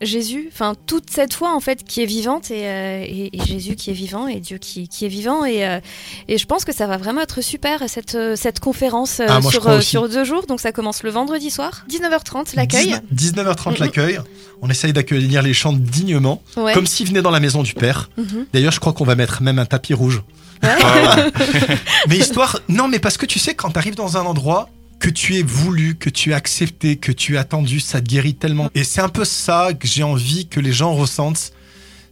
Jésus, 0.00 0.48
enfin 0.52 0.74
toute 0.86 1.10
cette 1.10 1.34
foi 1.34 1.54
en 1.54 1.60
fait 1.60 1.84
qui 1.84 2.02
est 2.02 2.06
vivante 2.06 2.50
et, 2.50 2.66
euh, 2.66 3.02
et- 3.06 3.36
et 3.36 3.44
Jésus 3.44 3.76
qui 3.76 3.90
est 3.90 3.94
vivant 3.94 4.26
et 4.28 4.40
Dieu 4.40 4.56
qui, 4.58 4.88
qui 4.88 5.04
est 5.04 5.08
vivant 5.08 5.44
et, 5.44 5.64
euh, 5.66 5.78
et 6.26 6.38
je 6.38 6.46
pense 6.46 6.64
que 6.64 6.72
ça 6.72 6.86
va 6.86 6.96
vraiment 6.96 7.20
être 7.20 7.42
super 7.42 7.82
cette, 7.88 8.14
euh, 8.14 8.34
cette 8.36 8.60
conférence 8.60 9.20
euh, 9.20 9.26
Ah, 9.28 9.40
moi, 9.40 9.50
sur, 9.50 9.82
sur 9.82 10.08
deux 10.08 10.24
jours, 10.24 10.46
donc 10.46 10.60
ça 10.60 10.72
commence 10.72 11.02
le 11.02 11.10
vendredi 11.10 11.50
soir, 11.50 11.84
19h30 11.90 12.56
l'accueil. 12.56 12.96
19h30 13.12 13.72
Mhm. 13.72 13.76
l'accueil. 13.84 14.20
On 14.62 14.70
essaye 14.70 14.92
d'accueillir 14.92 15.42
les 15.42 15.52
chants 15.54 15.72
dignement, 15.74 16.42
Ouais. 16.56 16.72
comme 16.74 16.86
s'ils 16.86 17.06
venaient 17.08 17.22
dans 17.22 17.30
la 17.30 17.40
maison 17.40 17.62
du 17.62 17.74
Père. 17.74 18.10
Mhm. 18.16 18.46
D'ailleurs, 18.52 18.72
je 18.72 18.80
crois 18.80 18.92
qu'on 18.92 19.04
va 19.04 19.14
mettre 19.16 19.42
même 19.42 19.58
un 19.58 19.66
tapis 19.66 19.94
rouge. 19.94 20.22
Ouais. 20.62 20.68
Mais 22.08 22.16
histoire, 22.16 22.58
non, 22.68 22.88
mais 22.88 22.98
parce 22.98 23.16
que 23.16 23.26
tu 23.26 23.38
sais, 23.38 23.54
quand 23.54 23.70
tu 23.70 23.78
arrives 23.78 23.94
dans 23.96 24.16
un 24.16 24.22
endroit 24.22 24.68
que 25.00 25.10
tu 25.10 25.36
es 25.36 25.42
voulu, 25.42 25.96
que 25.96 26.10
tu 26.10 26.30
es 26.30 26.34
accepté, 26.34 26.96
que 26.96 27.10
tu 27.10 27.34
es 27.34 27.38
attendu, 27.38 27.80
ça 27.80 28.00
te 28.00 28.06
guérit 28.08 28.34
tellement. 28.34 28.70
Et 28.74 28.84
c'est 28.84 29.00
un 29.00 29.08
peu 29.08 29.24
ça 29.24 29.70
que 29.78 29.88
j'ai 29.88 30.02
envie 30.02 30.46
que 30.46 30.60
les 30.60 30.72
gens 30.72 30.94
ressentent, 30.94 31.52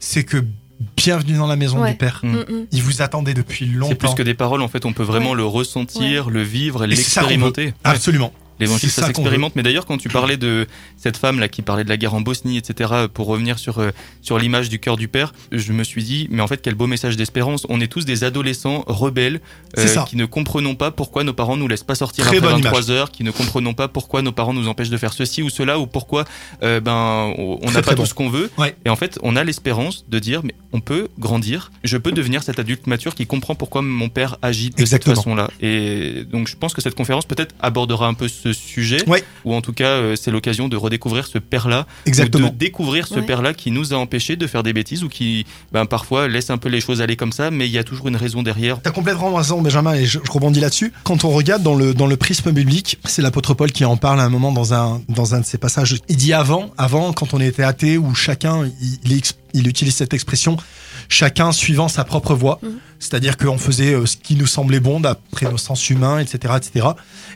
c'est 0.01 0.25
que 0.25 0.45
bienvenue 0.97 1.37
dans 1.37 1.47
la 1.47 1.57
maison 1.57 1.81
Ouais. 1.83 1.93
du 1.93 1.97
Père. 1.99 2.21
Mm. 2.23 2.29
Mm, 2.29 2.39
mm. 2.49 2.67
Ils 2.73 2.83
vous 2.83 3.03
attendaient 3.03 3.35
depuis 3.35 3.67
longtemps. 3.67 3.91
C'est 3.91 3.95
plus 3.99 4.15
que 4.15 4.23
des 4.23 4.35
paroles, 4.35 4.63
en 4.63 4.69
fait, 4.69 4.85
on 4.87 4.93
peut 4.93 5.03
vraiment 5.03 5.31
Ouais. 5.33 5.37
le 5.37 5.45
ressentir, 5.45 6.31
le 6.31 6.43
vivre, 6.43 6.87
l'expérimenter. 6.87 7.67
Ouais. 7.67 7.75
Absolument. 7.85 8.33
L'évangile, 8.61 8.91
ça 8.91 9.07
s'expérimente. 9.07 9.55
Mais 9.57 9.63
d'ailleurs, 9.63 9.87
quand 9.87 9.99
tu 9.99 10.09
parlais 10.09 10.37
de 10.37 10.67
cette 10.97 11.17
femme 11.17 11.39
là 11.39 11.49
qui 11.49 11.63
parlait 11.63 11.85
de 11.85 11.89
la 11.89 11.97
guerre 11.97 12.15
en 12.15 12.21
Bosnie, 12.21 12.57
etc., 12.57 13.07
pour 13.13 13.27
revenir 13.27 13.59
sur 13.59 13.79
euh, 13.79 13.91
sur 14.23 14.39
l'image 14.39 14.69
du 14.69 14.79
cœur 14.79 14.97
du 14.97 15.09
père, 15.09 15.33
je 15.53 15.73
me 15.73 15.85
suis 15.85 16.03
dit, 16.03 16.29
mais 16.31 16.43
en 16.43 16.47
fait, 16.47 16.61
quel 16.63 16.75
beau 16.75 16.87
message 16.87 17.17
d'espérance. 17.17 17.67
On 17.69 17.81
est 17.81 17.87
tous 17.87 18.05
des 18.05 18.25
adolescents 18.25 18.85
rebelles 18.87 19.41
euh, 19.79 20.05
qui 20.07 20.17
ne 20.17 20.27
comprenons 20.27 20.75
pas 20.75 20.91
pourquoi 20.91 21.25
nos 21.25 21.33
parents 21.33 21.57
nous 21.57 21.69
laissent 21.69 21.85
pas 21.85 21.95
sortir 21.95 22.27
Très 22.27 22.39
après 22.39 22.49
bonne 22.49 22.63
23 22.63 22.91
heures, 22.91 23.11
qui 23.11 23.25
ne 23.25 23.31
comprenons 23.31 23.75
pas 23.75 23.89
pourquoi 23.89 24.23
nos 24.23 24.33
parents 24.33 24.55
nous 24.55 24.69
empêchent 24.69 24.91
de 24.91 24.97
faire 24.97 25.13
ceci 25.13 25.43
ou 25.43 25.51
cela, 25.51 25.79
ou 25.79 25.87
pourquoi 25.87 26.25
euh, 26.63 26.81
ben 26.81 27.33
on 27.37 27.71
n'a 27.71 27.83
pas 27.83 27.95
bon. 27.95 28.03
tout 28.03 28.09
ce 28.09 28.15
qu'on 28.15 28.29
veut. 28.29 28.51
Ouais. 28.59 28.77
Et 28.85 28.91
en 28.91 28.97
fait, 28.97 29.19
on 29.23 29.37
a 29.37 29.45
l'espérance 29.45 30.05
de 30.09 30.19
dire, 30.19 30.43
mais 30.45 30.55
on 30.73 30.81
peut 30.81 31.09
grandir. 31.19 31.71
Je 31.85 31.97
peux 31.97 32.13
devenir 32.13 32.43
cet 32.43 32.59
adulte 32.59 32.87
mature 32.87 33.15
qui 33.15 33.27
comprend 33.27 33.55
pourquoi 33.55 33.83
mon 33.83 34.09
père 34.09 34.37
agit 34.43 34.71
de 34.71 34.81
Exactement. 34.81 35.15
cette 35.15 35.25
façon-là. 35.25 35.51
Et 35.61 36.25
donc, 36.25 36.49
je 36.49 36.57
pense 36.57 36.75
que 36.75 36.81
cette 36.81 36.95
conférence 36.95 37.27
peut-être 37.27 37.55
abordera 37.61 38.07
un 38.07 38.15
peu 38.15 38.29
ce 38.29 38.48
sujet 38.53 39.09
Ouais. 39.09 39.23
ou 39.45 39.55
en 39.55 39.61
tout 39.61 39.73
cas 39.73 39.89
euh, 39.89 40.17
c'est 40.17 40.31
l'occasion 40.31 40.69
de 40.69 40.77
redécouvrir 40.77 41.27
ce 41.27 41.39
père-là, 41.39 41.87
Exactement. 42.07 42.49
de 42.49 42.55
découvrir 42.55 43.07
ce 43.07 43.15
Ouais. 43.15 43.23
père-là 43.23 43.55
qui 43.55 43.71
nous 43.71 43.93
a 43.93 43.97
empêchés 43.97 44.37
de 44.37 44.47
faire 44.47 44.63
des 44.63 44.73
bêtises 44.73 45.05
ou 45.05 45.09
qui 45.09 45.47
ben, 45.73 45.87
parfois 45.87 46.29
laisse 46.29 46.51
un 46.51 46.59
peu 46.59 46.69
les 46.69 46.81
choses 46.81 47.01
aller 47.03 47.17
comme 47.17 47.33
ça, 47.33 47.51
mais 47.51 47.67
il 47.67 47.73
y 47.73 47.79
a 47.79 47.85
toujours 47.85 48.09
une 48.09 48.17
raison 48.17 48.43
derrière. 48.43 48.81
T'as 48.83 48.91
complètement 48.91 49.35
raison, 49.35 49.61
Benjamin, 49.63 49.95
et 49.95 50.07
je, 50.07 50.19
je 50.25 50.31
rebondis 50.31 50.61
là-dessus. 50.61 50.93
Quand 51.05 51.25
on 51.25 51.31
regarde 51.31 51.63
dans 51.63 51.75
le, 51.75 51.95
dans 51.95 52.07
le 52.07 52.17
prisme 52.17 52.51
biblique, 52.53 52.99
c'est 53.05 53.23
l'apôtre 53.23 53.55
Paul 53.55 53.73
qui 53.73 53.85
en 53.85 53.97
parle 53.97 54.21
à 54.21 54.25
un 54.25 54.29
moment 54.29 54.53
dans 54.53 54.75
un, 54.75 55.01
dans 55.09 55.35
un 55.35 55.41
de 55.41 55.45
ses 55.47 55.59
passages. 55.59 55.97
Il 56.09 56.17
dit 56.17 56.33
avant, 56.33 56.71
avant, 56.79 57.13
quand 57.13 57.35
on 57.35 57.41
était 57.41 57.63
athée, 57.63 57.99
où 57.99 58.15
chacun, 58.15 58.67
il, 58.81 58.99
il 59.05 59.19
ex- 59.19 59.35
il 59.55 59.67
utilise 59.67 59.95
cette 59.97 60.13
expression, 60.13 60.57
chacun 61.09 61.53
suivant 61.53 61.89
sa 61.89 62.05
propre 62.05 62.35
voie. 62.35 62.59
Mhm. 62.63 62.79
C'est-à-dire 63.01 63.37
qu'on 63.37 63.59
faisait 63.59 63.95
euh, 63.95 64.07
ce 64.07 64.17
qui 64.17 64.35
nous 64.35 64.47
semblait 64.47 64.81
bon 64.81 64.99
d'après 65.01 65.49
nos 65.51 65.57
sens 65.59 65.89
humains, 65.89 66.19
etc., 66.19 66.55
etc. 66.57 66.89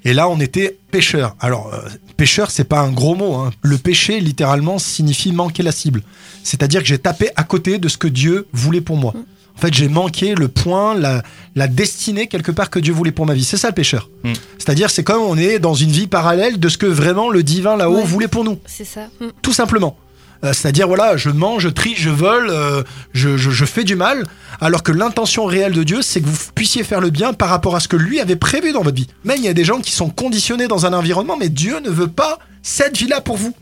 Et 0.05 0.13
là, 0.13 0.29
on 0.29 0.41
était 0.41 0.77
pécheur. 0.91 1.37
Alors, 1.41 1.73
euh, 1.73 1.79
pécheur, 2.17 2.51
c'est 2.51 2.65
pas 2.65 2.81
un 2.81 2.91
gros 2.91 3.15
mot. 3.15 3.35
hein. 3.37 3.51
Le 3.63 3.79
péché, 3.79 4.19
littéralement, 4.21 4.79
signifie 4.79 5.31
manquer 5.33 5.63
la 5.63 5.73
cible. 5.73 6.03
C'est-à-dire 6.43 6.81
que 6.81 6.87
j'ai 6.89 6.99
tapé 6.99 7.31
à 7.37 7.45
côté 7.45 7.79
de 7.79 7.89
ce 7.89 7.97
que 7.97 8.09
Dieu 8.09 8.49
voulait 8.53 8.81
pour 8.81 8.97
moi. 8.97 9.15
En 9.57 9.61
fait, 9.61 9.73
j'ai 9.73 9.89
manqué 9.89 10.35
le 10.35 10.49
point, 10.49 10.95
la, 10.95 11.23
la 11.55 11.69
destinée 11.69 12.27
quelque 12.27 12.51
part 12.51 12.71
que 12.71 12.79
Dieu 12.81 12.93
voulait 12.93 13.13
pour 13.13 13.27
ma 13.27 13.35
vie. 13.35 13.45
C'est 13.45 13.59
ça 13.59 13.69
le 13.69 13.75
pécheur. 13.75 14.09
Mm. 14.25 14.33
C'est-à-dire, 14.59 14.91
c'est 14.91 15.05
comme 15.05 15.23
on 15.23 15.37
est 15.37 15.59
dans 15.61 15.75
une 15.75 15.91
vie 15.91 16.07
parallèle 16.09 16.59
de 16.59 16.69
ce 16.69 16.79
que 16.79 16.87
vraiment 16.87 17.29
le 17.31 17.43
divin 17.45 17.77
là-haut 17.77 17.97
Ouais. 17.99 18.03
voulait 18.05 18.29
pour 18.29 18.43
nous. 18.45 18.59
C'est 18.67 18.85
ça. 18.87 19.03
Mm. 19.21 19.27
Tout 19.43 19.53
simplement. 19.53 19.97
Euh, 20.45 20.53
C'est-à-dire, 20.53 20.89
voilà, 20.89 21.17
je 21.17 21.31
mens, 21.31 21.59
je 21.59 21.69
trie, 21.69 21.95
je 21.97 22.11
vole, 22.11 22.49
euh, 22.51 22.83
je, 23.13 23.37
je- 23.37 23.65
fais 23.65 23.85
du 23.85 23.95
mal, 23.95 24.25
alors 24.61 24.83
que 24.83 24.91
l'intention 24.93 25.45
réelle 25.45 25.73
de 25.73 25.83
Dieu, 25.85 26.03
c'est 26.03 26.21
que 26.21 26.27
vous 26.27 26.37
puissiez 26.55 26.83
faire 26.85 27.01
le 27.01 27.11
bien 27.11 27.33
par 27.33 27.49
rapport 27.49 27.77
à 27.77 27.81
ce 27.81 27.89
que 27.89 27.97
lui 27.97 28.21
avait 28.21 28.37
prévu 28.37 28.73
dans 28.73 28.83
votre 28.83 28.97
vie. 28.97 29.07
Même 29.25 29.37
il 29.39 29.45
y 29.45 29.49
a 29.49 29.55
des 29.55 29.65
gens 29.65 29.81
qui 29.81 29.93
sont 29.93 30.11
conditionnés 30.11 30.67
dans 30.69 30.85
un 30.85 30.93
environnement, 30.93 31.37
mais 31.39 31.49
Dieu 31.49 31.79
ne 31.81 31.91
veut 31.91 32.09
pas 32.09 32.39
cette 32.63 32.97
vie-là 32.99 33.21
pour 33.21 33.37
vous. 33.37 33.55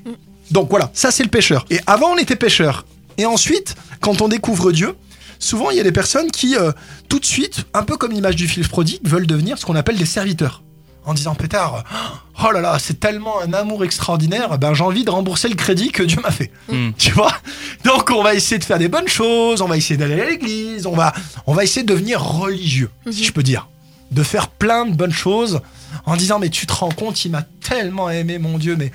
Donc 0.51 0.71
voilà, 0.71 0.90
ça 0.95 1.11
c'est 1.11 1.23
le 1.23 1.29
pécheur. 1.29 1.64
Et 1.71 1.79
avant, 1.87 2.09
on 2.12 2.16
était 2.16 2.35
pécheur. 2.37 2.87
Et 3.19 3.27
ensuite, 3.27 3.77
quand 4.01 4.23
on 4.23 4.29
découvre 4.29 4.73
Dieu, 4.73 4.95
souvent 5.38 5.71
il 5.71 5.77
y 5.77 5.81
a 5.81 5.85
des 5.85 5.93
personnes 5.93 6.31
qui, 6.31 6.57
euh, 6.57 6.73
tout 7.09 7.19
de 7.19 7.27
suite, 7.27 7.64
un 7.75 7.83
peu 7.83 7.97
comme 7.97 8.12
l'image 8.12 8.37
du 8.37 8.49
fils 8.49 8.66
prodigue, 8.69 9.01
veulent 9.07 9.27
devenir 9.27 9.59
ce 9.59 9.66
qu'on 9.66 9.77
appelle 9.77 9.97
des 9.99 10.07
serviteurs. 10.07 10.62
En 11.06 11.14
disant, 11.14 11.34
pétard, 11.34 11.82
oh 12.44 12.50
là 12.52 12.60
là, 12.60 12.78
c'est 12.78 13.00
tellement 13.00 13.40
un 13.40 13.52
amour 13.54 13.84
extraordinaire, 13.84 14.58
ben 14.58 14.74
j'ai 14.74 14.84
envie 14.84 15.02
de 15.02 15.10
rembourser 15.10 15.48
le 15.48 15.54
crédit 15.54 15.90
que 15.90 16.02
Dieu 16.02 16.18
m'a 16.22 16.30
fait. 16.30 16.50
Hmm. 16.68 16.90
Tu 16.98 17.10
vois? 17.12 17.32
Donc 17.84 18.10
on 18.10 18.22
va 18.22 18.34
essayer 18.34 18.58
de 18.58 18.64
faire 18.64 18.78
des 18.78 18.88
bonnes 18.88 19.08
choses, 19.08 19.62
on 19.62 19.66
va 19.66 19.76
essayer 19.78 19.96
d'aller 19.96 20.20
à 20.20 20.26
l'église, 20.28 20.86
on 20.86 20.94
va, 20.94 21.12
on 21.46 21.54
va 21.54 21.64
essayer 21.64 21.82
de 21.84 21.92
devenir 21.92 22.22
religieux, 22.22 22.90
si 23.10 23.20
Mhm. 23.20 23.26
je 23.26 23.32
peux 23.32 23.42
dire. 23.42 23.68
De 24.10 24.22
faire 24.22 24.48
plein 24.48 24.84
de 24.86 24.94
bonnes 24.94 25.12
choses 25.12 25.60
en 26.04 26.16
disant 26.16 26.38
mais 26.38 26.50
tu 26.50 26.66
te 26.66 26.72
rends 26.72 26.90
compte, 26.90 27.24
il 27.24 27.30
m'a 27.30 27.42
tellement 27.42 28.10
aimé 28.10 28.38
mon 28.38 28.58
Dieu, 28.58 28.76
mais 28.76 28.92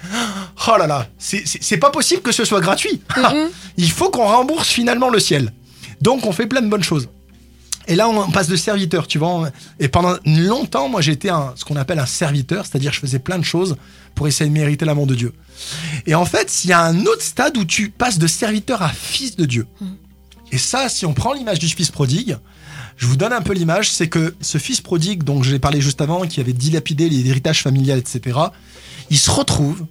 oh 0.68 0.78
là 0.78 0.86
là, 0.88 1.08
c'est- 1.18 1.44
c'est 1.46 1.64
c'est 1.64 1.78
pas 1.78 1.90
possible 1.90 2.22
que 2.22 2.32
ce 2.32 2.46
soit 2.46 2.62
gratuit. 2.62 3.02
Mhm. 3.18 3.50
Il 3.78 3.92
faut 3.92 4.10
qu'on 4.12 4.26
rembourse 4.28 4.70
finalement 4.70 5.10
le 5.10 5.20
ciel. 5.20 5.52
Donc 6.02 6.26
on 6.28 6.32
fait 6.32 6.46
plein 6.48 6.62
de 6.62 6.68
bonnes 6.70 6.84
choses. 6.84 7.10
Et 7.88 7.96
là, 7.96 8.10
on 8.10 8.32
passe 8.32 8.48
de 8.48 8.56
serviteur, 8.56 9.08
tu 9.08 9.18
vois. 9.18 9.50
Et 9.80 9.88
pendant 9.88 10.16
longtemps, 10.26 10.90
moi, 10.90 11.02
j'étais 11.02 11.30
un, 11.30 11.54
ce 11.56 11.66
qu'on 11.66 11.76
appelle 11.76 12.00
un 12.00 12.06
serviteur, 12.06 12.66
c'est-à-dire 12.66 12.94
je 12.94 13.00
faisais 13.00 13.20
plein 13.20 13.38
de 13.38 13.44
choses 13.44 13.76
pour 14.16 14.28
essayer 14.28 14.50
de 14.50 14.54
mériter 14.54 14.86
l'amour 14.86 15.08
de 15.08 15.16
Dieu. 15.16 15.34
Et 16.06 16.16
en 16.16 16.26
fait, 16.26 16.64
il 16.64 16.70
y 16.70 16.74
a 16.74 16.82
un 16.82 17.06
autre 17.06 17.22
stade 17.22 17.58
où 17.58 17.66
tu 17.66 17.90
passes 17.90 18.18
de 18.18 18.28
serviteur 18.28 18.82
à 18.82 18.90
fils 18.90 19.36
de 19.36 19.46
Dieu. 19.46 19.68
Et 20.52 20.58
ça, 20.58 20.90
si 20.90 21.06
on 21.06 21.14
prend 21.14 21.34
l'image 21.34 21.60
du 21.60 21.68
fils 21.68 21.92
prodigue, 21.92 22.38
je 22.98 23.08
vous 23.08 23.18
donne 23.18 23.34
un 23.34 23.42
peu 23.42 23.54
l'image, 23.54 23.92
c'est 23.92 24.08
que 24.08 24.36
ce 24.42 24.58
fils 24.58 24.82
prodigue, 24.82 25.24
dont 25.24 25.44
j'ai 25.44 25.60
parlé 25.60 25.82
juste 25.82 26.02
avant, 26.02 26.26
qui 26.26 26.40
avait 26.40 26.54
dilapidé 26.54 27.10
les 27.10 27.28
héritages 27.28 27.62
familiales, 27.62 28.00
etc., 28.00 28.40
il 29.10 29.18
se 29.18 29.30
retrouve 29.30 29.86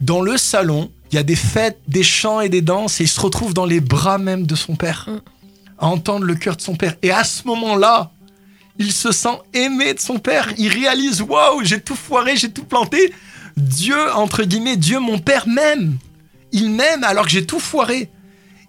dans 0.00 0.20
le 0.20 0.36
salon, 0.36 0.90
il 1.12 1.14
y 1.14 1.18
a 1.18 1.22
des 1.22 1.36
fêtes, 1.36 1.78
des 1.86 2.02
chants 2.02 2.40
et 2.40 2.48
des 2.48 2.62
danses, 2.62 3.00
et 3.00 3.04
il 3.04 3.08
se 3.08 3.20
retrouve 3.20 3.54
dans 3.54 3.64
les 3.64 3.80
bras 3.80 4.18
même 4.18 4.44
de 4.46 4.56
son 4.56 4.74
père, 4.74 5.08
Mm. 5.08 5.20
Entendre 5.86 6.24
le 6.24 6.34
cœur 6.34 6.56
de 6.56 6.62
son 6.62 6.74
père. 6.74 6.96
Et 7.02 7.10
à 7.10 7.24
ce 7.24 7.46
moment-là, 7.46 8.10
il 8.78 8.92
se 8.92 9.12
sent 9.12 9.38
aimé 9.52 9.94
de 9.94 10.00
son 10.00 10.18
père. 10.18 10.52
Il 10.58 10.68
réalise, 10.68 11.22
waouh, 11.22 11.62
j'ai 11.64 11.80
tout 11.80 11.96
foiré, 11.96 12.36
j'ai 12.36 12.50
tout 12.50 12.64
planté. 12.64 13.12
Dieu, 13.56 13.96
entre 14.14 14.44
guillemets, 14.44 14.76
Dieu, 14.76 14.98
mon 14.98 15.18
père 15.18 15.46
m'aime. 15.46 15.98
Il 16.52 16.70
m'aime 16.70 17.04
alors 17.04 17.24
que 17.24 17.30
j'ai 17.30 17.46
tout 17.46 17.60
foiré. 17.60 18.10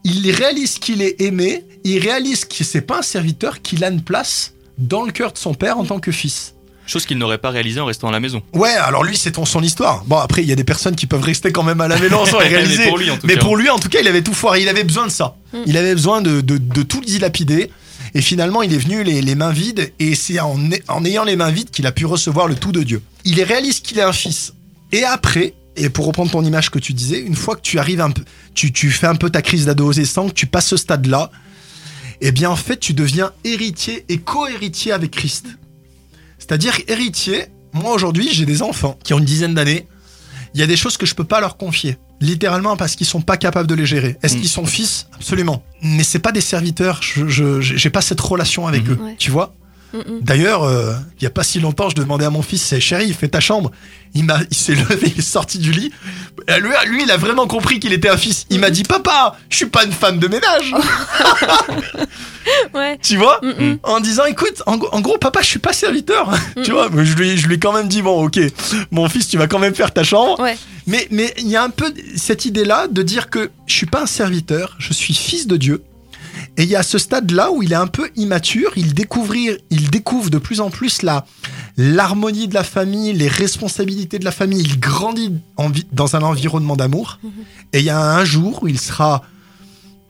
Il 0.03 0.29
réalise 0.31 0.79
qu'il 0.79 1.01
est 1.01 1.21
aimé, 1.21 1.65
il 1.85 1.99
réalise 1.99 2.43
que 2.43 2.63
c'est 2.63 2.81
pas 2.81 2.99
un 2.99 3.03
serviteur, 3.03 3.61
qu'il 3.61 3.83
a 3.85 3.89
une 3.89 4.01
place 4.01 4.53
dans 4.77 5.03
le 5.03 5.11
cœur 5.11 5.31
de 5.31 5.37
son 5.37 5.53
père 5.53 5.77
en 5.77 5.85
tant 5.85 5.99
que 5.99 6.11
fils. 6.11 6.52
Chose 6.93 7.05
qu'il 7.07 7.17
n'aurait 7.17 7.39
pas 7.39 7.49
réalisé 7.49 7.79
en 7.79 7.85
restant 7.85 8.07
à 8.07 8.11
la 8.11 8.19
maison. 8.19 8.41
Ouais, 8.53 8.69
alors 8.69 9.03
lui, 9.03 9.17
c'est 9.17 9.31
ton- 9.31 9.45
son 9.45 9.61
histoire. 9.63 10.03
Bon, 10.05 10.17
après, 10.17 10.43
il 10.43 10.47
y 10.47 10.51
a 10.51 10.55
des 10.55 10.63
personnes 10.63 10.95
qui 10.95 11.07
peuvent 11.07 11.23
rester 11.23 11.51
quand 11.51 11.63
même 11.63 11.81
à 11.81 11.87
la 11.87 11.97
maison 11.99 12.25
sans 12.25 12.39
les 12.41 12.49
Mais 12.49 12.55
réaliser. 12.57 12.87
pour 12.87 12.97
lui, 12.99 13.09
en 13.09 13.17
tout 13.17 13.25
Mais 13.27 13.33
cas. 13.33 13.39
pour 13.41 13.57
lui, 13.57 13.69
en 13.69 13.79
tout 13.79 13.89
cas, 13.89 13.99
il 13.99 14.07
avait 14.07 14.21
tout 14.21 14.33
foiré. 14.33 14.61
Il 14.61 14.69
avait 14.69 14.83
besoin 14.83 15.07
de 15.07 15.11
ça. 15.11 15.35
Mm. 15.53 15.57
Il 15.65 15.75
avait 15.77 15.93
besoin 15.95 16.21
de, 16.21 16.41
de, 16.41 16.57
de 16.57 16.83
tout 16.83 17.01
dilapider. 17.01 17.71
Et 18.13 18.21
finalement, 18.21 18.61
il 18.61 18.71
est 18.73 18.77
venu 18.77 19.03
les, 19.03 19.21
les 19.23 19.35
mains 19.35 19.51
vides. 19.51 19.91
Et 19.99 20.13
c'est 20.15 20.39
en, 20.39 20.59
en 20.87 21.03
ayant 21.05 21.23
les 21.23 21.35
mains 21.35 21.49
vides 21.49 21.71
qu'il 21.71 21.87
a 21.87 21.91
pu 21.91 22.05
recevoir 22.05 22.47
le 22.47 22.53
tout 22.55 22.71
de 22.71 22.83
Diur. 22.83 23.01
Il 23.25 23.41
réalise 23.41 23.79
qu'il 23.79 23.97
est 23.97 24.03
un 24.03 24.13
fils. 24.13 24.53
Et 24.91 25.03
après, 25.03 25.55
et 25.75 25.89
pour 25.89 26.05
reprendre 26.05 26.29
ton 26.29 26.43
image 26.45 26.69
que 26.69 26.77
tu 26.77 26.93
disais, 26.93 27.19
une 27.19 27.35
fois 27.35 27.55
que 27.55 27.61
tu 27.61 27.79
arrives 27.79 28.01
un 28.01 28.11
peu, 28.11 28.23
tu, 28.53 28.71
tu 28.71 28.91
fais 28.91 29.07
un 29.07 29.15
peu 29.15 29.31
ta 29.31 29.41
crise 29.41 29.65
d'adolescent, 29.65 30.27
que 30.29 30.33
tu 30.33 30.45
passes 30.45 30.67
ce 30.67 30.77
stade-là, 30.77 31.31
eh 32.21 32.31
bien 32.31 32.51
en 32.51 32.55
fait 32.55 32.79
tu 32.79 32.93
deviens 32.93 33.31
héritier 33.43 34.05
et 34.09 34.19
co-héritier 34.19 34.91
avec 34.91 35.09
Christ. 35.09 35.47
C'est-à-dire 36.47 36.73
héritier, 36.89 37.45
moi 37.71 37.93
aujourd'hui 37.93 38.27
j'ai 38.33 38.45
des 38.45 38.61
enfants 38.61 38.97
qui 39.03 39.13
ont 39.13 39.19
une 39.19 39.23
dizaine 39.25 39.53
d'années, 39.53 39.87
il 40.53 40.59
y 40.59 40.63
a 40.63 40.67
des 40.67 40.75
choses 40.75 40.97
que 40.97 41.05
je 41.05 41.15
peux 41.15 41.23
pas 41.23 41.39
leur 41.39 41.55
confier. 41.55 41.97
Littéralement 42.19 42.75
parce 42.77 42.95
qu'ils 42.97 43.07
sont 43.07 43.21
pas 43.21 43.37
capables 43.37 43.67
de 43.67 43.75
les 43.75 43.85
gérer. 43.85 44.17
Est-ce 44.21 44.35
Mm. 44.35 44.39
qu'ils 44.41 44.49
sont 44.49 44.65
fils? 44.65 45.07
Absolument. 45.13 45.63
Mais 45.81 46.03
c'est 46.03 46.19
pas 46.19 46.31
des 46.33 46.41
serviteurs. 46.41 46.99
Je, 47.01 47.59
j'ai 47.61 47.89
pas 47.89 48.01
cette 48.01 48.19
relation 48.21 48.67
avec 48.67 48.83
Mhm. 48.85 48.91
eux. 48.93 48.99
Ouais. 49.03 49.15
Tu 49.17 49.31
vois? 49.31 49.55
D'ailleurs, 50.21 50.63
euh, 50.63 50.93
il 51.19 51.23
y 51.23 51.27
a 51.27 51.29
pas 51.29 51.43
si 51.43 51.59
longtemps, 51.59 51.89
je 51.89 51.95
demandais 51.95 52.25
à 52.25 52.29
mon 52.31 52.41
fils, 52.41 52.61
c'est 52.63 52.79
chéri, 52.79 53.13
fais 53.13 53.27
ta 53.27 53.39
chambre. 53.39 53.71
Il 54.15 54.23
m'a, 54.25 54.39
il 54.49 54.55
s'est 54.57 54.73
levé, 54.89 55.11
il 55.13 55.19
est 55.19 55.21
sorti 55.21 55.59
du 55.59 55.71
lit. 55.71 55.91
Lui, 56.59 56.71
lui, 56.87 57.03
il 57.03 57.11
a 57.11 57.17
vraiment 57.17 57.45
compris 57.47 57.79
qu'il 57.79 57.93
était 57.93 58.09
un 58.09 58.17
fils. 58.17 58.45
Il 58.49 58.59
m'a 58.59 58.69
dit, 58.71 58.83
papa, 58.83 59.37
je 59.49 59.57
suis 59.57 59.65
pas 59.67 59.85
une 59.85 59.91
femme 59.91 60.19
de 60.19 60.27
ménage. 60.27 60.73
Ouais. 62.73 62.97
tu 63.01 63.15
vois 63.17 63.39
Mm, 63.41 63.75
en 63.83 63.99
disant 64.01 64.25
écoute 64.25 64.61
en, 64.65 64.73
en 64.73 64.99
gros 65.01 65.17
papa 65.17 65.41
je 65.41 65.47
suis 65.47 65.59
pas 65.59 65.71
serviteur 65.73 66.29
tu 66.63 66.71
vois 66.71 66.89
je 66.93 67.13
lui 67.15 67.37
je 67.37 67.47
lui 67.47 67.55
ai 67.55 67.59
quand 67.59 67.71
même 67.71 67.87
dit 67.87 68.01
bon 68.01 68.25
ok 68.25 68.37
mon 68.91 69.07
fils 69.07 69.27
tu 69.29 69.37
vas 69.37 69.47
quand 69.47 69.59
même 69.59 69.73
faire 69.73 69.91
ta 69.93 70.03
chambre 70.03 70.37
Ouais. 70.41 70.57
mais 70.85 71.07
mais 71.09 71.33
il 71.37 71.47
y 71.47 71.55
a 71.55 71.63
un 71.63 71.69
peu 71.69 71.93
cette 72.17 72.43
idée 72.45 72.65
là 72.65 72.87
de 72.89 73.01
dire 73.01 73.29
que 73.29 73.49
je 73.65 73.73
suis 73.73 73.85
pas 73.85 74.01
un 74.03 74.05
serviteur 74.07 74.75
je 74.79 74.91
suis 74.91 75.13
fils 75.13 75.47
de 75.47 75.55
Dieu 75.55 75.83
et 76.57 76.63
il 76.63 76.69
y 76.69 76.75
a 76.75 76.83
ce 76.83 76.97
stade 76.97 77.31
là 77.31 77.51
où 77.51 77.63
il 77.63 77.71
est 77.73 77.75
un 77.75 77.87
peu 77.87 78.09
immature 78.15 78.71
il 78.75 78.93
découvrir 78.93 79.57
il 79.69 79.89
découvre 79.89 80.29
de 80.29 80.37
plus 80.37 80.61
en 80.61 80.69
plus 80.69 81.01
la 81.01 81.25
l'harmonie 81.77 82.47
de 82.47 82.53
la 82.53 82.63
famille 82.63 83.13
les 83.13 83.27
responsabilités 83.27 84.19
de 84.19 84.25
la 84.25 84.31
famille 84.31 84.61
il 84.61 84.79
grandit 84.79 85.33
en 85.57 85.71
dans 85.91 86.15
un 86.15 86.21
environnement 86.21 86.75
d'amour 86.75 87.19
et 87.73 87.79
il 87.79 87.85
y 87.85 87.89
a 87.89 87.99
un 87.99 88.23
jour 88.25 88.63
où 88.63 88.67
il 88.67 88.79
sera 88.79 89.23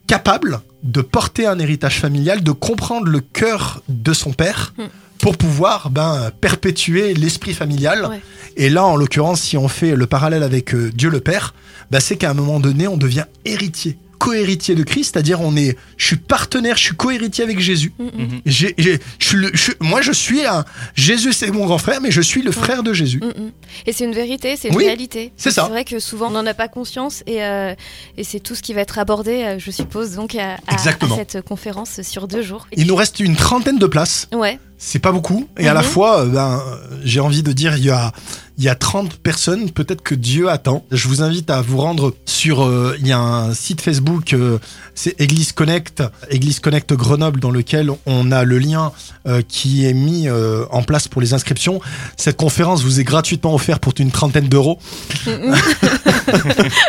capable 0.07 0.61
de 0.83 1.01
porter 1.01 1.47
un 1.47 1.59
héritage 1.59 1.99
familial, 1.99 2.43
de 2.43 2.51
comprendre 2.51 3.07
le 3.07 3.21
cœur 3.21 3.81
de 3.87 4.13
son 4.13 4.33
père 4.33 4.73
pour 5.17 5.37
pouvoir 5.37 5.89
ben, 5.89 6.31
perpétuer 6.41 7.13
l'esprit 7.13 7.53
familial. 7.53 8.07
Ouais. 8.07 8.21
Et 8.57 8.69
là, 8.69 8.83
en 8.85 8.97
l'occurrence, 8.97 9.41
si 9.41 9.57
on 9.57 9.69
fait 9.69 9.95
le 9.95 10.05
parallèle 10.05 10.43
avec 10.43 10.75
euh, 10.75 10.91
Dieu 10.93 11.09
le 11.09 11.21
Père, 11.21 11.53
ben, 11.89 12.01
c'est 12.01 12.17
qu'à 12.17 12.29
un 12.29 12.33
moment 12.33 12.59
donné, 12.59 12.87
on 12.87 12.97
devient 12.97 13.23
héritier, 13.45 13.97
co-héritier 14.23 14.73
de 14.75 14.83
Christ, 14.83 15.11
c'est-à-dire 15.13 15.41
on 15.41 15.55
est, 15.57 15.77
je 15.97 16.05
suis 16.07 16.15
partenaire, 16.15 16.77
je 16.77 16.83
suis 16.83 16.95
co-héritier 16.95 17.43
avec 17.43 17.59
Jésus. 17.59 17.91
Mm, 17.99 18.03
mm. 18.03 18.09
Mhm. 18.21 18.41
J'ai- 18.45 18.73
j'ai- 18.77 18.99
je 19.19 19.25
suis 19.27 19.37
le- 19.37 19.51
je- 19.53 19.71
moi, 19.81 20.01
je 20.01 20.13
suis 20.13 20.45
un 20.45 20.63
Jésus, 20.95 21.33
c'est 21.33 21.51
mon 21.51 21.65
grand 21.65 21.77
frère, 21.77 21.99
mais 22.01 22.09
je 22.11 22.21
suis 22.21 22.41
le 22.41 22.51
frère 22.51 22.83
de 22.83 22.93
Jésus. 22.93 23.19
Mm. 23.19 23.51
Et 23.85 23.91
c'est 23.91 24.05
une 24.05 24.13
vérité, 24.13 24.55
c'est 24.55 24.69
une 24.69 24.77
Oui, 24.77 24.85
réalité. 24.85 25.33
c'est 25.35 25.51
ça. 25.51 25.63
C'est 25.65 25.69
vrai 25.71 25.83
que 25.83 25.99
souvent 25.99 26.27
on 26.27 26.31
n'en 26.31 26.45
a 26.45 26.53
pas 26.53 26.69
conscience 26.69 27.21
et, 27.27 27.43
euh, 27.43 27.73
et 28.17 28.23
c'est 28.23 28.39
tout 28.39 28.55
ce 28.55 28.61
qui 28.61 28.73
va 28.73 28.79
être 28.81 28.97
abordé, 28.97 29.43
euh, 29.43 29.59
je 29.59 29.71
suppose, 29.71 30.11
donc 30.15 30.35
à, 30.35 30.53
à- 30.67 30.73
Exactement. 30.73 31.15
à 31.15 31.17
cette 31.17 31.41
conférence 31.41 32.01
sur 32.01 32.27
deux 32.29 32.41
jours. 32.43 32.67
Il 32.77 32.87
nous 32.87 32.95
reste 32.95 33.19
une 33.19 33.35
trentaine 33.35 33.77
de 33.77 33.87
places. 33.87 34.27
Ouais, 34.31 34.57
C'est 34.85 34.99
pas 34.99 35.13
beaucoup. 35.13 35.47
Et 35.57 35.67
à 35.69 35.73
la 35.73 35.79
Mhm. 35.81 35.85
fois, 35.87 36.21
euh, 36.21 36.25
ben, 36.25 36.61
j'ai 37.05 37.21
envie 37.21 37.41
de 37.41 37.53
dire, 37.53 37.77
il 37.77 37.85
y 37.85 37.89
a, 37.89 38.11
il 38.57 38.63
y 38.63 38.69
a 38.69 38.75
30 38.75 39.17
personnes, 39.17 39.71
peut-être 39.71 40.03
que 40.03 40.15
Dieu 40.15 40.49
attend. 40.49 40.85
Je 40.91 41.07
vous 41.07 41.21
invite 41.21 41.49
à 41.49 41.61
vous 41.61 41.77
rendre 41.77 42.13
sur, 42.25 42.63
euh, 42.63 42.95
il 42.99 43.07
y 43.07 43.11
a 43.11 43.19
un 43.19 43.53
site 43.53 43.81
Facebook, 43.81 44.33
euh, 44.33 44.59
c'est 44.95 45.19
Église 45.19 45.51
Connect, 45.53 46.03
Église 46.29 46.59
Connect 46.59 46.93
Grenoble, 46.93 47.39
dans 47.39 47.51
lequel 47.51 47.89
on 48.05 48.31
a 48.31 48.43
le 48.43 48.59
lien 48.59 48.91
euh, 49.25 49.41
qui 49.47 49.85
est 49.85 49.93
mis 49.93 50.27
euh, 50.27 50.65
en 50.69 50.83
place 50.83 51.07
pour 51.07 51.21
les 51.21 51.33
inscriptions. 51.33 51.81
Cette 52.17 52.37
conférence 52.37 52.83
vous 52.83 52.99
est 52.99 53.03
gratuitement 53.03 53.55
offerte 53.55 53.81
pour 53.81 53.93
une 53.97 54.11
trentaine 54.11 54.47
d'euros. 54.47 54.79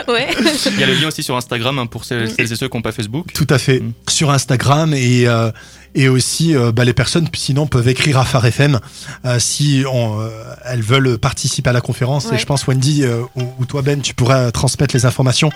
Ouais. 0.09 0.29
Il 0.67 0.81
y 0.81 0.83
a 0.83 0.87
le 0.87 0.95
lien 0.95 1.09
aussi 1.09 1.23
sur 1.23 1.37
Instagram 1.37 1.79
hein, 1.79 1.87
pour 1.87 2.05
celles, 2.05 2.31
celles 2.31 2.53
et 2.53 2.57
ceux 2.57 2.69
qui 2.69 2.77
n'ont 2.77 2.83
pas 2.83 2.93
Facebook. 2.93 3.33
Tout 3.33 3.47
à 3.51 3.59
fait. 3.59 3.81
Mm. 3.81 3.93
Sur 4.09 4.31
Instagram 4.31 4.95
et, 4.95 5.27
euh, 5.27 5.51
et 5.95 6.09
aussi 6.09 6.57
euh, 6.57 6.73
bah, 6.73 6.85
les 6.85 6.93
personnes 6.93 7.29
sinon 7.35 7.67
peuvent 7.67 7.89
écrire 7.89 8.19
à 8.19 8.25
Phare 8.25 8.47
FM 8.47 8.81
euh, 9.25 9.39
si 9.39 9.85
on, 9.91 10.21
euh, 10.21 10.29
elles 10.65 10.83
veulent 10.83 11.19
participer 11.19 11.71
à 11.71 11.73
la 11.73 11.81
conférence. 11.81 12.27
Ouais. 12.27 12.37
Et 12.37 12.39
je 12.39 12.47
pense 12.47 12.67
Wendy 12.67 13.05
euh, 13.05 13.23
ou, 13.37 13.43
ou 13.59 13.65
toi 13.67 13.83
Ben, 13.83 14.01
tu 14.01 14.15
pourras 14.15 14.51
transmettre 14.51 14.95
les 14.95 15.07
informations. 15.07 15.51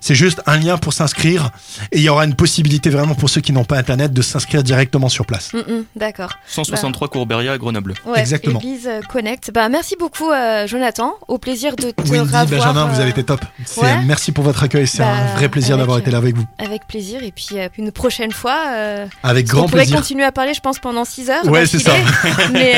C'est 0.00 0.14
juste 0.14 0.42
un 0.46 0.56
lien 0.58 0.78
pour 0.78 0.92
s'inscrire 0.92 1.50
et 1.90 1.98
il 1.98 2.02
y 2.02 2.08
aura 2.08 2.24
une 2.24 2.34
possibilité 2.34 2.90
vraiment 2.90 3.14
pour 3.14 3.28
ceux 3.30 3.40
qui 3.40 3.52
n'ont 3.52 3.64
pas 3.64 3.78
internet 3.78 4.12
de 4.12 4.22
s'inscrire 4.22 4.62
directement 4.62 5.08
sur 5.08 5.26
place. 5.26 5.52
Mm, 5.52 5.58
mm. 5.58 5.84
D'accord. 5.96 6.30
163 6.46 7.08
Courberia 7.08 7.52
à 7.52 7.58
Grenoble. 7.58 7.94
Ouais, 8.06 8.20
Exactement. 8.20 8.60
Église 8.60 8.88
Connect. 9.08 9.50
Bah, 9.52 9.68
merci 9.68 9.96
beaucoup, 9.98 10.30
euh, 10.30 10.66
Jonathan. 10.66 11.14
Au 11.28 11.38
plaisir 11.38 11.76
de 11.76 11.90
te 11.90 12.02
Wendy, 12.02 12.20
revoir. 12.20 12.46
Benjamin, 12.46 12.86
vous 12.86 13.00
avez 13.00 13.10
été 13.10 13.24
top. 13.24 13.44
Ouais. 13.76 14.02
Merci 14.04 14.32
pour 14.32 14.44
votre 14.44 14.62
accueil. 14.62 14.86
C'est 14.86 14.98
Bah, 14.98 15.08
un 15.08 15.36
vrai 15.36 15.48
plaisir 15.48 15.76
d'avoir 15.78 15.98
été 15.98 16.10
là 16.10 16.18
avec 16.18 16.36
vous. 16.36 16.44
Avec 16.58 16.86
plaisir. 16.86 17.22
Et 17.22 17.32
puis 17.32 17.58
euh, 17.58 17.68
une 17.78 17.92
prochaine 17.92 18.32
fois. 18.32 18.56
Euh, 18.70 19.06
Avec 19.22 19.46
grand 19.46 19.68
pourrait 19.82 19.86
plaisir. 19.86 19.96
continuer 19.98 20.24
à 20.24 20.32
parler, 20.32 20.54
je 20.54 20.60
pense, 20.60 20.78
pendant 20.78 21.04
6 21.04 21.30
heures. 21.30 21.44
Ouais, 21.46 21.66
c'est 21.66 21.78
ça. 21.78 21.92
Mais 22.52 22.74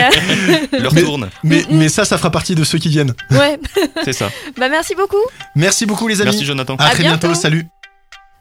euh, 0.73 0.79
Leur 0.81 0.93
Mais- 0.95 1.03
tourne, 1.03 1.31
Mais, 1.43 1.59
Mm, 1.69 1.75
mm. 1.75 1.79
mais 1.79 1.89
ça, 1.89 2.05
ça 2.05 2.19
fera 2.19 2.31
partie 2.31 2.55
de 2.55 2.65
ceux 2.65 2.79
qui 2.79 2.89
viennent. 2.89 3.15
ouais. 3.31 3.59
c'est 4.05 4.13
ça. 4.13 4.31
Bah, 4.59 4.69
merci 4.69 4.95
beaucoup. 4.95 5.17
Merci 5.55 5.87
beaucoup 5.87 6.09
les 6.09 6.21
amis. 6.21 6.31
Merci 6.31 6.45
Jonathan. 6.45 6.77
À, 6.77 6.87
À 6.87 6.91
très 6.91 7.03
bientôt. 7.03 7.27
bientôt. 7.29 7.41
Salut. 7.41 7.67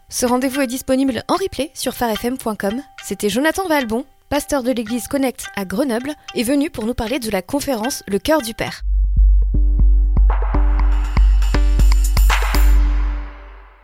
Ce 0.09 0.25
rendez-vous 0.25 0.61
est 0.61 0.67
disponible 0.67 1.23
en 1.27 1.35
replay 1.35 1.71
sur 1.73 1.93
farfm.com. 1.95 2.81
C'était 3.03 3.29
Jonathan 3.29 3.67
Valbon, 3.67 4.05
pasteur 4.29 4.61
de 4.63 4.71
l'église 4.71 5.07
Connect 5.07 5.45
à 5.55 5.65
Grenoble, 5.65 6.11
et 6.35 6.43
venu 6.43 6.69
pour 6.69 6.85
nous 6.85 6.93
parler 6.93 7.19
de 7.19 7.31
la 7.31 7.41
conférence 7.41 8.03
Le 8.07 8.19
cœur 8.19 8.41
du 8.41 8.53
Père. 8.53 8.81